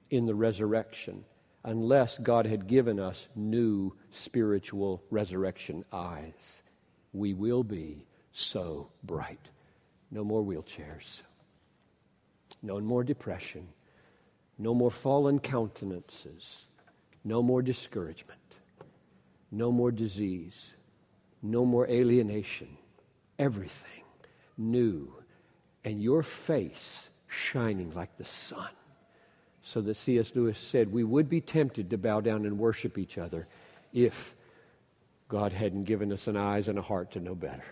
in 0.10 0.26
the 0.26 0.36
resurrection 0.36 1.26
unless 1.64 2.18
God 2.18 2.46
had 2.46 2.68
given 2.68 3.00
us 3.00 3.28
new 3.36 3.96
spiritual 4.12 5.04
resurrection 5.10 5.84
eyes. 5.92 6.62
We 7.14 7.34
will 7.34 7.64
be 7.64 8.06
so 8.32 8.90
bright. 9.04 9.50
No 10.12 10.24
more 10.24 10.44
wheelchairs, 10.44 11.24
no 12.62 12.80
more 12.80 13.04
depression, 13.04 13.68
no 14.58 14.74
more 14.74 14.92
fallen 14.92 15.40
countenances, 15.40 16.66
no 17.24 17.42
more 17.42 17.62
discouragement, 17.62 18.40
no 19.52 19.72
more 19.72 19.92
disease, 19.92 20.74
no 21.42 21.66
more 21.66 21.88
alienation. 21.88 22.78
Everything 23.40 24.04
new 24.58 25.14
and 25.84 26.02
your 26.02 26.24
face 26.24 27.10
shining 27.28 27.92
like 27.94 28.18
the 28.18 28.26
sun. 28.26 28.70
So 29.64 29.82
that 29.82 29.96
C.S. 29.96 30.34
Lewis 30.36 30.60
said, 30.60 30.92
we 30.92 31.04
would 31.04 31.30
be 31.30 31.42
tempted 31.42 31.90
to 31.90 31.98
bow 31.98 32.22
down 32.22 32.46
and 32.46 32.60
worship 32.60 32.98
each 32.98 33.18
other 33.18 33.48
if 33.94 34.36
God 35.30 35.54
hadn't 35.54 35.86
given 35.86 36.12
us 36.12 36.28
an 36.28 36.36
eyes 36.36 36.68
and 36.68 36.78
a 36.78 36.82
heart 36.82 37.12
to 37.12 37.20
know 37.20 37.34
better. 37.34 37.64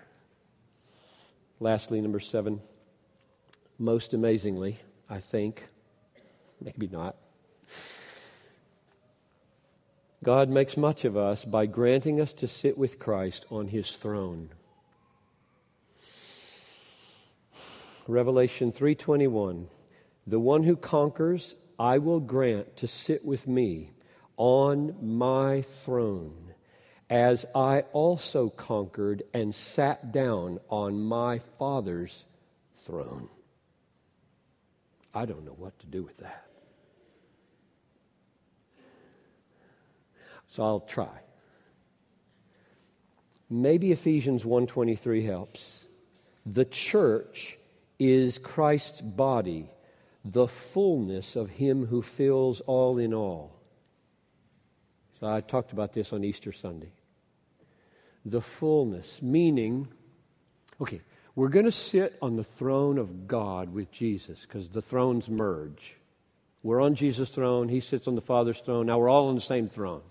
Lastly, 1.59 2.01
number 2.01 2.19
seven, 2.19 2.61
most 3.77 4.13
amazingly, 4.13 4.79
I 5.09 5.19
think, 5.19 5.67
maybe 6.62 6.88
not, 6.88 7.16
God 10.24 10.49
makes 10.49 10.78
much 10.78 11.03
of 11.03 11.18
us 11.18 11.43
by 11.45 11.66
granting 11.66 12.22
us 12.22 12.32
to 12.34 12.47
sit 12.47 12.78
with 12.78 12.99
Christ 12.99 13.45
on 13.49 13.70
his 13.70 13.97
throne. 13.97 14.49
Revelation 18.07 18.72
3:21 18.72 19.68
The 20.28 20.39
one 20.39 20.64
who 20.64 20.76
conquers 20.76 21.55
I 21.80 21.97
will 21.97 22.20
grant 22.20 22.78
to 22.78 22.88
sit 22.88 23.26
with 23.26 23.47
me 23.47 23.91
on 24.38 24.95
my 25.01 25.62
throne 25.62 26.53
as 27.09 27.45
I 27.55 27.82
also 27.91 28.49
conquered 28.49 29.24
and 29.34 29.53
sat 29.53 30.12
down 30.12 30.59
on 30.70 31.01
my 31.01 31.39
father's 31.39 32.26
throne. 32.86 33.30
I 35.14 35.26
don't 35.26 35.43
know 35.43 35.55
what 35.57 35.78
to 35.80 35.88
do 35.88 36.03
with 36.03 36.18
that. 36.18 36.51
So 40.52 40.64
I'll 40.64 40.82
try. 40.82 41.22
Maybe 43.49 43.91
Ephesians 43.91 44.45
1:23 44.45 45.24
helps. 45.24 45.86
The 46.45 46.66
church 46.66 47.58
is 47.99 48.38
Christ's 48.38 49.02
body, 49.02 49.70
the 50.24 50.47
fullness 50.47 51.36
of 51.36 51.49
Him 51.49 51.86
who 51.86 52.02
fills 52.02 52.62
all 52.62 52.97
in 52.97 53.14
all. 53.14 53.60
So 55.20 55.28
I 55.28 55.41
talked 55.41 55.72
about 55.72 55.93
this 55.93 56.14
on 56.14 56.24
Easter 56.24 56.52
Sunday. 56.52 56.91
the 58.24 58.39
fullness, 58.39 59.20
meaning, 59.20 59.88
okay, 60.80 61.02
we're 61.36 61.49
going 61.49 61.66
to 61.66 61.72
sit 61.72 62.16
on 62.22 62.36
the 62.36 62.43
throne 62.43 62.99
of 62.99 63.28
God 63.28 63.74
with 63.74 63.91
Jesus 63.91 64.41
because 64.41 64.70
the 64.70 64.82
thrones 64.82 65.28
merge. 65.28 65.95
We're 66.62 66.82
on 66.82 66.93
Jesus' 66.93 67.30
throne, 67.30 67.68
he 67.68 67.80
sits 67.80 68.08
on 68.08 68.14
the 68.14 68.22
Father's 68.22 68.60
throne. 68.60 68.86
Now 68.86 68.99
we're 68.99 69.10
all 69.10 69.30
on 69.30 69.34
the 69.34 69.41
same 69.41 69.68
throne 69.68 70.04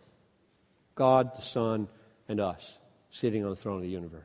God, 0.94 1.36
the 1.36 1.42
Son, 1.42 1.88
and 2.28 2.40
us 2.40 2.78
sitting 3.10 3.44
on 3.44 3.50
the 3.50 3.56
throne 3.56 3.76
of 3.76 3.82
the 3.82 3.88
universe. 3.88 4.24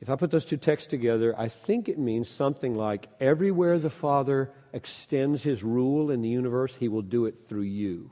If 0.00 0.10
I 0.10 0.16
put 0.16 0.30
those 0.30 0.44
two 0.44 0.58
texts 0.58 0.88
together, 0.88 1.34
I 1.38 1.48
think 1.48 1.88
it 1.88 1.98
means 1.98 2.28
something 2.28 2.76
like 2.76 3.08
everywhere 3.20 3.78
the 3.78 3.88
Father 3.88 4.50
extends 4.74 5.42
his 5.42 5.64
rule 5.64 6.10
in 6.10 6.20
the 6.20 6.28
universe, 6.28 6.74
he 6.74 6.88
will 6.88 7.02
do 7.02 7.24
it 7.24 7.38
through 7.38 7.62
you. 7.62 8.10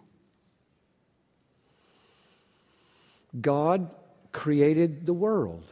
God 3.38 3.90
created 4.30 5.04
the 5.04 5.12
world, 5.12 5.64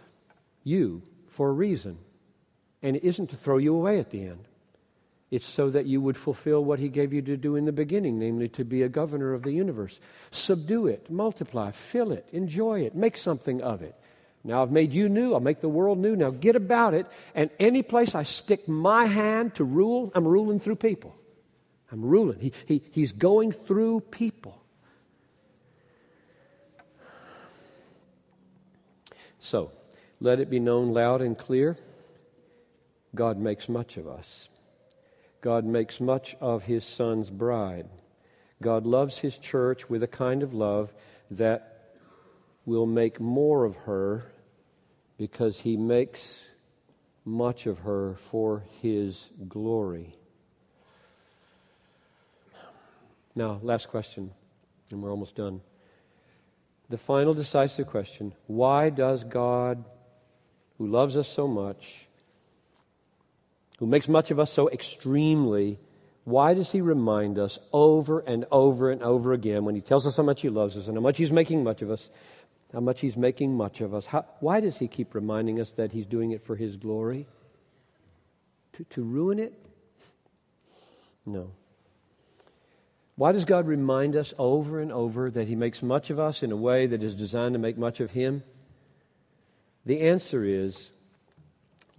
you, 0.64 1.02
for 1.28 1.48
a 1.48 1.52
reason. 1.52 1.96
And 2.82 2.96
it 2.96 3.04
isn't 3.04 3.28
to 3.28 3.36
throw 3.36 3.58
you 3.58 3.74
away 3.74 3.98
at 3.98 4.10
the 4.10 4.22
end. 4.22 4.46
It's 5.30 5.46
so 5.46 5.70
that 5.70 5.86
you 5.86 6.00
would 6.00 6.16
fulfill 6.16 6.64
what 6.64 6.80
he 6.80 6.88
gave 6.88 7.12
you 7.12 7.22
to 7.22 7.36
do 7.36 7.54
in 7.54 7.64
the 7.64 7.72
beginning, 7.72 8.18
namely 8.18 8.48
to 8.48 8.64
be 8.64 8.82
a 8.82 8.88
governor 8.88 9.32
of 9.32 9.42
the 9.42 9.52
universe. 9.52 10.00
Subdue 10.32 10.88
it, 10.88 11.08
multiply, 11.08 11.70
fill 11.70 12.10
it, 12.10 12.28
enjoy 12.32 12.80
it, 12.80 12.96
make 12.96 13.16
something 13.16 13.62
of 13.62 13.80
it. 13.80 13.94
Now 14.42 14.62
I've 14.62 14.72
made 14.72 14.92
you 14.92 15.08
new, 15.08 15.34
I'll 15.34 15.40
make 15.40 15.60
the 15.60 15.68
world 15.68 15.98
new. 15.98 16.16
Now 16.16 16.30
get 16.30 16.56
about 16.56 16.94
it. 16.94 17.06
And 17.34 17.50
any 17.60 17.82
place 17.82 18.14
I 18.14 18.24
stick 18.24 18.66
my 18.66 19.04
hand 19.06 19.54
to 19.56 19.64
rule, 19.64 20.10
I'm 20.14 20.26
ruling 20.26 20.58
through 20.58 20.76
people. 20.76 21.14
I'm 21.92 22.02
ruling. 22.02 22.40
He, 22.40 22.52
he, 22.66 22.82
he's 22.90 23.12
going 23.12 23.52
through 23.52 24.00
people. 24.00 24.56
So, 29.38 29.72
let 30.20 30.38
it 30.38 30.50
be 30.50 30.60
known 30.60 30.92
loud 30.92 31.22
and 31.22 31.36
clear 31.36 31.78
God 33.14 33.38
makes 33.38 33.68
much 33.68 33.96
of 33.96 34.06
us. 34.06 34.48
God 35.40 35.64
makes 35.64 36.00
much 36.00 36.36
of 36.40 36.64
his 36.64 36.84
son's 36.84 37.30
bride. 37.30 37.88
God 38.62 38.86
loves 38.86 39.18
his 39.18 39.38
church 39.38 39.88
with 39.88 40.02
a 40.02 40.08
kind 40.08 40.42
of 40.42 40.52
love 40.52 40.92
that 41.30 41.94
will 42.66 42.86
make 42.86 43.20
more 43.20 43.64
of 43.64 43.76
her 43.76 44.24
because 45.16 45.60
he 45.60 45.76
makes 45.76 46.44
much 47.24 47.66
of 47.66 47.80
her 47.80 48.14
for 48.14 48.64
his 48.82 49.30
glory. 49.48 50.14
Now, 53.34 53.60
last 53.62 53.88
question, 53.88 54.30
and 54.90 55.02
we're 55.02 55.10
almost 55.10 55.36
done 55.36 55.62
the 56.90 56.98
final 56.98 57.32
decisive 57.32 57.86
question 57.86 58.34
why 58.48 58.90
does 58.90 59.24
God, 59.24 59.84
who 60.76 60.88
loves 60.88 61.16
us 61.16 61.28
so 61.28 61.46
much, 61.46 62.08
who 63.80 63.86
makes 63.86 64.08
much 64.08 64.30
of 64.30 64.38
us 64.38 64.52
so 64.52 64.70
extremely, 64.70 65.78
why 66.24 66.54
does 66.54 66.70
he 66.70 66.80
remind 66.80 67.38
us 67.38 67.58
over 67.72 68.20
and 68.20 68.46
over 68.52 68.90
and 68.92 69.02
over 69.02 69.32
again 69.32 69.64
when 69.64 69.74
he 69.74 69.80
tells 69.80 70.06
us 70.06 70.16
how 70.16 70.22
much 70.22 70.42
he 70.42 70.48
loves 70.48 70.76
us 70.76 70.86
and 70.86 70.96
how 70.96 71.02
much 71.02 71.18
he's 71.18 71.32
making 71.32 71.64
much 71.64 71.82
of 71.82 71.90
us, 71.90 72.10
how 72.72 72.80
much 72.80 73.00
he's 73.00 73.16
making 73.16 73.56
much 73.56 73.80
of 73.80 73.92
us? 73.92 74.06
How, 74.06 74.24
why 74.38 74.60
does 74.60 74.78
he 74.78 74.86
keep 74.86 75.14
reminding 75.14 75.60
us 75.60 75.72
that 75.72 75.90
he's 75.90 76.06
doing 76.06 76.30
it 76.30 76.40
for 76.40 76.54
his 76.54 76.76
glory? 76.76 77.26
To, 78.74 78.84
to 78.84 79.02
ruin 79.02 79.40
it? 79.40 79.54
No. 81.26 81.50
Why 83.16 83.32
does 83.32 83.44
God 83.44 83.66
remind 83.66 84.16
us 84.16 84.32
over 84.38 84.80
and 84.80 84.90
over 84.90 85.30
that 85.30 85.46
He 85.46 85.54
makes 85.54 85.82
much 85.82 86.08
of 86.08 86.18
us 86.18 86.42
in 86.42 86.52
a 86.52 86.56
way 86.56 86.86
that 86.86 87.02
is 87.02 87.14
designed 87.14 87.52
to 87.52 87.58
make 87.58 87.76
much 87.76 88.00
of 88.00 88.12
Him? 88.12 88.42
The 89.84 90.00
answer 90.00 90.42
is 90.42 90.90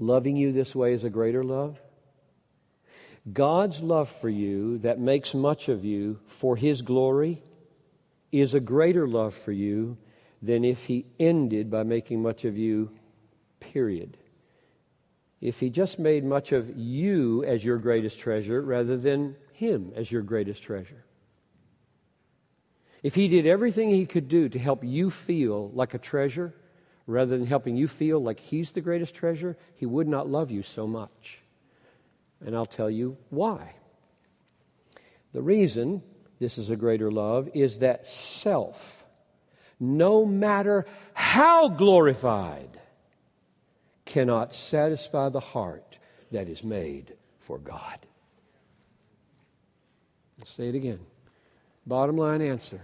loving 0.02 0.36
you 0.36 0.52
this 0.52 0.76
way 0.76 0.94
is 0.94 1.04
a 1.04 1.10
greater 1.10 1.44
love. 1.44 1.80
God's 3.32 3.82
love 3.82 4.10
for 4.10 4.30
you 4.30 4.80
that 4.80 5.00
makes 5.00 5.34
much 5.34 5.70
of 5.70 5.86
you 5.86 6.20
for 6.26 6.56
His 6.56 6.82
glory 6.82 7.42
is 8.32 8.54
a 8.54 8.60
greater 8.60 9.08
love 9.08 9.34
for 9.34 9.52
you 9.52 9.98
than 10.42 10.66
if 10.66 10.86
He 10.86 11.06
ended 11.20 11.70
by 11.70 11.84
making 11.84 12.22
much 12.22 12.46
of 12.46 12.58
you, 12.58 12.92
period. 13.60 14.18
If 15.40 15.60
He 15.60 15.70
just 15.70 16.00
made 16.00 16.24
much 16.24 16.52
of 16.52 16.76
you 16.76 17.44
as 17.44 17.64
your 17.64 17.78
greatest 17.78 18.20
treasure 18.20 18.62
rather 18.62 18.98
than 18.98 19.36
Him 19.54 19.92
as 19.96 20.12
your 20.12 20.24
greatest 20.24 20.64
treasure. 20.64 21.06
If 23.04 23.16
he 23.16 23.28
did 23.28 23.48
everything 23.48 23.90
he 23.90 24.06
could 24.06 24.28
do 24.28 24.48
to 24.50 24.60
help 24.60 24.84
you 24.84 25.10
feel 25.10 25.72
like 25.74 25.94
a 25.94 26.00
treasure, 26.00 26.54
rather 27.08 27.38
than 27.38 27.46
helping 27.46 27.76
you 27.76 27.88
feel 27.88 28.22
like 28.22 28.40
he's 28.40 28.72
the 28.72 28.82
greatest 28.82 29.16
treasure, 29.16 29.58
he 29.76 29.86
would 29.86 30.08
not 30.08 30.30
love 30.30 30.52
you 30.52 30.64
so 30.64 30.88
much. 30.88 31.42
And 32.46 32.56
I'll 32.56 32.66
tell 32.66 32.90
you 32.90 33.18
why. 33.30 33.76
The 35.34 35.42
reason 35.42 36.04
this 36.40 36.58
is 36.58 36.70
a 36.70 36.76
greater 36.76 37.12
love 37.12 37.50
is 37.54 37.80
that 37.80 38.08
self, 38.08 39.06
no 39.80 40.26
matter 40.26 40.86
how 41.14 41.70
glorified, 41.70 42.80
cannot 44.06 44.54
satisfy 44.54 45.30
the 45.30 45.40
heart 45.40 45.98
that 46.32 46.50
is 46.50 46.64
made 46.64 47.14
for 47.40 47.58
God. 47.58 48.00
I'll 50.40 50.48
say 50.48 50.68
it 50.70 50.76
again. 50.76 51.00
Bottom 51.86 52.18
line 52.18 52.42
answer 52.42 52.82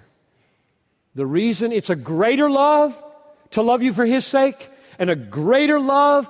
the 1.17 1.25
reason 1.25 1.71
it's 1.71 1.89
a 1.89 1.95
greater 1.95 2.47
love 2.47 3.03
to 3.51 3.61
love 3.61 3.81
you 3.81 3.93
for 3.93 4.05
His 4.05 4.25
sake 4.25 4.69
and 4.99 5.09
a 5.09 5.15
greater 5.15 5.79
love 5.79 6.29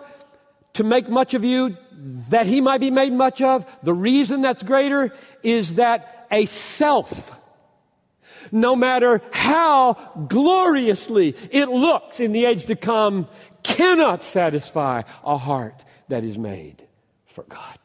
to 0.73 0.83
make 0.83 1.09
much 1.09 1.33
of 1.33 1.43
you 1.43 1.77
that 2.29 2.45
He 2.45 2.61
might 2.61 2.79
be 2.79 2.91
made 2.91 3.13
much 3.13 3.41
of, 3.41 3.65
the 3.83 3.93
reason 3.93 4.41
that's 4.41 4.63
greater 4.63 5.13
is 5.43 5.75
that 5.75 6.27
a 6.31 6.45
self, 6.45 7.31
no 8.51 8.75
matter 8.75 9.21
how 9.31 9.93
gloriously 10.27 11.35
it 11.51 11.69
looks 11.69 12.19
in 12.19 12.31
the 12.31 12.45
age 12.45 12.65
to 12.65 12.75
come, 12.75 13.27
cannot 13.63 14.23
satisfy 14.23 15.01
a 15.23 15.37
heart 15.37 15.83
that 16.09 16.23
is 16.23 16.37
made 16.37 16.85
for 17.25 17.43
God. 17.43 17.79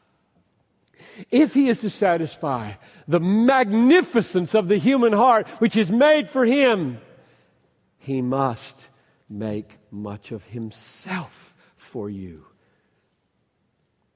If 1.29 1.53
he 1.53 1.69
is 1.69 1.81
to 1.81 1.89
satisfy 1.89 2.73
the 3.07 3.19
magnificence 3.19 4.55
of 4.55 4.67
the 4.67 4.77
human 4.77 5.13
heart, 5.13 5.47
which 5.59 5.75
is 5.75 5.91
made 5.91 6.29
for 6.29 6.45
him, 6.45 6.99
he 7.97 8.21
must 8.21 8.89
make 9.29 9.77
much 9.91 10.31
of 10.31 10.43
himself 10.45 11.53
for 11.75 12.09
you 12.09 12.45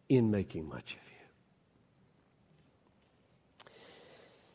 in 0.10 0.32
making 0.32 0.68
much 0.68 0.94
of 0.94 1.00
you. 3.66 3.72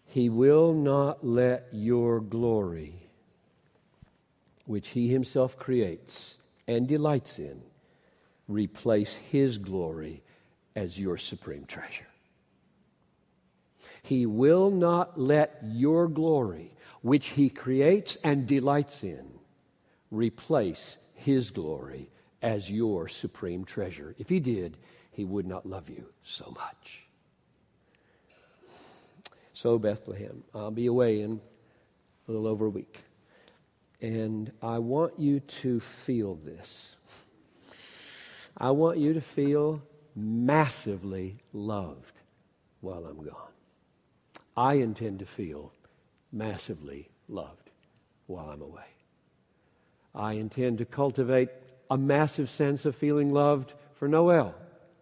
He 0.07 0.29
will 0.29 0.73
not 0.75 1.27
let 1.27 1.69
your 1.73 2.21
glory, 2.21 2.95
which 4.67 4.89
he 4.89 5.09
himself 5.09 5.57
creates 5.57 6.39
and 6.69 6.87
delights 6.87 7.39
in, 7.39 7.63
replace 8.49 9.15
his 9.15 9.59
glory 9.59 10.23
as 10.77 10.99
your 10.99 11.17
supreme 11.17 11.65
treasure. 11.65 12.07
He 14.03 14.27
will 14.27 14.71
not 14.71 15.19
let 15.19 15.61
your 15.65 16.09
glory, 16.09 16.75
which 17.03 17.29
He 17.29 17.49
creates 17.49 18.17
and 18.25 18.47
delights 18.47 19.05
in, 19.05 19.25
replace 20.13 20.99
His 21.15 21.51
glory 21.51 22.11
as 22.41 22.71
your 22.71 23.09
supreme 23.09 23.65
treasure. 23.65 24.15
If 24.19 24.29
He 24.29 24.39
did, 24.39 24.77
He 25.11 25.25
would 25.25 25.47
not 25.47 25.67
love 25.67 25.91
you 25.91 26.07
so 26.23 26.53
much. 26.55 27.07
So, 29.53 29.79
Bethlehem, 29.79 30.45
I'll 30.55 30.71
be 30.71 30.87
away 30.87 31.21
in 31.21 31.41
a 32.29 32.31
little 32.31 32.47
over 32.47 32.67
a 32.67 32.71
week. 32.71 33.01
And 34.01 34.51
I 34.61 34.79
want 34.79 35.19
you 35.19 35.41
to 35.41 35.81
feel 35.81 36.35
this. 36.35 36.97
I 38.57 38.71
want 38.71 38.99
you 38.99 39.15
to 39.15 39.21
feel 39.21 39.83
massively 40.15 41.39
loved 41.53 42.15
while 42.81 43.07
I'm 43.07 43.25
gone. 43.25 43.53
I 44.57 44.75
intend 44.75 45.21
to 45.21 45.27
feel 45.27 45.73
massively 46.33 47.09
loved 47.29 47.71
while 48.27 48.51
I'm 48.51 48.63
away. 48.63 48.92
I 50.15 50.35
intend 50.35 50.79
to 50.79 50.85
cultivate 50.85 51.49
a 51.91 51.97
massive 51.97 52.51
sense 52.51 52.85
of 52.85 52.95
feeling 52.95 53.31
loved 53.31 53.75
for 53.95 54.09
Noel 54.09 54.55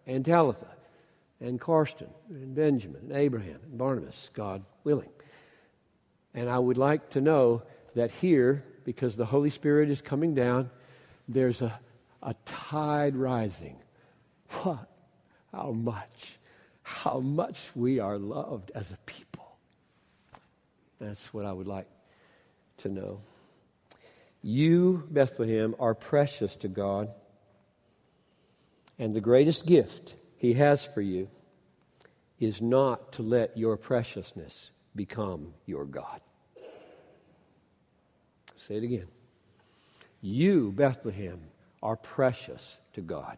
and 0.05 0.25
Talitha 0.25 0.67
and 1.39 1.59
Karsten 1.59 2.09
and 2.29 2.55
Benjamin 2.55 3.01
and 3.01 3.11
Abraham 3.11 3.59
and 3.63 3.77
Barnabas, 3.77 4.29
God 4.33 4.63
willing. 4.83 5.09
And 6.33 6.49
I 6.49 6.59
would 6.59 6.77
like 6.77 7.09
to 7.11 7.21
know 7.21 7.63
that 7.95 8.11
here, 8.11 8.63
because 8.85 9.15
the 9.15 9.25
Holy 9.25 9.49
Spirit 9.49 9.89
is 9.89 10.01
coming 10.01 10.33
down, 10.33 10.69
there's 11.27 11.61
a, 11.61 11.77
a 12.23 12.35
tide 12.45 13.15
rising. 13.15 13.77
What? 14.63 14.87
How 15.51 15.71
much? 15.71 16.39
How 16.83 17.19
much 17.19 17.59
we 17.75 17.99
are 17.99 18.17
loved 18.17 18.71
as 18.73 18.91
a 18.91 18.97
people. 19.05 19.57
That's 20.99 21.33
what 21.33 21.45
I 21.45 21.51
would 21.51 21.67
like 21.67 21.87
to 22.77 22.89
know. 22.89 23.19
You, 24.41 25.07
Bethlehem, 25.09 25.75
are 25.79 25.93
precious 25.93 26.55
to 26.57 26.67
God. 26.67 27.09
And 28.97 29.15
the 29.15 29.21
greatest 29.21 29.65
gift 29.65 30.15
He 30.37 30.53
has 30.53 30.85
for 30.85 31.01
you 31.01 31.29
is 32.39 32.61
not 32.61 33.13
to 33.13 33.21
let 33.21 33.57
your 33.57 33.77
preciousness 33.77 34.71
become 34.95 35.53
your 35.65 35.85
God. 35.85 36.21
Say 38.57 38.77
it 38.77 38.83
again. 38.83 39.07
You, 40.21 40.71
Bethlehem, 40.71 41.39
are 41.81 41.95
precious 41.95 42.79
to 42.93 43.01
God. 43.01 43.37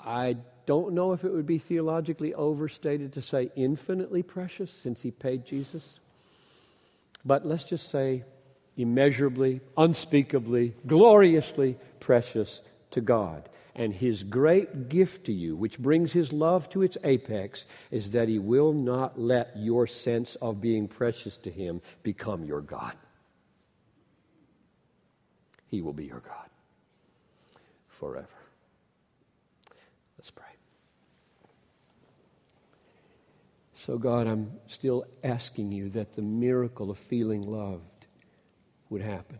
I 0.00 0.36
don't 0.66 0.94
know 0.94 1.12
if 1.12 1.24
it 1.24 1.32
would 1.32 1.46
be 1.46 1.58
theologically 1.58 2.34
overstated 2.34 3.12
to 3.14 3.22
say 3.22 3.50
infinitely 3.56 4.22
precious 4.22 4.70
since 4.70 5.02
he 5.02 5.10
paid 5.10 5.44
Jesus. 5.44 6.00
But 7.24 7.46
let's 7.46 7.64
just 7.64 7.90
say 7.90 8.24
immeasurably, 8.76 9.60
unspeakably, 9.76 10.74
gloriously 10.86 11.76
precious 12.00 12.60
to 12.90 13.00
God. 13.00 13.48
And 13.76 13.92
his 13.92 14.22
great 14.22 14.88
gift 14.88 15.26
to 15.26 15.32
you, 15.32 15.56
which 15.56 15.78
brings 15.78 16.12
his 16.12 16.32
love 16.32 16.68
to 16.70 16.82
its 16.82 16.96
apex, 17.02 17.66
is 17.90 18.12
that 18.12 18.28
he 18.28 18.38
will 18.38 18.72
not 18.72 19.18
let 19.18 19.56
your 19.56 19.86
sense 19.86 20.36
of 20.36 20.60
being 20.60 20.86
precious 20.86 21.36
to 21.38 21.50
him 21.50 21.82
become 22.04 22.44
your 22.44 22.60
God. 22.60 22.94
He 25.66 25.82
will 25.82 25.92
be 25.92 26.04
your 26.04 26.20
God 26.20 26.48
forever. 27.88 28.28
Let's 30.18 30.30
pray. 30.30 30.44
So, 33.76 33.98
God, 33.98 34.28
I'm 34.28 34.52
still 34.68 35.04
asking 35.24 35.72
you 35.72 35.88
that 35.90 36.14
the 36.14 36.22
miracle 36.22 36.92
of 36.92 36.98
feeling 36.98 37.42
loved 37.42 37.93
would 38.90 39.02
happen. 39.02 39.38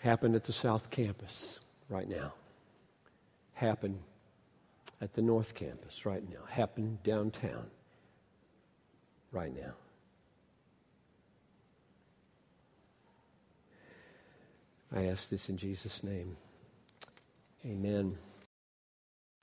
Happen 0.00 0.34
at 0.34 0.44
the 0.44 0.52
South 0.52 0.90
Campus 0.90 1.60
right 1.88 2.08
now. 2.08 2.32
Happen 3.54 3.98
at 5.00 5.12
the 5.14 5.22
North 5.22 5.54
Campus 5.54 6.06
right 6.06 6.22
now. 6.30 6.40
Happen 6.48 6.98
downtown 7.02 7.66
right 9.32 9.54
now. 9.54 9.72
I 14.94 15.06
ask 15.06 15.28
this 15.28 15.48
in 15.50 15.56
Jesus' 15.56 16.02
name. 16.02 16.36
Amen. 17.66 18.16